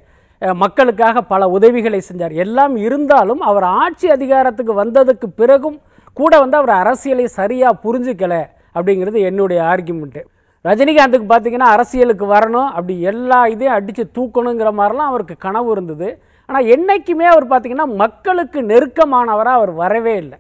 மக்களுக்காக 0.63 1.21
பல 1.33 1.43
உதவிகளை 1.57 2.01
செஞ்சார். 2.09 2.33
எல்லாம் 2.43 2.75
இருந்தாலும் 2.87 3.41
அவர் 3.49 3.65
ஆட்சி 3.83 4.07
அதிகாரத்துக்கு 4.17 4.73
வந்ததுக்கு 4.81 5.27
பிறகும் 5.41 5.77
கூட 6.19 6.31
வந்து 6.43 6.57
அவர் 6.61 6.73
அரசியலை 6.81 7.25
சரியாக 7.39 7.81
புரிஞ்சுக்கலை 7.85 8.43
அப்படிங்கிறது 8.77 9.19
என்னுடைய 9.29 9.59
ஆர்குமெண்ட்டு 9.71 10.23
ரஜினிகாந்துக்கு 10.65 11.27
பார்த்தீங்கன்னா 11.29 11.69
அரசியலுக்கு 11.75 12.25
வரணும் 12.35 12.69
அப்படி 12.75 12.93
எல்லா 13.11 13.39
இதையும் 13.53 13.75
அடித்து 13.77 14.03
தூக்கணுங்கிற 14.17 14.69
மாதிரிலாம் 14.79 15.11
அவருக்கு 15.11 15.35
கனவு 15.45 15.69
இருந்தது. 15.75 16.09
ஆனால் 16.49 16.69
என்றைக்குமே 16.75 17.25
அவர் 17.31 17.45
பார்த்தீங்கன்னா 17.51 17.87
மக்களுக்கு 18.03 18.59
நெருக்கமானவராக 18.71 19.57
அவர் 19.59 19.73
வரவே 19.83 20.13
இல்லை. 20.23 20.37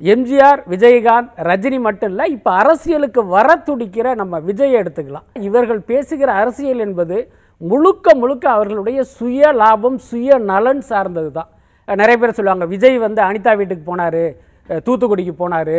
எம்ஜிஆர் 0.00 0.60
விஜயகாந்த் 0.72 1.30
ரஜினி 1.48 1.78
மட்டும் 1.86 2.10
இல்லை 2.12 2.24
இப்போ 2.36 2.50
அரசியலுக்கு 2.62 3.20
வர 3.36 3.48
துடிக்கிற 3.68 4.08
நம்ம 4.20 4.38
விஜய் 4.48 4.78
எடுத்துக்கலாம். 4.80 5.26
இவர்கள் 5.48 5.80
பேசுகிற 5.90 6.30
அரசியல் 6.42 6.82
என்பது 6.86 7.16
முழுக்க 7.60 8.14
முழுக்க 8.22 8.44
அவர்களுடைய 8.56 8.98
சுய 9.16 9.52
லாபம் 9.60 9.96
சுய 10.10 10.38
நலன் 10.50 10.82
சார்ந்தது 10.90 11.30
தான் 11.38 11.48
நிறைய 11.88 12.16
பேர் 12.20 12.36
சொல்லுவாங்க 12.38 12.66
விஜய் 12.74 12.98
வந்து 13.06 13.20
அனிதா 13.28 13.52
வீட்டுக்கு 13.60 13.84
போனார் 13.90 14.22
தூத்துக்குடிக்கு 14.86 15.34
போனார் 15.40 15.78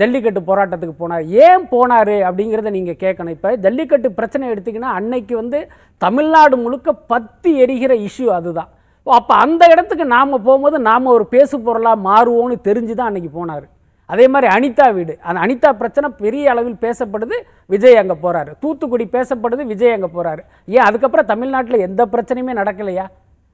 ஜல்லிக்கட்டு 0.00 0.40
போராட்டத்துக்கு 0.48 0.94
போனார் 1.02 1.24
ஏன் 1.46 1.64
போனார் 1.72 2.14
அப்படிங்கிறத 2.28 2.70
நீங்கள் 2.76 3.00
கேட்கணும். 3.04 3.34
இப்போ 3.36 3.50
ஜல்லிக்கட்டு 3.64 4.08
பிரச்சனை 4.18 4.44
எடுத்திங்கன்னா 4.52 4.92
அன்னைக்கு 4.98 5.34
வந்து 5.42 5.58
தமிழ்நாடு 6.04 6.56
முழுக்க 6.64 6.92
பத்தி 7.12 7.52
எரிகிற 7.64 7.94
இஷ்யூ 8.06 8.28
அதுதான். 8.38 8.70
அப்போ 9.06 9.34
அந்த 9.44 9.62
இடத்துக்கு 9.74 10.04
நாம் 10.16 10.42
போகும்போது 10.46 10.78
நாம் 10.88 11.14
ஒரு 11.16 11.24
பேசு 11.34 11.56
பொருளாக 11.66 12.04
மாறுவோம்னு 12.08 12.56
தெரிஞ்சு 12.68 12.94
தான் 12.96 13.10
அன்னைக்கு 13.10 13.30
போனார். 13.38 13.66
அதே 14.10 14.24
மாதிரி 14.34 14.48
அனிதா 14.54 14.86
வீடு. 14.96 15.14
அந்த 15.28 15.38
அனிதா 15.44 15.70
பிரச்சனை 15.80 16.08
பெரிய 16.22 16.44
அளவில் 16.52 16.78
பேசப்படுது 16.84 17.36
விஜய் 17.72 18.00
அங்கே 18.00 18.16
போகிறாரு 18.24 18.52
தூத்துக்குடி 18.62 19.04
பேசப்படுது 19.16 19.64
விஜய் 19.72 19.94
அங்கே 19.96 20.10
போகிறாரு 20.16 20.42
ஏன் 20.76 20.86
அதுக்கப்புறம் 20.88 21.28
தமிழ்நாட்டில் 21.32 21.84
எந்த 21.88 22.04
பிரச்சனையுமே 22.14 22.54
நடக்கலையா? 22.60 23.04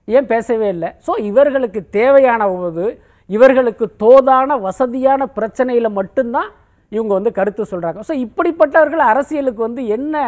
ஏன் 0.09 0.31
பேசவே 0.33 0.69
இல்லை? 0.75 0.91
ஸோ 1.07 1.13
இவர்களுக்கு 1.29 1.81
தேவையான 1.99 2.49
போது 2.55 2.87
இவர்களுக்கு 3.35 3.85
தோதான 4.03 4.59
வசதியான 4.67 5.27
பிரச்சனையில் 5.37 5.97
மட்டும்தான் 5.99 6.51
இவங்க 6.93 7.13
வந்து 7.19 7.33
கருத்து 7.39 7.63
சொல்கிறாங்க 7.73 8.01
ஸோ 8.09 8.15
இப்படிப்பட்டவர்கள் 8.27 9.03
அரசியலுக்கு 9.13 9.63
வந்து 9.69 9.83
என்ன 9.97 10.25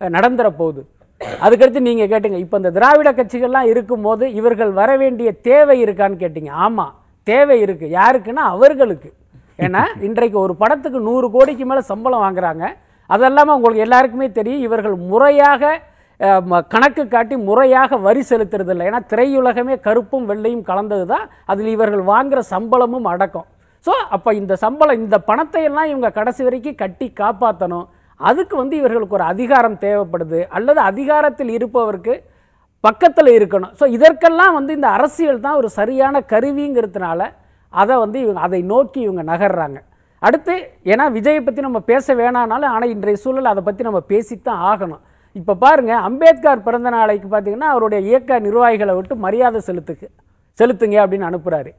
நடந்துற 0.00 0.48
போகுது? 0.60 0.82
அதுக்கடுத்து 1.44 1.80
நீங்கள் 1.88 2.10
கேட்டீங்க 2.12 2.38
இப்போ 2.44 2.56
இந்த 2.60 2.70
திராவிட 2.76 3.10
கட்சிகள்லாம் 3.18 3.70
இருக்கும்போது 3.72 4.24
இவர்கள் 4.40 4.72
வர 4.80 4.90
வேண்டிய 5.02 5.28
தேவை 5.48 5.76
இருக்கான்னு 5.84 6.22
கேட்டீங்க. 6.24 6.50
ஆமாம் 6.66 6.92
தேவை 7.26 7.56
இருக்குது 7.64 7.94
யாருக்குன்னா 8.00 8.44
அவர்களுக்கு. 8.54 9.10
ஏன்னா 9.64 9.82
இன்றைக்கு 10.08 10.38
ஒரு 10.44 10.54
படத்துக்கு 10.62 11.00
நூறு 11.08 11.26
கோடிக்கு 11.36 11.64
மேலே 11.70 11.82
சம்பளம் 11.90 12.24
வாங்குறாங்க. 12.24 12.64
அதெல்லாமல் 13.14 13.56
உங்களுக்கு 13.58 13.84
எல்லாருக்குமே 13.86 14.28
தெரியும் 14.38 14.64
இவர்கள் 14.68 14.96
முறையாக 15.10 15.62
கணக்கு 16.72 17.02
காட்டி 17.14 17.34
முறையாக 17.48 17.96
வரி 18.06 18.22
செலுத்துறது 18.30 18.72
இல்லை 18.74 18.84
ஏன்னா 18.90 19.00
திரையுலகமே 19.10 19.74
கருப்பும் 19.86 20.26
வெள்ளையும் 20.30 20.64
கலந்தது 20.70 21.04
தான் 21.12 21.26
அதில் 21.52 21.70
இவர்கள் 21.74 22.02
வாங்குகிற 22.12 22.40
சம்பளமும் 22.54 23.06
அடக்கம். 23.12 23.46
ஸோ 23.86 23.92
அப்போ 24.16 24.30
இந்த 24.40 24.54
சம்பளம் 24.64 25.00
இந்த 25.02 25.16
பணத்தை 25.28 25.62
எல்லாம் 25.68 25.90
இவங்க 25.92 26.08
கடைசி 26.18 26.42
வரைக்கும் 26.46 26.80
கட்டி 26.82 27.06
காப்பாற்றணும் 27.20 27.86
அதுக்கு 28.20 28.54
வந்து 28.62 28.74
இவர்களுக்கு 28.80 29.16
ஒரு 29.18 29.26
அதிகாரம் 29.32 29.76
தேவைப்படுது. 29.84 30.40
அல்லது 30.56 30.80
அதிகாரத்தில் 30.90 31.52
இருப்பவருக்கு 31.58 32.14
பக்கத்தில் 32.84 33.30
இருக்கணும். 33.38 33.72
ஸோ 33.80 33.84
இதற்கெல்லாம் 33.96 34.56
வந்து 34.58 34.72
இந்த 34.78 34.88
அரசியல் 34.96 35.44
தான் 35.46 35.58
ஒரு 35.60 35.68
சரியான 35.78 36.22
கருவிங்கிறதுனால 36.32 37.20
அதை 37.72 37.94
வந்து 38.04 38.18
இவங்க 38.24 38.42
அதை 38.48 38.60
நோக்கி 38.72 39.00
இவங்க 39.06 39.22
நகர்றாங்க. 39.32 39.78
அடுத்து 40.22 40.54
ஏன்னா 40.92 41.04
விஜயை 41.16 41.40
பற்றி 41.46 41.62
நம்ம 41.66 41.80
பேச 41.92 42.14
வேணானாலும் 42.20 42.72
ஆனால் 42.74 42.92
இன்றைய 42.94 43.18
சூழல் 43.24 43.52
அதை 43.52 43.62
பற்றி 43.68 43.82
நம்ம 43.88 44.00
பேசித்தான் 44.12 44.62
ஆகணும். 44.70 45.02
இப்போ 45.36 45.54
பாருங்கள் 45.64 46.02
அம்பேத்கர் 46.08 46.64
பிறந்த 46.66 46.88
நாளைக்கு 46.96 47.28
பார்த்தீங்கன்னா 47.32 47.68
அவருடைய 47.72 48.00
இயக்க 48.08 48.38
நிர்வாகிகளை 48.46 48.94
விட்டு 48.98 49.14
மரியாதை 49.24 49.60
செலுத்துக்கு 49.68 50.06
செலுத்துங்க 50.58 50.96
அப்படின்னு 51.04 51.28
அனுப்புகிறாரு 51.30 51.70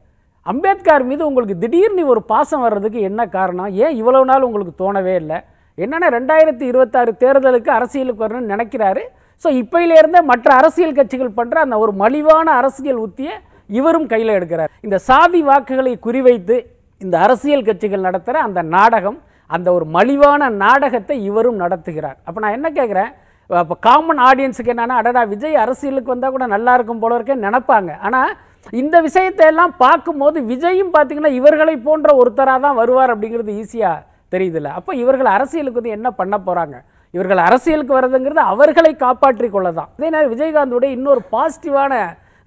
அம்பேத்கர் 0.46 1.06
மீது 1.10 1.24
உங்களுக்கு 1.30 1.56
திடீர்னு 1.64 2.04
ஒரு 2.12 2.22
பாசம் 2.32 2.64
வர்றதுக்கு 2.66 3.00
என்ன 3.10 3.22
காரணம்? 3.38 3.72
ஏன் 3.84 3.96
இவ்வளோ 4.02 4.22
நாள் 4.30 4.46
உங்களுக்கு 4.48 4.74
தோணவே 4.82 5.16
இல்லை? 5.22 5.38
என்னென்னா 5.78 6.08
ரெண்டாயிரத்தி 6.18 6.66
இருபத்தாறு 6.72 7.12
தேர்தலுக்கு 7.24 7.70
அரசியலுக்கு 7.78 8.24
வரணும்னு 8.26 8.54
நினைக்கிறாரு. 8.54 9.04
ஸோ 9.42 9.50
இப்பையிலேருந்தே 9.62 10.22
மற்ற 10.32 10.50
அரசியல் 10.62 10.98
கட்சிகள் 11.00 11.38
பண்ணுற 11.40 11.58
அந்த 11.66 11.76
ஒரு 11.84 11.92
மலிவான 12.04 12.48
அரசியல் 12.62 13.02
உத்தியை 13.06 13.36
இவரும் 13.80 14.08
கையில் 14.14 14.36
எடுக்கிறார். 14.38 14.72
இந்த 14.86 14.98
சாதி 15.10 15.42
வாக்குகளை 15.50 15.94
குறிவைத்து 16.06 16.58
இந்த 17.02 17.16
அரசியல் 17.26 17.68
கட்சிகள் 17.68 18.06
நடத்துகிற 18.08 18.40
அந்த 18.48 18.62
நாடகம் 18.76 19.20
அந்த 19.50 19.68
ஒரு 19.78 19.86
மலிவான 19.98 20.50
நாடகத்தை 20.64 21.16
இவரும் 21.30 21.62
நடத்துகிறார். 21.64 22.18
அப்போ 22.28 22.40
நான் 22.44 22.58
என்ன 22.58 22.70
கேட்குறேன் 22.80 23.12
இப்போ 23.50 23.76
காமன் 23.88 24.20
ஆடியன்ஸுக்கு 24.30 24.72
என்னென்னா 24.74 24.96
அடடா 25.02 25.22
விஜய் 25.32 25.62
அரசியலுக்கு 25.64 26.14
வந்தால் 26.14 26.34
கூட 26.36 26.46
நல்லா 26.56 26.72
இருக்கும் 26.78 27.02
போல 27.04 27.16
இருக்கேன் 27.18 27.46
நினைப்பாங்க. 27.48 27.92
ஆனால் 28.08 28.32
இந்த 28.82 28.96
விஷயத்தை 29.08 29.44
எல்லாம் 29.52 29.74
பார்க்கும்போது 29.86 30.38
விஜயும் 30.52 30.92
பார்த்தீங்கன்னா 30.96 31.32
இவர்களை 31.40 31.76
போன்ற 31.88 32.10
ஒருத்தராக 32.22 32.60
தான் 32.66 32.78
வருவார் 32.82 33.14
அப்படிங்கிறது 33.14 33.54
ஈஸியாக 33.62 34.04
தெரியுதுல்ல. 34.34 34.72
அப்போ 34.80 34.92
இவர்கள் 35.04 35.30
அரசியலுக்கு 35.38 35.82
வந்து 35.82 35.96
என்ன 35.98 36.10
பண்ண 36.20 36.38
போகிறாங்க 36.48 36.78
இவர்கள் 37.14 37.42
அரசியலுக்கு 37.48 37.98
வர்றதுங்கிறது 37.98 38.44
அவர்களை 38.54 38.92
காப்பாற்றி 39.06 39.48
கொள்ள 39.56 39.70
தான் 39.80 39.90
அதே 39.96 40.10
நேரம் 40.16 40.34
விஜயகாந்தோடைய 40.34 40.90
இன்னொரு 40.98 41.22
பாசிட்டிவான 41.36 41.94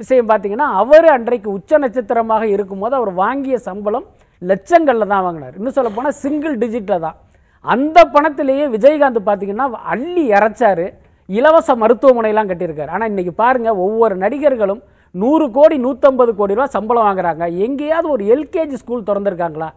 விஷயம் 0.00 0.30
பார்த்தீங்கன்னா 0.30 0.68
அவர் 0.82 1.08
அன்றைக்கு 1.16 1.48
உச்ச 1.56 1.78
நட்சத்திரமாக 1.84 2.44
இருக்கும்போது 2.54 2.94
அவர் 3.00 3.12
வாங்கிய 3.24 3.56
சம்பளம் 3.68 4.06
லட்சங்களில் 4.42 5.10
தான் 5.12 5.24
வாங்கினார். 5.26 5.56
இன்னும் 5.58 5.76
சொல்ல 5.78 5.90
போனால் 5.96 6.16
சிங்கிள் 6.22 6.54
டிஜிட்டில் 6.62 7.04
தான். 7.06 7.16
அந்த 7.64 7.98
பணத்திலேயே 8.14 8.64
விஜயகாந்த் 8.74 9.20
பார்த்தீங்கன்னா 9.28 9.66
அள்ளி 9.94 10.24
இறைச்சாரு. 10.36 10.86
இலவச 11.28 11.74
மருத்துவமனையெல்லாம் 11.82 12.50
கட்டியிருக்காரு. 12.50 12.90
ஆனால் 12.94 13.10
இன்றைக்கி 13.12 13.32
பாருங்க 13.42 13.70
ஒவ்வொரு 13.86 14.14
நடிகர்களும் 14.24 14.82
நூறு 15.22 15.46
கோடி 15.56 15.76
நூற்றம்பது 15.84 16.32
கோடி 16.36 16.54
ரூபா 16.56 16.66
சம்பளம் 16.76 17.06
வாங்குறாங்க. 17.06 17.44
எங்கேயாவது 17.66 18.08
ஒரு 18.14 18.24
எல்கேஜி 18.34 18.76
ஸ்கூல் 18.82 19.08
திறந்துருக்காங்களா? 19.08 19.68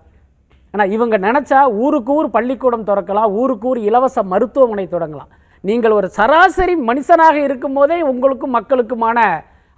ஆனால் 0.74 0.92
இவங்க 0.96 1.16
நினச்சா 1.26 1.60
ஊருக்கு 1.86 2.12
ஊர் 2.20 2.30
பள்ளிக்கூடம் 2.38 2.88
திறக்கலாம் 2.90 3.34
ஊருக்கு 3.42 3.68
ஊர் 3.72 3.80
இலவச 3.90 4.24
மருத்துவமனை 4.34 4.86
தொடங்கலாம். 4.96 5.30
நீங்கள் 5.70 5.98
ஒரு 6.00 6.08
சராசரி 6.18 6.76
மனுஷனாக 6.90 7.38
இருக்கும்போதே 7.48 8.00
உங்களுக்கும் 8.12 8.56
மக்களுக்குமான 8.58 9.20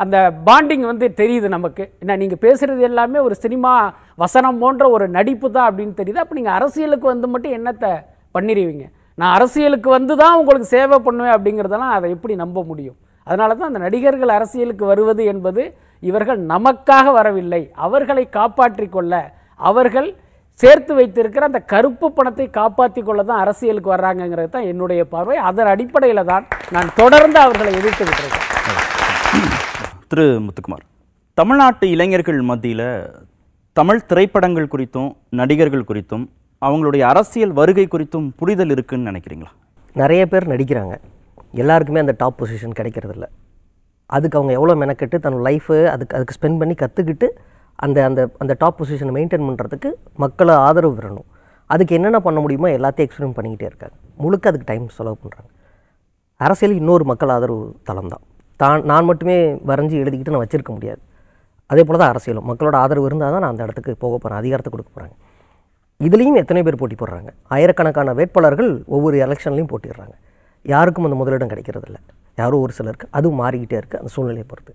அந்த 0.03 0.17
பாண்டிங் 0.47 0.85
வந்து 0.91 1.05
தெரியுது 1.21 1.47
நமக்கு. 1.55 1.83
என்ன 2.01 2.17
நீங்கள் 2.21 2.41
பேசுகிறது 2.45 2.81
எல்லாமே 2.89 3.19
ஒரு 3.27 3.35
சினிமா 3.43 3.71
வசனம் 4.23 4.59
போன்ற 4.63 4.83
ஒரு 4.95 5.05
நடிப்பு 5.17 5.47
தான் 5.55 5.67
அப்படின்னு 5.69 5.95
தெரியுது. 6.01 6.21
அப்போ 6.23 6.35
நீங்கள் 6.39 6.57
அரசியலுக்கு 6.57 7.07
வந்து 7.13 7.27
மட்டும் 7.33 7.55
என்னத்தை 7.59 7.91
பண்ணிடுவீங்க 8.35 8.85
நான் 9.21 9.33
அரசியலுக்கு 9.37 9.89
வந்து 9.97 10.13
தான் 10.21 10.37
உங்களுக்கு 10.39 10.67
சேவை 10.75 10.97
பண்ணுவேன் 11.07 11.35
அப்படிங்கிறதெல்லாம் 11.35 11.95
அதை 11.97 12.07
எப்படி 12.15 12.33
நம்ப 12.43 12.63
முடியும்? 12.69 12.97
அதனால 13.27 13.55
தான் 13.59 13.69
அந்த 13.71 13.81
நடிகர்கள் 13.85 14.35
அரசியலுக்கு 14.35 14.83
வருவது 14.91 15.23
என்பது 15.31 15.63
இவர்கள் 16.03 16.39
நமக்காக 16.51 17.05
வரவில்லை. 17.17 17.61
அவர்களை 17.85 18.23
காப்பாற்றி 18.37 18.87
கொள்ள 18.95 19.13
அவர்கள் 19.59 20.09
சேர்த்து 20.59 20.93
வைத்திருக்கிற 20.99 21.45
அந்த 21.49 21.61
கருப்பு 21.73 22.07
பணத்தை 22.17 22.47
காப்பாற்றி 22.59 23.01
கொள்ள 23.07 23.23
தான் 23.31 23.41
அரசியலுக்கு 23.45 23.93
வர்றாங்கங்கிறது 23.95 24.51
தான் 24.55 24.69
என்னுடைய 24.71 25.01
பார்வை. 25.15 25.37
அதன் 25.49 25.71
அடிப்படையில் 25.73 26.29
தான் 26.31 26.45
நான் 26.77 26.95
தொடர்ந்து 27.01 27.39
அவர்களை 27.45 27.73
எதிர்த்து 27.81 28.05
விட்டுருக்கேன். 28.07 28.56
திரு 30.07 30.41
முத்துக்குமார். 30.41 30.83
தமிழ்நாட்டு 31.33 31.89
இளைஞர்கள் 31.89 32.41
மத்தியில் 32.41 33.11
தமிழ் 33.73 34.05
திரைப்படங்கள் 34.05 34.67
குறித்தும் 34.67 35.15
நடிகர்கள் 35.29 35.83
குறித்தும் 35.83 36.25
அவங்களுடைய 36.61 36.99
அரசியல் 36.99 37.51
வருகை 37.51 37.87
குறித்தும் 37.87 38.31
புரிதல் 38.35 38.69
இருக்குன்னு 38.69 39.11
நினைக்கிறீங்களா? 39.11 39.51
நிறைய 39.93 40.27
பேர் 40.27 40.47
நடிக்கிறாங்க. 40.47 40.95
எல்லாருக்குமே 41.51 41.99
அந்த 41.99 42.13
டாப் 42.17 42.43
பொசிஷன் 42.43 42.77
கிடைக்கிறதில்ல. 42.79 43.27
அதுக்கு 44.05 44.37
அவங்க 44.37 44.53
எவ்வளோ 44.53 44.85
மெனக்கெட்டு 44.85 45.17
தன்னோட 45.25 45.41
லைஃபு 45.49 45.85
அதுக்கு 45.87 46.15
அதுக்கு 46.15 46.35
ஸ்பெண்ட் 46.37 46.57
பண்ணி 46.57 46.73
கற்றுக்கிட்டு 46.73 47.29
அந்த 47.75 48.05
அந்த 48.05 48.29
அந்த 48.37 48.55
டாப் 48.59 48.83
பொசிஷனை 48.83 49.13
மெயின்டைன் 49.17 49.47
பண்ணுறதுக்கு 49.49 49.91
மக்களை 50.15 50.55
ஆதரவு 50.55 50.95
பெறணும் 50.95 51.27
அதுக்கு 51.65 51.95
என்னென்ன 51.95 52.19
பண்ண 52.19 52.39
முடியுமோ 52.39 52.67
எல்லாத்தையும் 52.67 53.07
எக்ஸ்பிளைன் 53.07 53.37
பண்ணிக்கிட்டே 53.37 53.69
இருக்காங்க. 53.71 53.95
முழுக்க 54.17 54.49
அதுக்கு 54.49 54.73
டைம் 54.73 54.87
செலவு 54.87 55.17
பண்ணுறாங்க 55.23 55.49
அரசியல் 56.37 56.75
இன்னொரு 56.75 57.03
மக்கள் 57.03 57.29
ஆதரவு 57.29 57.75
தளம் 57.83 58.07
தான். 58.07 58.21
தான் 58.61 58.85
நான் 58.91 59.07
மட்டுமே 59.09 59.37
வரைஞ்சி 59.69 59.95
எழுதிக்கிட்டு 60.03 60.33
நான் 60.35 60.43
வச்சிருக்க 60.43 60.71
முடியாது. 60.77 61.01
அதே 61.71 61.81
போல் 61.87 62.01
தான் 62.01 62.11
அரசியலும். 62.13 62.45
மக்களோட 62.49 62.75
ஆதரவு 62.83 63.07
இருந்தால் 63.09 63.33
தான் 63.35 63.43
நான் 63.45 63.53
அந்த 63.53 63.65
இடத்துக்கு 63.67 63.93
போக 64.03 64.13
போகிறேன் 64.17 64.39
அதிகாரத்தை 64.41 64.71
கொடுக்க 64.73 64.89
போகிறாங்க 64.91 65.15
இதுலேயும் 66.07 66.39
எத்தனை 66.41 66.61
பேர் 66.65 66.79
போட்டி 66.81 66.95
போடுறாங்க? 67.01 67.29
ஆயிரக்கணக்கான 67.53 68.13
வேட்பாளர்கள் 68.19 68.71
ஒவ்வொரு 68.95 69.15
எலெக்ஷன்லையும் 69.25 69.69
போட்டிடுறாங்க. 69.71 70.15
யாருக்கும் 70.73 71.07
அந்த 71.07 71.17
முதலிடம் 71.21 71.51
கிடைக்கிறதில்ல. 71.51 71.97
யாரோ 72.41 72.55
ஒரு 72.65 72.73
சிலருக்கு. 72.77 73.07
அதுவும் 73.17 73.39
மாறிக்கிட்டே 73.41 73.77
இருக்குது 73.79 74.01
அந்த 74.01 74.11
சூழ்நிலையை 74.15 74.47
பொறுத்து. 74.51 74.73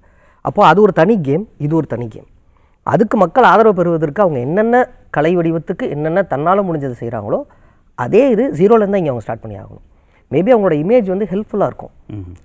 அப்போது 0.48 0.66
அது 0.70 0.78
ஒரு 0.84 0.92
தனி 1.00 1.14
கேம் 1.28 1.44
இது 1.66 1.74
ஒரு 1.80 1.88
தனி 1.94 2.06
கேம். 2.14 2.28
அதுக்கு 2.92 3.16
மக்கள் 3.24 3.46
ஆதரவு 3.52 3.76
பெறுவதற்கு 3.78 4.22
அவங்க 4.24 4.38
என்னென்ன 4.46 4.76
கலை 5.16 5.32
வடிவத்துக்கு 5.38 5.84
என்னென்ன 5.96 6.22
தன்னால் 6.32 6.66
முடிஞ்சது 6.68 6.96
செய்கிறாங்களோ 7.02 7.40
அதே 8.04 8.22
இது 8.34 8.44
ஜீரோலேருந்து 8.60 9.00
இங்கே 9.00 9.12
அவங்க 9.12 9.24
ஸ்டார்ட் 9.26 9.44
பண்ணி 9.44 9.56
ஆகணும். 9.62 9.84
மேபி 10.32 10.50
அவங்களோட 10.54 10.76
இமேஜ் 10.82 11.08
வந்து 11.12 11.26
ஹெல்ப்ஃபுல்லாக 11.32 11.70
இருக்கும். 11.70 11.92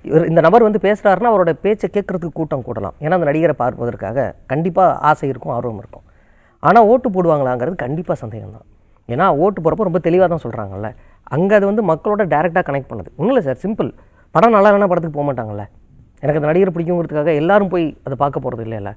இவர் 0.10 0.28
இந்த 0.32 0.42
நபர் 0.46 0.66
வந்து 0.68 0.80
பேசுகிறாருன்னா 0.86 1.32
அவரோட 1.34 1.52
பேச்சை 1.66 1.88
கேட்கறதுக்கு 1.96 2.38
கூட்டம் 2.40 2.66
கூடலாம். 2.68 2.96
ஏன்னா 3.04 3.16
அந்த 3.18 3.28
நடிகரை 3.30 3.56
பார்ப்பதற்காக 3.64 4.26
கண்டிப்பாக 4.52 4.96
ஆசை 5.10 5.30
இருக்கும் 5.34 5.54
ஆர்வம் 5.58 5.80
இருக்கும். 5.84 6.06
ஆனால் 6.64 6.88
ஓட்டு 6.92 7.08
போடுவாங்களாங்கிறது 7.16 7.78
கண்டிப்பாக 7.86 8.18
சந்தேகம் 8.24 8.56
தான் 8.58 8.68
ஏன்னா 9.14 9.26
ஓட்டு 9.44 9.60
போகிறப்ப 9.64 9.88
ரொம்ப 9.90 10.00
தெளிவாக 10.08 10.28
தான் 10.34 10.44
சொல்கிறாங்கல்ல 10.46 10.90
அங்கே 11.36 11.54
அது 11.58 11.66
வந்து 11.72 11.84
மக்களோட 11.92 12.24
டேரெக்டாக 12.34 12.64
கனெக்ட் 12.70 12.90
பண்ணுது. 12.92 13.10
ஒன்றும் 13.20 13.34
இல்லை 13.34 13.44
சார் 13.48 13.60
சிம்பிள் 13.66 13.90
படம் 14.36 14.56
நல்லா 14.56 14.70
இல்லைன்னா 14.72 14.90
படத்துக்கு 14.92 15.18
போக 15.18 15.26
மாட்டாங்கல்ல. 15.30 15.64
எனக்கு 16.24 16.40
அந்த 16.40 16.50
நடிகர் 16.50 16.74
பிடிக்குங்கிறதுக்காக 16.76 17.34
எல்லாரும் 17.42 17.72
போய் 17.74 17.86
அதை 18.08 18.16
பார்க்க 18.24 18.44
போகிறது 18.46 18.64
இல்லைல்ல. 18.68 18.92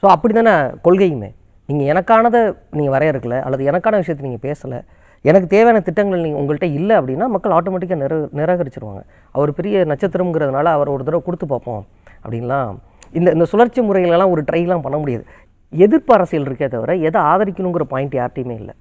ஸோ 0.00 0.06
அப்படி 0.14 0.32
தானே 0.38 0.54
கொள்கையுமே. 0.86 1.30
நீங்கள் 1.68 1.88
எனக்கானதை 1.92 2.40
நீங்கள் 2.78 2.94
வரையறுக்கல 2.96 3.36
அல்லது 3.46 3.62
எனக்கான 3.70 3.96
விஷயத்தை 4.02 4.24
நீங்கள் 4.26 4.44
பேசலை 4.46 4.78
எனக்கு 5.24 5.48
தேவையான 5.54 5.80
திட்டங்கள் 5.88 6.24
நீங்கள் 6.24 6.40
உங்கள்கிட்ட 6.42 6.68
இல்லை 6.78 6.94
அப்படின்னா 6.96 7.26
மக்கள் 7.34 7.54
ஆட்டோமேட்டிக்காக 7.56 8.00
நிர 8.04 8.16
நிராகரிச்சிருவாங்க. 8.40 9.02
அவர் 9.32 9.50
பெரிய 9.58 9.84
நட்சத்திரங்கிறதுனால 9.92 10.72
அவர் 10.76 10.94
ஒரு 10.94 11.04
தடவை 11.08 11.22
கொடுத்து 11.24 11.46
பார்ப்போம் 11.46 11.82
அப்படின்லாம். 12.24 12.72
இந்த 13.18 13.28
இந்த 13.36 13.46
சுழற்சி 13.52 13.80
முறைகளெல்லாம் 13.88 14.32
ஒரு 14.34 14.42
ட்ரைலாம் 14.50 14.84
பண்ண 14.86 14.96
முடியாது. 15.02 15.24
எதிர்ப்பு 15.72 16.12
அரசியல் 16.14 16.46
இருக்கே 16.48 16.68
தவிர 16.74 16.94
எதை 17.08 17.20
ஆதரிக்கணுங்கிற 17.32 17.84
பாயிண்ட் 17.92 18.16
யார்ட்டையுமே 18.20 18.56
இல்லை. 18.62 18.74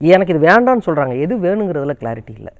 எனக்கு 0.00 0.32
இது 0.34 0.46
வேண்டாம்னு 0.48 0.86
சொல்கிறாங்க 0.86 1.14
எது 1.24 1.34
வேணுங்கிறதுல 1.46 1.94
கிளாரிட்டி 2.02 2.32
இல்லை. 2.40 2.52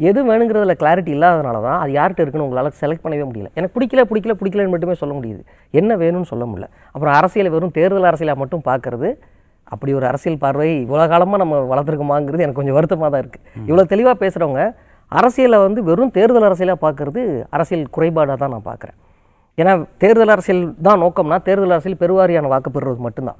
எது 0.00 0.20
வேணுங்கிறதுல 0.28 0.74
கிளாரிட்டி 0.80 1.10
இல்லாதனால 1.16 1.58
தான் 1.66 1.78
அது 1.82 1.90
யார்கிட்ட 1.96 2.22
இருக்குன்னு 2.24 2.46
உங்களால் 2.46 2.76
செலக்ட் 2.82 3.04
பண்ணவே 3.04 3.24
முடியல. 3.30 3.48
எனக்கு 3.58 3.74
பிடிக்கல 3.76 4.02
பிடிக்கல 4.10 4.34
பிடிக்கலன்னு 4.40 4.72
மட்டுமே 4.74 4.94
சொல்ல 5.02 5.14
முடியுது. 5.18 5.42
என்ன 5.80 5.96
வேணும்னு 6.02 6.30
சொல்ல 6.32 6.44
முடியல. 6.50 6.68
அப்புறம் 6.94 7.14
அரசியலை 7.18 7.50
வெறும் 7.56 7.74
தேர்தல் 7.78 8.08
அரசியலாக 8.10 8.42
மட்டும் 8.42 8.64
பார்க்கறது 8.70 9.10
அப்படி 9.74 9.90
ஒரு 9.98 10.06
அரசியல் 10.10 10.42
பார்வை 10.44 10.70
இவ்வளோ 10.84 11.04
காலமாக 11.12 11.40
நம்ம 11.42 11.58
வளர்த்துருக்கோமாங்கிறது 11.72 12.44
எனக்கு 12.46 12.60
கொஞ்சம் 12.60 12.78
வருத்தமாக 12.78 13.10
தான் 13.12 13.22
இருக்குது 13.24 13.44
இவ்வளோ 13.68 13.84
தெளிவாக 13.92 14.16
பேசுகிறவங்க 14.24 14.62
அரசியலை 15.12 15.58
வந்து 15.66 15.80
வெறும் 15.88 16.12
தேர்தல் 16.16 16.48
அரசியலாக 16.48 16.78
பார்க்கறது 16.86 17.22
அரசியல் 17.56 17.86
குறைபாடாக 17.94 18.36
தான் 18.42 18.52
நான் 18.54 18.68
பார்க்குறேன். 18.70 18.96
ஏன்னா 19.58 19.72
தேர்தல் 20.02 20.32
அரசியல் 20.34 20.60
தான் 20.86 21.00
நோக்கம்னா 21.04 21.38
தேர்தல் 21.48 21.74
அரசியல் 21.76 22.00
பெருவாரியான 22.02 22.50
வாக்கு 22.52 22.70
பெறுறது 22.76 23.00
மட்டும்தான். 23.06 23.38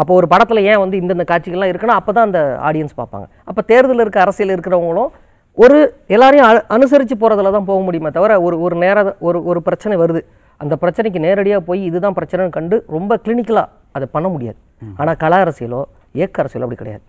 அப்போ 0.00 0.12
ஒரு 0.20 0.26
படத்தில் 0.32 0.66
ஏன் 0.70 0.80
வந்து 0.82 0.96
இந்தந்த 1.02 1.24
காட்சிகள்லாம் 1.30 1.70
இருக்குன்னா 1.72 1.96
அப்போ 2.00 2.12
தான் 2.16 2.28
அந்த 2.28 2.40
ஆடியன்ஸ் 2.68 2.94
பார்ப்பாங்க. 3.00 3.26
அப்போ 3.50 3.62
தேர்தலில் 3.72 4.04
இருக்க 4.04 4.20
அரசியல் 4.24 4.54
இருக்கிறவங்களும் 4.54 5.10
ஒரு 5.58 5.78
எல்லாரையும் 6.14 6.46
அனுசரித்து 6.76 7.16
போகிறதுல 7.22 7.52
தான் 7.56 7.68
போக 7.70 7.80
முடியுமே 7.86 8.10
தவிர 8.18 8.38
ஒரு 8.46 8.56
ஒரு 8.66 8.76
நேர 8.84 8.98
ஒரு 9.28 9.38
ஒரு 9.50 9.60
பிரச்சனை 9.68 9.96
வருது. 10.02 10.22
அந்த 10.62 10.74
பிரச்சனைக்கு 10.82 11.20
நேரடியாக 11.26 11.60
போய் 11.68 11.80
இதுதான் 11.88 12.16
பிரச்சனைன்னு 12.18 12.56
கண்டு 12.58 12.76
ரொம்ப 12.96 13.12
கிளினிக்கலாக 13.24 13.68
அதை 13.96 14.06
பண்ண 14.14 14.26
முடியாது. 14.34 14.58
ஆனால் 15.00 15.18
கலா 15.22 15.38
அரசியலோ 15.44 15.80
இயக்க 16.18 16.42
அரசியலோ 16.42 16.64
அப்படி 16.66 16.80
கிடையாது. 16.82 17.04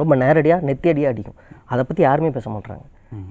ரொம்ப 0.00 0.12
நேரடியாக 0.22 0.66
நெத்தியடியாக 0.68 1.12
அடிக்கும். 1.12 1.36
அதை 1.72 1.82
பற்றி 1.88 2.02
யாருமே 2.08 2.30
பேச 2.36 2.46
மாட்டாங்க 2.56 2.84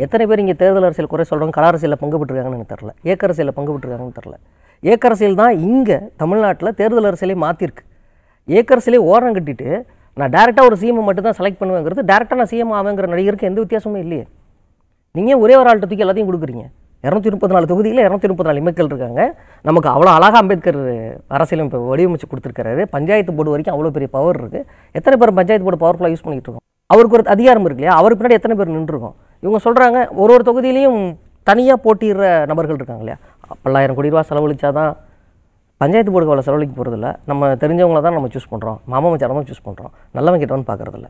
எத்தனை 0.03 0.23
பேர் 0.29 0.41
இங்கே 0.43 0.55
தேர்தல் 0.61 0.87
அரசியல் 0.87 1.09
குறை 1.11 1.23
சொல்கிறவங்க 1.31 1.55
கலா 1.57 1.67
அரசியலில் 1.71 1.99
பங்கு 2.03 2.19
பெற்றிருக்காங்கன்னு 2.21 2.59
எனக்கு 2.59 2.73
தெரில 2.75 2.91
இயக்க 3.07 3.27
அரசியலில் 3.27 3.55
பங்கு 3.57 3.73
பெற்றிருக்காங்கன்னு 3.73 4.17
தெரில 4.19 4.35
இயக்க 4.87 5.07
அரசியல் 5.09 5.37
தான் 5.41 5.53
இங்கே 5.67 5.97
தமிழ்நாட்டில் 6.21 6.71
தேர்தல் 6.79 7.09
அரசியலே 7.09 7.35
மாற்றிருக்கு 7.43 7.83
இயக்க 8.47 8.75
அரசியலே 8.75 8.99
ஓரம் 9.11 9.35
கட்டிட்டு 9.37 9.69
நான் 10.19 10.33
டேரெக்டாக 10.35 10.67
ஒரு 10.69 10.75
சிஎம் 10.81 11.07
மட்டும் 11.07 11.27
தான் 11.27 11.37
செலக்ட் 11.39 11.59
பண்ணுவேங்கிறது 11.61 12.03
டேரெக்டாக 12.11 12.39
நான் 12.41 12.51
சிஎம் 12.51 12.73
ஆவேங்கிற 12.79 13.07
நடிகருக்கு 13.13 13.49
எந்த 13.49 13.59
வித்தியாசமும் 13.63 14.01
இல்லையே. 14.03 14.25
நீங்கள் 15.17 15.39
ஒரே 15.43 15.55
ஒரு 15.61 15.67
ஆள்கிட்ட 15.69 15.89
தூக்கி 15.89 16.05
எல்லாத்தையும் 16.05 16.29
கொடுக்குறீங்க? 16.29 16.63
இரநூத்தி 17.05 17.31
முப்பத்தி 17.33 17.55
நாலு 17.55 17.67
தொகுதியில் 17.71 18.01
இரநூத்தி 18.03 18.27
முப்பத்தி 18.29 18.49
நாலு 18.49 18.61
எம்எல்கள் 18.61 18.89
இருக்காங்க. 18.91 19.21
நமக்கு 19.67 19.89
அவ்வளோ 19.93 20.11
அழகாக 20.17 20.39
அம்பேத்கர் 20.41 20.79
அரசியலமைப்பு 21.35 21.79
வடிவமைச்சு 21.91 22.27
கொடுத்துருக்காரு 22.31 22.83
பஞ்சாயத்து 22.95 23.35
போர்டு 23.37 23.53
வரைக்கும் 23.53 23.75
அவ்வளோ 23.75 23.91
பெரிய 23.97 24.09
பவர் 24.15 24.39
இருக்குது 24.41 24.65
எத்தனை 24.99 25.15
பேர் 25.21 25.37
பஞ்சாயத்து 25.39 25.67
போர்டு 25.67 25.81
பவர்ஃபுல்லாக 25.83 26.13
யூஸ் 26.13 26.25
பண்ணிகிட்டு 26.25 26.49
இருக்கோம்? 26.49 26.65
அவருக்கு 26.93 27.17
ஒரு 27.17 27.25
அதிகாரம் 27.35 27.65
இருக்கு 27.67 27.81
இல்லையா? 27.81 27.97
அவருக்கு 27.99 28.19
பின்னாடி 28.19 28.39
எத்தனை 28.39 28.55
பேர் 28.59 28.73
நின்றுருக்கோம்? 28.77 29.15
இவங்க 29.43 29.59
சொல்கிறாங்க 29.67 29.97
ஒரு 30.21 30.33
ஒரு 30.37 30.43
தொகுதியிலையும் 30.49 30.99
தனியாக 31.47 31.77
போட்டிடுற 31.85 32.23
நபர்கள் 32.51 32.79
இருக்காங்க 32.79 33.03
இல்லையா? 33.05 33.19
பல்லாயிரம் 33.65 33.97
கோடி 33.97 34.11
ரூபா 34.13 34.23
செலவழிச்சாதான் 34.29 34.91
பஞ்சாயத்து 35.81 36.11
போர்டுக்கு 36.13 36.33
அவ்வளோ 36.33 36.45
செலவழிக்க 36.47 36.73
போகிறதில்ல 36.77 37.09
நம்ம 37.29 37.49
தெரிஞ்சவங்கள 37.63 38.01
தான் 38.05 38.15
நம்ம 38.17 38.29
சூஸ் 38.35 38.51
பண்ணுறோம் 38.53 38.77
மாமா 38.93 39.07
மச்சாரை 39.13 39.33
தான் 39.39 39.49
சூஸ் 39.51 39.65
பண்ணுறோம் 39.67 39.91
நல்லவன் 40.17 40.41
கிட்டவன் 40.43 40.69
பார்க்குறதில்ல. 40.69 41.09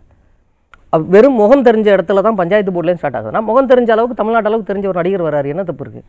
வெறும் 1.14 1.38
முகம் 1.42 1.66
தெரிஞ்ச 1.68 1.88
இடத்துல 1.96 2.22
தான் 2.26 2.40
பஞ்சாயத்து 2.40 2.74
போர்ட்லேயும் 2.76 3.02
ஸ்டார்ட் 3.02 3.18
ஆகுதுன்னா 3.20 3.42
முகம் 3.50 3.70
தெரிஞ்ச 3.72 3.92
அளவுக்கு 3.96 4.20
தமிழ்நாட்டு 4.20 4.50
அளவுக்கு 4.50 4.72
தெரிஞ்ச 4.72 4.88
ஒரு 4.92 5.00
நடிகர் 5.02 5.28
வராரு 5.28 5.48
என்ன 5.54 5.64
தப்பு 5.70 5.84
இருக்குது 5.86 6.06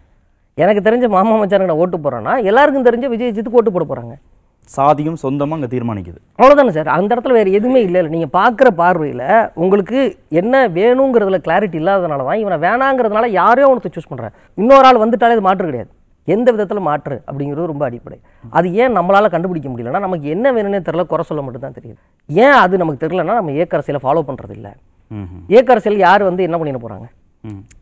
எனக்கு 0.58 0.80
தெரிஞ்ச 0.86 1.06
மாமா 1.14 1.34
மச்சானுக்கு 1.40 1.72
நான் 1.72 1.82
ஓட்டு 1.84 1.98
போகிறேன்னா 2.04 2.34
எல்லாருக்கும் 2.50 2.88
தெரிஞ்ச 2.88 3.08
விஜய் 3.14 3.34
ஜித்துக்கு 3.36 3.60
ஓட்டு 3.60 3.74
போட 3.76 3.86
போகிறாங்க 3.90 4.14
சாதியும் 4.70 5.18
சொந்தமா 5.22 5.56
அங்க 5.56 5.68
தீர்மானிக்குது. 5.74 6.18
அவ்வளோதானே 6.38 6.72
சார். 6.76 6.88
அந்த 6.96 7.10
இடத்துல 7.14 7.36
வேறு 7.36 7.54
எதுவுமே 7.58 7.80
இல்லை. 7.84 7.98
இல்லை 8.00 8.12
நீங்கள் 8.14 8.34
பார்க்குற 8.38 8.68
பார்வையில் 8.80 9.22
உங்களுக்கு 9.62 9.98
என்ன 10.40 10.54
வேணுங்கிறதுல 10.78 11.38
கிளாரிட்டி 11.46 11.78
இல்லாதனால 11.80 12.26
தான் 12.28 12.40
இவனை 12.42 12.56
வேணாங்கிறதுனால 12.66 13.28
யாரையோ 13.40 13.70
ஒருத்தர் 13.70 13.94
சூஸ் 13.96 14.10
பண்ணுறேன் 14.10 14.34
இன்னொரு 14.62 14.88
ஆள் 14.88 15.02
வந்துட்டாலே 15.04 15.36
இது 15.36 15.46
மாற்று 15.46 15.68
கிடையாது. 15.70 15.90
எந்த 16.34 16.48
விதத்தில் 16.54 16.86
மாற்று 16.88 17.16
அப்படிங்கிறது 17.28 17.70
ரொம்ப 17.72 17.84
அடிப்படை. 17.88 18.18
அது 18.58 18.66
ஏன் 18.82 18.96
நம்மளால் 18.98 19.34
கண்டுபிடிக்க 19.34 19.68
முடியலன்னா 19.72 20.02
நமக்கு 20.06 20.26
என்ன 20.34 20.52
வேணும்னே 20.56 20.80
தெரியல 20.88 21.04
குறை 21.12 21.24
சொல்ல 21.30 21.42
மட்டும் 21.46 21.64
தான் 21.66 21.76
தெரியுது. 21.78 21.98
ஏன் 22.28 22.58
அது 22.64 22.82
நமக்கு 22.82 23.02
தெரியலன்னா 23.04 23.36
நம்ம 23.40 23.54
ஏக்க 23.62 23.78
அரசியலை 23.78 24.02
ஃபாலோ 24.04 24.24
பண்ணுறது 24.30 24.54
இல்லை. 24.58 24.72
ஏக்க 25.58 25.74
அரசியல் 25.74 26.04
யார் 26.06 26.28
வந்து 26.30 26.46
என்ன 26.48 26.58
பண்ணிட 26.60 26.80
போகிறாங்க 26.84 27.08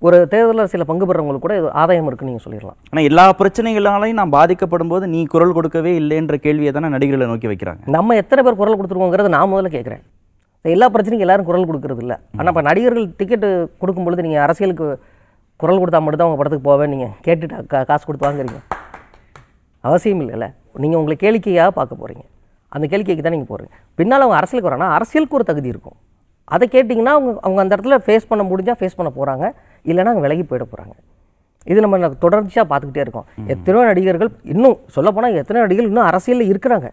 ஒரு 0.06 0.16
தேர்தலில் 0.32 0.70
சில 0.72 0.82
பங்கு 0.88 1.06
பெறவங்களுக்கு 1.08 1.44
கூட 1.46 1.54
ஆதாயம் 1.82 2.08
இருக்குன்னு 2.08 2.30
நீங்கள் 2.32 2.46
சொல்லிடலாம். 2.46 2.76
ஆனா 2.90 3.02
எல்லா 3.10 3.24
பிரச்சனைகளாலையும் 3.38 4.20
நான் 4.20 4.34
பாதிக்கப்படும் 4.36 4.92
போது 4.92 5.04
நீ 5.14 5.20
குரல் 5.34 5.54
கொடுக்கவே 5.58 5.92
இல்லைன்ற 6.00 6.36
கேள்வியை 6.46 6.72
தானே 6.76 6.88
நடிகர்களை 6.94 7.28
நோக்கி 7.30 7.48
வைக்கிறாங்க. 7.52 7.82
நம்ம 7.96 8.16
எத்தனை 8.22 8.42
பேர் 8.46 8.60
குரல் 8.60 8.78
கொடுத்துருக்கோங்கிறத 8.78 9.32
நான் 9.36 9.52
முதல்ல 9.52 9.70
கேட்குறேன் 9.76 10.04
எல்லா 10.64 10.86
பிரச்சனைக்கும் 10.94 11.26
எல்லாரும் 11.26 11.48
குரல் 11.48 11.68
கொடுக்கறது 11.70 12.02
இல்லை. 12.04 12.16
ஆனால் 12.38 12.52
இப்போ 12.52 12.62
நடிகர்கள் 12.68 13.06
டிக்கெட்டு 13.18 13.48
கொடுக்கும் 13.82 14.06
பொழுது 14.06 14.24
நீங்கள் 14.26 14.44
அரசியலுக்கு 14.44 14.86
குரல் 15.62 15.80
கொடுத்தா 15.82 16.00
மட்டும் 16.04 16.20
தான் 16.20 16.28
உங்கள் 16.28 16.40
படத்துக்கு 16.40 16.68
போவேன் 16.70 16.90
நீங்கள் 16.94 17.12
கேட்டுட்டு 17.26 17.58
கா 17.72 17.78
காசு 17.90 18.04
கொடுத்து 18.08 18.26
வாங்குறீங்க. 18.26 18.58
அவசியம் 19.88 20.20
இல்லைல்ல. 20.22 20.46
நீங்கள் 20.82 21.00
உங்களை 21.00 21.16
கேளிக்கையாக 21.24 21.70
பார்க்க 21.78 22.02
போகிறீங்க 22.02 22.24
அந்த 22.74 22.84
கேளிக்கைக்கு 22.92 23.24
தான் 23.26 23.34
நீங்கள் 23.36 23.50
போகிறீங்க 23.52 23.72
பின்னால் 23.98 24.24
அவங்க 24.24 24.36
அரசியலுக்கு 24.40 24.70
வரானா 24.70 24.88
அரசியலுக்கு 24.96 25.36
ஒரு 25.38 25.46
தகுதி 25.50 25.68
இருக்கும். 25.74 25.96
அதை 26.54 26.64
கேட்டிங்கன்னா 26.74 27.12
அவங்க 27.16 27.30
அவங்க 27.46 27.60
அந்த 27.64 27.72
இடத்துல 27.76 27.96
ஃபேஸ் 28.06 28.28
பண்ண 28.30 28.42
முடிஞ்சால் 28.50 28.78
ஃபேஸ் 28.80 28.98
பண்ண 28.98 29.10
போகிறாங்க 29.18 29.44
இல்லைன்னா 29.90 30.10
அவங்க 30.12 30.24
விலகி 30.26 30.44
போயிட 30.50 30.64
போகிறாங்க 30.72 30.94
இது 31.72 31.78
நம்ம 31.84 32.08
தொடர்ச்சியாக 32.24 32.66
பார்த்துக்கிட்டே 32.70 33.02
இருக்கோம். 33.04 33.26
எத்தனையோ 33.52 33.84
நடிகர்கள் 33.90 34.30
இன்னும் 34.52 34.76
சொல்லப்போனால் 34.96 35.40
எத்தனையோ 35.42 35.62
நடிகர்கள் 35.66 35.90
இன்னும் 35.92 36.08
அரசியலில் 36.10 36.50
இருக்கிறாங்க. 36.52 36.88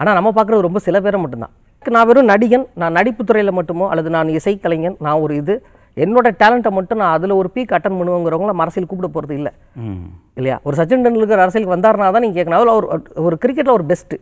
ஆனால் 0.00 0.16
நம்ம 0.18 0.30
பார்க்குறது 0.36 0.66
ரொம்ப 0.68 0.80
சில 0.86 1.00
பேரை 1.04 1.18
மட்டும்தான். 1.24 1.54
நான் 1.94 2.06
வெறும் 2.08 2.30
நடிகன் 2.30 2.64
நான் 2.80 2.96
நடிப்பு 2.98 3.22
துறையில் 3.28 3.56
மட்டுமோ 3.58 3.84
அல்லது 3.92 4.08
நான் 4.16 4.30
இசைக்கலைஞன் 4.38 4.96
நான் 5.06 5.20
ஒரு 5.24 5.34
இது 5.42 5.54
என்னோட 6.04 6.28
டேலண்ட்டை 6.42 6.72
மட்டும் 6.78 7.02
நான் 7.02 7.16
அதில் 7.16 7.38
ஒரு 7.40 7.50
பீக் 7.56 7.74
அட்டன் 7.76 7.98
பண்ணுவேங்கிறவங்கள 7.98 8.54
அரசியல் 8.64 8.88
கூப்பிட 8.92 9.10
போகிறது 9.16 9.34
இல்லை. 9.40 9.52
இல்லையா? 10.38 10.56
ஒரு 10.68 10.76
சச்சின் 10.78 11.04
டெண்டுல்கர் 11.06 11.44
அரசியலுக்கு 11.44 11.76
வந்தாருனா 11.76 12.08
தான் 12.14 12.26
நீங்கள் 12.26 12.40
கேட்கணும். 12.40 12.62
அவர் 12.72 12.88
ஒரு 13.26 13.36
கிரிக்கெட்டில் 13.44 13.78
ஒரு 13.80 13.86
பெஸ்ட்டு 13.92 14.18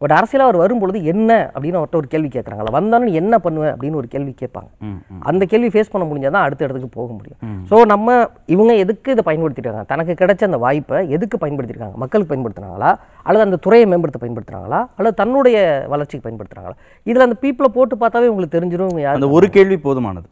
பட் 0.00 0.14
அரசியலாக 0.16 0.46
அவர் 0.46 0.58
வரும்பொழுது 0.62 0.98
என்ன 1.10 1.30
அப்படின்னு 1.52 1.78
அவர்கிட்ட 1.78 2.00
ஒரு 2.00 2.08
கேள்வி 2.14 2.28
கேட்குறாங்களா? 2.34 2.72
வந்தாலும் 2.76 3.14
என்ன 3.20 3.34
பண்ணுவேன் 3.44 3.72
அப்படின்னு 3.74 4.00
ஒரு 4.00 4.08
கேள்வி 4.14 4.32
கேட்பாங்க. 4.40 4.68
அந்த 5.30 5.42
கேள்வி 5.52 5.68
ஃபேஸ் 5.74 5.92
பண்ண 5.92 6.04
முடிஞ்சால் 6.08 6.34
தான் 6.36 6.46
அடுத்த 6.46 6.66
இடத்துக்கு 6.66 6.90
போக 6.98 7.08
முடியும். 7.18 7.38
ஸோ 7.70 7.76
நம்ம 7.92 8.16
இவங்க 8.54 8.72
எதுக்கு 8.84 9.14
இதை 9.14 9.24
பயன்படுத்திட்டாங்க 9.28 9.84
தனக்கு 9.92 10.14
கிடைச்ச 10.22 10.44
அந்த 10.50 10.58
வாய்ப்பை 10.66 10.98
எதுக்கு 11.16 11.36
பயன்படுத்திருக்காங்க? 11.44 11.96
மக்களுக்கு 12.02 12.32
பயன்படுத்துனாங்களா? 12.32 12.90
அல்லது 13.26 13.46
அந்த 13.48 13.58
துறையை 13.66 13.86
மேம்படுத்த 13.92 14.20
பயன்படுத்துறாங்களா? 14.24 14.80
அல்லது 14.98 15.20
தன்னுடைய 15.22 15.58
வளர்ச்சிக்கு 15.94 16.26
பயன்படுத்துறாங்களா? 16.26 16.76
இதில் 17.10 17.26
அந்த 17.28 17.38
பீப்புளை 17.44 17.70
போட்டு 17.78 17.96
பார்த்தாவே 18.02 18.30
உங்களுக்கு 18.32 18.56
தெரிஞ்சிடும் 18.58 19.04
யாரு? 19.06 19.18
அந்த 19.20 19.30
ஒரு 19.38 19.48
கேள்வி 19.56 19.78
போதுமானது. 19.86 20.28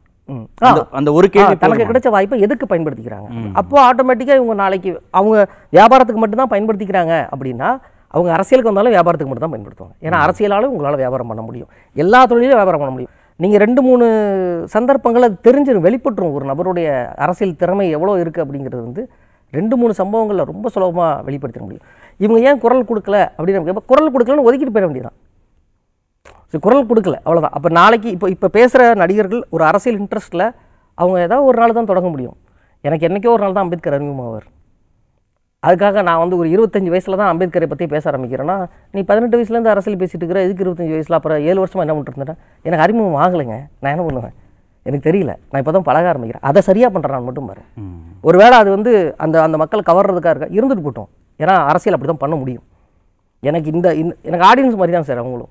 அந்த- 0.59 0.87
அந்த 0.91 1.13
ஒரு 1.13 1.29
கேள்வி 1.31 1.57
தனக்கு. 1.57 2.09
கிடைச்ச 2.09 2.13
வாய்ப்பை 2.13 2.41
எதுக்கு 2.41 2.77
பயன்படுத்திக்கிறாங்க? 2.77 3.27
அப்போ 3.53 3.93
ஆட்டோமேட்டிக்காக 3.93 4.35
இவங்க 4.35 4.55
நாளைக்கு 4.55 5.01
அவங்க 5.11 5.47
வியாபாரத்துக்கு 5.73 6.15
மட்டும்தான் 6.15 6.49
பயன்படுத்திக்கிறாங்க 6.49 7.29
அப்படின்னா 7.39 7.81
அவங்க 8.09 8.33
அரசியலுக்கு 8.33 8.73
வந்தாலும் 8.73 8.93
வியாபாரத்துக்கு 8.93 9.27
மட்டும் 9.27 9.51
தான் 9.51 9.53
பயன்படுத்துவாங்க. 9.53 10.05
ஏன்னா 10.05 10.29
அரசியலாலும் 10.29 10.65
உங்களால் 10.65 10.97
வியாபாரம் 10.97 11.27
பண்ண 11.27 11.43
முடியும். 11.43 11.69
எல்லா 11.95 12.25
தொழிலையும் 12.25 12.55
வியாபாரம் 12.55 12.81
பண்ண 12.81 12.93
முடியும். 12.93 13.13
நீங்கள் 13.37 13.59
ரெண்டு 13.59 13.83
மூணு 13.83 14.63
சந்தர்ப்பங்கள் 14.67 15.23
அது 15.23 15.39
தெரிஞ்சிடும் 15.43 15.85
வெளிப்பட்டுரும். 15.85 16.33
ஒரு 16.33 16.47
நபருடைய 16.47 17.15
அரசியல் 17.15 17.57
திறமை 17.57 17.91
எவ்வளோ 17.91 18.23
இருக்குது 18.23 18.37
அப்படிங்கிறது 18.37 18.83
வந்து 18.83 19.11
ரெண்டு 19.51 19.77
மூணு 19.77 19.95
சம்பவங்களில் 19.95 20.45
ரொம்ப 20.45 20.69
சுலபமாக 20.69 21.23
வெளிப்படுத்த 21.23 21.61
முடியும். 21.61 21.87
இவங்க 22.17 22.49
ஏன் 22.49 22.59
குரல் 22.59 22.85
கொடுக்கல 22.85 23.29
அப்படின்னு. 23.39 23.77
குரல் 23.87 24.13
கொடுக்கலன்னு 24.13 24.43
ஒதுக்கிட்டு 24.43 24.75
போயிட 24.75 24.87
வேண்டியதான் 24.89 25.24
சரி 26.55 26.63
குரல் 26.63 26.87
கொடுக்கல 26.87 27.17
அவ்வளோதான் 27.27 27.55
அப்போ 27.57 27.69
நாளைக்கு 27.69 28.11
இப்போ 28.11 28.29
இப்போ 28.29 28.49
பேசுகிற 28.49 28.95
நடிகர்கள் 28.95 29.47
ஒரு 29.51 29.65
அரசியல் 29.65 30.01
இன்ட்ரெஸ்ட்டில் 30.01 30.55
அவங்க 30.95 31.21
ஏதாவது 31.21 31.47
ஒரு 31.47 31.59
நாள் 31.59 31.73
தான் 31.73 31.85
தொடங்க 31.85 32.09
முடியும். 32.09 32.37
எனக்கு 32.81 33.07
என்றைக்கோ 33.09 33.29
ஒரு 33.29 33.43
நாள் 33.43 33.53
தான் 33.53 33.65
அம்பேத்கர் 33.65 34.03
அறிமுகமாவார். 34.03 34.47
அதுக்காக 35.67 36.03
நான் 36.03 36.19
வந்து 36.19 36.37
ஒரு 36.37 36.49
இருபத்தஞ்சு 36.49 36.89
வயசில் 36.89 37.17
தான் 37.17 37.39
அம்பேத்கரை 37.39 37.67
பற்றி 37.67 37.87
பேச 37.87 38.11
ஆரம்பிக்கிறேன்னா 38.11 38.67
நீ 38.91 39.03
பதினெட்டு 39.03 39.39
வயசுலேருந்து 39.39 39.65
அரசியல் 39.65 39.99
பேசிட்டு 39.99 40.23
இருக்கிற 40.23 40.43
எதுக்கு 40.43 40.65
இருபத்தஞ்சு 40.65 40.91
வயசில்? 40.91 41.17
அப்புறம் 41.17 41.39
ஏழு 41.39 41.59
வருஷமாக 41.59 41.91
என்ன 41.91 42.03
பண்ணிட்டு 42.03 42.35
எனக்கு 42.63 42.85
அறிமுகம் 42.85 43.21
ஆகலைங்க. 43.23 43.57
நான் 43.81 43.93
என்ன 43.93 44.05
பண்ணுவேன்? 44.05 44.33
எனக்கு 44.83 45.11
தெரியல. 45.11 45.33
நான் 45.51 45.59
இப்போ 45.59 45.73
தான் 45.73 45.83
பழக 45.83 46.13
ஆரம்பிக்கிறேன். 46.13 46.45
அதை 46.51 46.63
சரியாக 46.63 46.99
பண்ணுறான் 46.99 47.25
மட்டும் 47.25 47.47
பாரு. 47.47 47.61
ஒருவேளை 48.21 48.59
அது 48.59 48.71
வந்து 48.71 49.15
அந்த 49.19 49.43
அந்த 49.43 49.57
மக்களை 49.57 49.85
கவர்றதுக்காக 49.87 50.35
இருக்க 50.35 50.59
இருந்துட்டு 50.59 50.85
போட்டோம். 50.87 51.11
ஏன்னா 51.39 51.55
அரசியல் 51.65 51.99
அப்படி 51.99 52.13
தான் 52.13 52.23
பண்ண 52.25 52.37
முடியும். 52.37 52.63
எனக்கு 53.41 53.71
இந்த 53.71 53.95
இந்த- 53.95 54.17
எனக்கு 54.23 54.47
ஆடியன்ஸ் 54.47 54.77
மாதிரி 54.77 54.93
தான் 54.93 55.03
சார் 55.03 55.19
அவங்களும். 55.19 55.49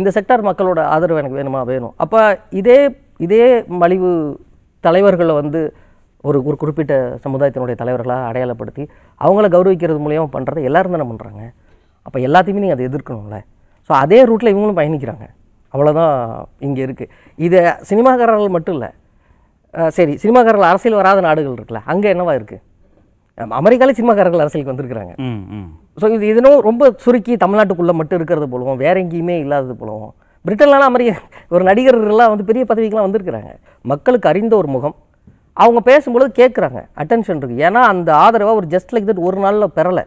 இந்த 0.00 0.08
செக்டார் 0.16 0.46
மக்களோட 0.48 0.80
ஆதரவு 0.94 1.20
எனக்கு 1.22 1.38
வேணுமா? 1.40 1.60
வேணும். 1.72 1.94
அப்போ 2.04 2.20
இதே 2.60 2.78
இதே 3.26 3.44
மலிவு 3.82 4.10
தலைவர்களை 4.84 5.34
வந்து 5.40 5.60
ஒரு 6.28 6.38
ஒரு 6.48 6.56
குறிப்பிட்ட 6.62 6.94
சமுதாயத்தினுடைய 7.24 7.76
தலைவர்களாக 7.82 8.28
அடையாளப்படுத்தி 8.30 8.84
அவங்கள 9.20 9.46
கௌரவிக்கிறது 9.54 10.00
மூலியமாக 10.04 10.30
பண்ணுறது 10.36 10.60
எல்லோரும் 10.68 10.94
தானே 10.96 11.06
பண்ணுறாங்க 11.10 11.42
அப்போ 12.06 12.18
எல்லாத்தையுமே 12.26 12.62
நீங்கள் 12.64 12.78
அதை 12.78 12.86
எதிர்க்கணும்ல. 12.90 13.38
ஸோ 13.90 13.92
அதே 14.02 14.18
ரூட்டில் 14.30 14.52
இவங்களும் 14.52 14.78
பயணிக்கிறாங்க. 14.80 15.26
அவ்வளோதான் 15.74 16.14
இங்கே 16.66 16.82
இருக்குது 16.86 17.10
இதை 17.46 17.60
சினிமாக்காரர்கள் 17.90 18.54
மட்டும் 18.56 18.76
இல்லை 18.76 18.90
சரி 19.98 20.12
சினிமாக்காரர்கள் 20.22 20.70
அரசியல் 20.72 21.00
வராத 21.00 21.20
நாடுகள் 21.28 21.56
இருக்குல்ல 21.56 21.80
அங்கே 21.92 22.08
என்னவா 22.14 22.34
இருக்குது 22.38 22.62
அமெரிக்காலே 23.60 23.94
சினிமாக்காரர்கள் 23.98 24.42
அரசியலுக்கு 24.42 24.72
வந்திருக்கிறாங்க. 24.72 25.12
ஸோ 26.00 26.08
இது 26.16 26.24
இதனும் 26.32 26.58
ரொம்ப 26.68 26.92
சுருக்கி 27.04 27.34
தமிழ்நாட்டுக்குள்ளே 27.44 27.94
மட்டும் 28.00 28.18
இருக்கிறது 28.20 28.46
போலவும் 28.52 28.78
வேற 28.84 28.94
எங்கேயுமே 29.04 29.36
இல்லாதது 29.44 29.74
போலவும். 29.80 30.12
பிரிட்டன்லாம் 30.44 30.90
அமெரிக்க 30.90 31.12
ஒரு 31.54 31.62
நடிகர்கள்லாம் 31.70 32.32
வந்து 32.32 32.46
பெரிய 32.50 32.64
பதவிக்கெலாம் 32.70 33.06
வந்திருக்கிறாங்க. 33.08 33.50
மக்களுக்கு 33.92 34.30
அறிந்த 34.32 34.54
ஒரு 34.60 34.68
முகம். 34.76 34.96
அவங்க 35.62 35.80
பேசும்பொழுது 35.88 36.30
கேட்குறாங்க 36.40 36.80
அட்டென்ஷன் 37.02 37.38
இருக்குது 37.40 37.64
ஏன்னா 37.68 37.82
அந்த 37.92 38.10
ஆதரவை 38.24 38.52
ஒரு 38.60 38.66
ஜஸ்ட் 38.74 38.92
லைக் 38.94 39.08
தட் 39.10 39.26
ஒரு 39.28 39.38
நாளில் 39.44 39.74
பெறலை. 39.78 40.04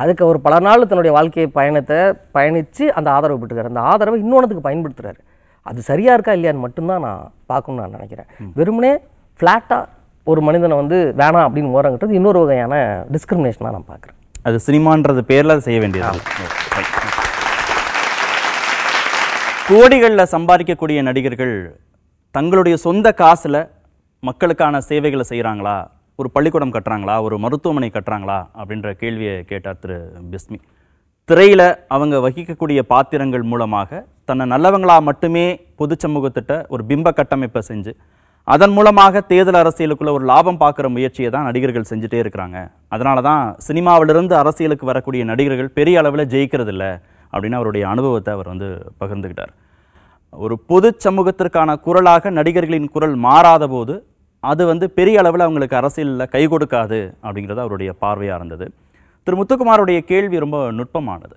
அதுக்கு 0.00 0.24
அவர் 0.26 0.38
பல 0.46 0.54
நாள் 0.66 0.88
தன்னுடைய 0.90 1.12
வாழ்க்கை 1.16 1.46
பயணத்தை 1.58 1.98
பயணித்து 2.36 2.84
அந்த 2.98 3.08
ஆதரவை 3.16 3.38
பெற்றுக்காரு 3.40 3.72
அந்த 3.72 3.82
ஆதரவை 3.92 4.18
இன்னொன்றுக்கு 4.24 4.66
பயன்படுத்துறாரு. 4.68 5.20
அது 5.66 5.80
சரியாக 5.88 6.16
இருக்கா 6.16 6.34
இல்லையான்னு 6.36 6.64
மட்டும்தான் 6.66 7.04
நான் 7.06 7.24
பார்க்கணும்னு 7.50 7.82
நான் 7.84 7.96
நினைக்கிறேன். 7.98 8.28
வெறுமனே 8.58 8.92
ஃப்ளாட்டாக 9.40 9.84
ஒரு 10.30 10.40
மனிதனை 10.46 10.74
வந்து 10.80 10.98
வேணாம் 11.20 11.46
அப்படின்னு 11.46 11.74
ஓரங்கிட்டது 11.76 12.18
இன்னொரு 12.18 12.40
வகையான 12.42 12.74
டிஸ்கிரிமினேஷனாக 13.14 13.72
நான் 13.76 13.88
பார்க்குறேன். 13.92 14.16
அது 14.46 14.58
சினிமான்றது 14.66 15.22
பேர்ல 15.30 15.54
அது 15.56 15.64
செய்ய 15.68 15.80
வேண்டியது. 15.80 16.20
கோடிகளில் 19.70 20.32
சம்பாதிக்கக்கூடிய 20.34 21.02
நடிகர்கள் 21.08 21.54
தங்களுடைய 22.36 22.76
சொந்த 22.86 23.14
காசுல 23.22 23.56
மக்களுக்கான 24.28 24.80
சேவைகளை 24.90 25.24
செய்கிறாங்களா 25.32 25.76
ஒரு 26.20 26.28
பள்ளிக்கூடம் 26.30 26.74
கட்டுறாங்களா? 26.74 27.16
ஒரு 27.26 27.36
மருத்துவமனை 27.38 27.90
கட்டுறாங்களா? 27.92 28.38
அப்படின்ற 28.60 28.88
கேள்வியை 29.02 29.36
கேட்டார் 29.50 29.82
திரு 29.82 29.98
பிஸ்மி. 30.32 30.58
திரையில 31.28 31.62
அவங்க 31.94 32.16
வகிக்கக்கூடிய 32.28 32.80
பாத்திரங்கள் 32.92 33.44
மூலமாக 33.52 34.00
தன்னை 34.28 34.44
நல்லவங்களா 34.52 34.96
மட்டுமே 35.08 35.46
பொது 35.80 35.96
சமூகத்திட்ட 36.04 36.52
ஒரு 36.68 36.82
பிம்ப 36.90 37.12
கட்டமைப்பை 37.18 37.62
செஞ்சு 37.70 37.92
அதன் 38.48 38.72
மூலமாக 38.76 39.20
தேர்தல் 39.30 39.58
அரசியலுக்குள்ள 39.60 40.12
ஒரு 40.18 40.24
லாபம் 40.30 40.60
பார்க்குற 40.62 40.86
முயற்சியை 40.94 41.28
தான் 41.34 41.46
நடிகர்கள் 41.48 41.88
செஞ்சுட்டே 41.90 42.18
இருக்கிறாங்க. 42.22 42.58
அதனால 42.94 43.20
தான் 43.28 43.42
சினிமாவிலிருந்து 43.66 44.34
அரசியலுக்கு 44.42 44.86
வரக்கூடிய 44.90 45.24
நடிகர்கள் 45.30 45.74
பெரிய 45.78 46.00
அளவில் 46.00 46.30
ஜெயிக்கிறதில்ல 46.32 46.86
அப்படின்னு 47.32 47.58
அவருடைய 47.58 47.84
அனுபவத்தை 47.92 48.32
அவர் 48.36 48.50
வந்து 48.52 48.68
பகிர்ந்துக்கிட்டார் 49.02 49.52
ஒரு 50.32 50.54
பொது 50.70 50.88
சமூகத்திற்கான 51.04 51.70
குரலாக 51.86 52.30
நடிகர்களின் 52.38 52.90
குரல் 52.94 53.16
மாறாத 53.26 53.64
போது 53.74 53.94
அது 54.50 54.62
வந்து 54.70 54.86
பெரிய 54.98 55.16
அளவில் 55.22 55.46
அவங்களுக்கு 55.46 55.78
அரசியலில் 55.80 56.30
கை 56.34 56.42
கொடுக்காது 56.52 57.00
அப்படிங்கிறது 57.24 57.60
அவருடைய 57.64 57.90
பார்வையாக 58.02 58.38
இருந்தது. 58.40 58.66
திரு 59.26 59.36
முத்துக்குமாருடைய 59.40 59.98
கேள்வி 60.10 60.36
ரொம்ப 60.44 60.58
நுட்பமானது. 60.78 61.36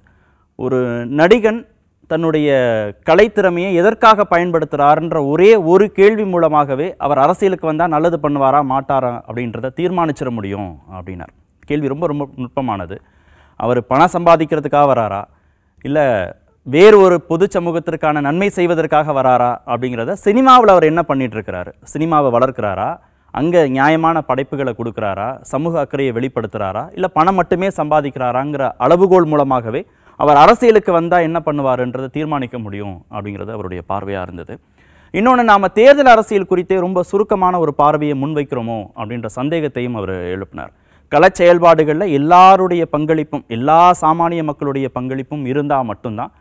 ஒரு 0.60 0.80
நடிகன் 1.20 1.60
தன்னுடைய 2.12 2.50
கலைத்திறமையை 3.10 3.70
எதற்காக 3.82 4.26
பயன்படுத்துகிறாருன்ற 4.34 5.20
ஒரே 5.32 5.52
ஒரு 5.72 5.86
கேள்வி 6.00 6.26
மூலமாகவே 6.34 6.88
அவர் 7.06 7.22
அரசியலுக்கு 7.26 7.66
வந்தால் 7.70 7.94
நல்லது 7.96 8.18
பண்ணுவாரா 8.24 8.60
மாட்டாரா 8.72 9.14
அப்படின்றத 9.28 9.72
தீர்மானிச்சிட 9.80 10.32
முடியும் 10.38 10.72
அப்படின்னார். 10.98 11.34
கேள்வி 11.70 11.92
ரொம்ப 11.94 12.08
ரொம்ப 12.12 12.26
நுட்பமானது. 12.44 12.98
அவர் 13.60 13.82
பணம் 13.92 14.14
சம்பாதிக்கிறதுக்காக 14.16 14.88
வராரா? 14.94 15.22
இல்லை 15.86 16.06
வேறு 16.68 16.98
ஒரு 17.06 17.18
பொது 17.32 17.46
சமூகத்திற்கான 17.56 18.22
நன்மை 18.28 18.50
செய்வதற்காக 18.60 19.14
வராரா? 19.20 19.52
அப்படிங்கிறத 19.72 20.14
சினிமாவில் 20.28 20.74
அவர் 20.76 20.90
என்ன 20.92 21.02
பண்ணிகிட்ருக்கிறாரு 21.10 21.72
சினிமாவை 21.94 22.30
வளர்க்கிறாரா? 22.38 22.90
அங்கே 23.40 23.62
நியாயமான 23.76 24.18
படைப்புகளை 24.30 24.72
கொடுக்குறாரா? 24.78 25.28
சமூக 25.54 25.74
அக்கறையை 25.84 26.12
வெளிப்படுத்துகிறாரா 26.18 26.84
இல்லை 26.98 27.10
பணம் 27.18 27.38
மட்டுமே 27.40 27.68
சம்பாதிக்கிறாராங்கிற 27.80 28.66
அளவுகோல் 28.86 29.32
மூலமாகவே 29.32 29.82
அவர் 30.20 30.38
அரசியலுக்கு 30.44 30.92
வந்தால் 31.00 31.26
என்ன 31.28 31.40
பண்ணுவார்ன்றதை 31.46 32.10
தீர்மானிக்க 32.18 32.58
முடியும் 32.66 32.96
அப்படிங்கிறது 33.16 33.52
அவருடைய 33.56 33.82
பார்வையாக 33.92 34.26
இருந்தது. 34.28 34.54
இன்னொன்று 35.14 35.44
நாம் 35.50 35.74
தேர்தல் 35.80 36.12
அரசியல் 36.14 36.50
குறித்தே 36.52 36.78
ரொம்ப 36.86 37.04
சுருக்கமான 37.10 37.60
ஒரு 37.64 37.72
பார்வையை 37.82 38.16
முன்வைக்கிறோமோ 38.22 38.80
அப்படின்ற 39.00 39.28
சந்தேகத்தையும் 39.40 39.98
அவர் 40.00 40.14
எழுப்பினார். 40.36 40.72
கள 41.12 41.26
செயல்பாடுகளில் 41.40 42.14
எல்லாருடைய 42.20 42.84
பங்களிப்பும் 42.96 43.46
எல்லா 43.56 43.82
சாமானிய 44.02 44.44
மக்களுடைய 44.44 44.88
பங்களிப்பும் 44.98 45.46
இருந்தால் 45.52 45.88
மட்டும்தான் 45.92 46.32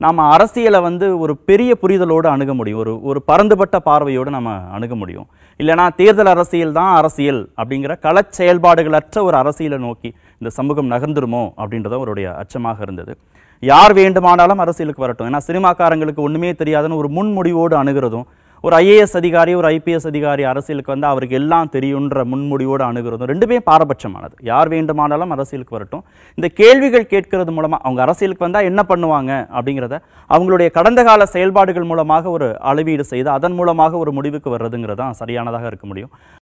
நாம் 0.00 0.20
அரசியலை 0.34 0.78
வந்து 0.86 1.06
ஒரு 1.24 1.34
பெரிய 1.48 1.72
புரிதலோடு 1.82 2.26
அணுக 2.32 2.52
முடியும். 2.54 2.80
ஒரு 2.84 2.92
ஒரு 3.10 3.20
பரந்துபட்ட 3.30 3.76
பார்வையோடு 3.88 4.30
நம்ம 4.36 4.54
அணுக 4.76 4.94
முடியும். 5.02 5.26
இல்லைனா 5.60 5.84
தேர்தல் 6.00 6.30
அரசியல் 6.32 6.76
தான் 6.78 6.92
அரசியல் 7.00 7.40
அப்படிங்கிற 7.58 7.94
கள 8.06 8.22
செயல்பாடுகளற்ற 8.38 9.18
ஒரு 9.28 9.36
அரசியலை 9.42 9.78
நோக்கி 9.84 10.10
இந்த 10.40 10.52
சமூகம் 10.58 10.92
நகர்ந்துருமோ 10.94 11.42
அப்படின்றத 11.62 11.96
அவருடைய 12.00 12.28
அச்சமாக 12.44 12.80
இருந்தது. 12.86 13.14
யார் 13.62 13.92
வேண்டுமானாலும் 14.00 14.62
அரசியலுக்கு 14.64 15.04
வரட்டும். 15.04 15.28
ஏன்னா 15.30 15.42
சினிமாக்காரங்களுக்கு 15.50 16.24
ஒன்றுமே 16.28 16.52
தெரியாதுன்னு 16.62 17.00
ஒரு 17.02 17.10
முன்முடிவோடு 17.18 17.76
அணுகிறதும் 17.82 18.26
ஒரு 18.64 18.74
ஐஏஎஸ் 18.84 19.16
அதிகாரி 19.18 19.52
ஒரு 19.60 19.66
ஐபிஎஸ் 19.76 20.06
அதிகாரி 20.10 20.42
அரசியலுக்கு 20.50 20.92
வந்து 20.92 21.06
அவருக்கு 21.10 21.36
எல்லாம் 21.38 21.70
தெரியுன்ற 21.74 22.22
முன்முடிவோடு 22.30 22.84
அணுகிறதும் 22.86 23.30
ரெண்டுமே 23.30 23.58
பாரபட்சமானது. 23.66 24.34
யார் 24.50 24.68
வேண்டுமானாலும் 24.74 25.32
அரசியலுக்கு 25.34 25.76
வரட்டும். 25.76 26.04
இந்த 26.38 26.48
கேள்விகள் 26.60 27.10
கேட்கறது 27.12 27.52
மூலமாக 27.56 27.82
அவங்க 27.86 28.02
அரசியலுக்கு 28.06 28.46
வந்தால் 28.46 28.68
என்ன 28.70 28.82
பண்ணுவாங்க 28.90 29.32
அப்படிங்கிறத 29.56 29.98
அவங்களுடைய 30.30 30.70
கடந்த 30.78 31.02
கால 31.08 31.26
செயல்பாடுகள் 31.34 31.90
மூலமாக 31.90 32.30
ஒரு 32.36 32.48
அளவீடு 32.70 33.06
செய்து 33.12 33.30
அதன் 33.36 33.58
மூலமாக 33.58 33.98
ஒரு 34.04 34.12
முடிவுக்கு 34.18 34.54
வர்றதுங்கிறது 34.56 35.00
தான் 35.02 35.20
சரியானதாக 35.22 35.70
இருக்க 35.72 35.86
முடியும். 35.92 36.12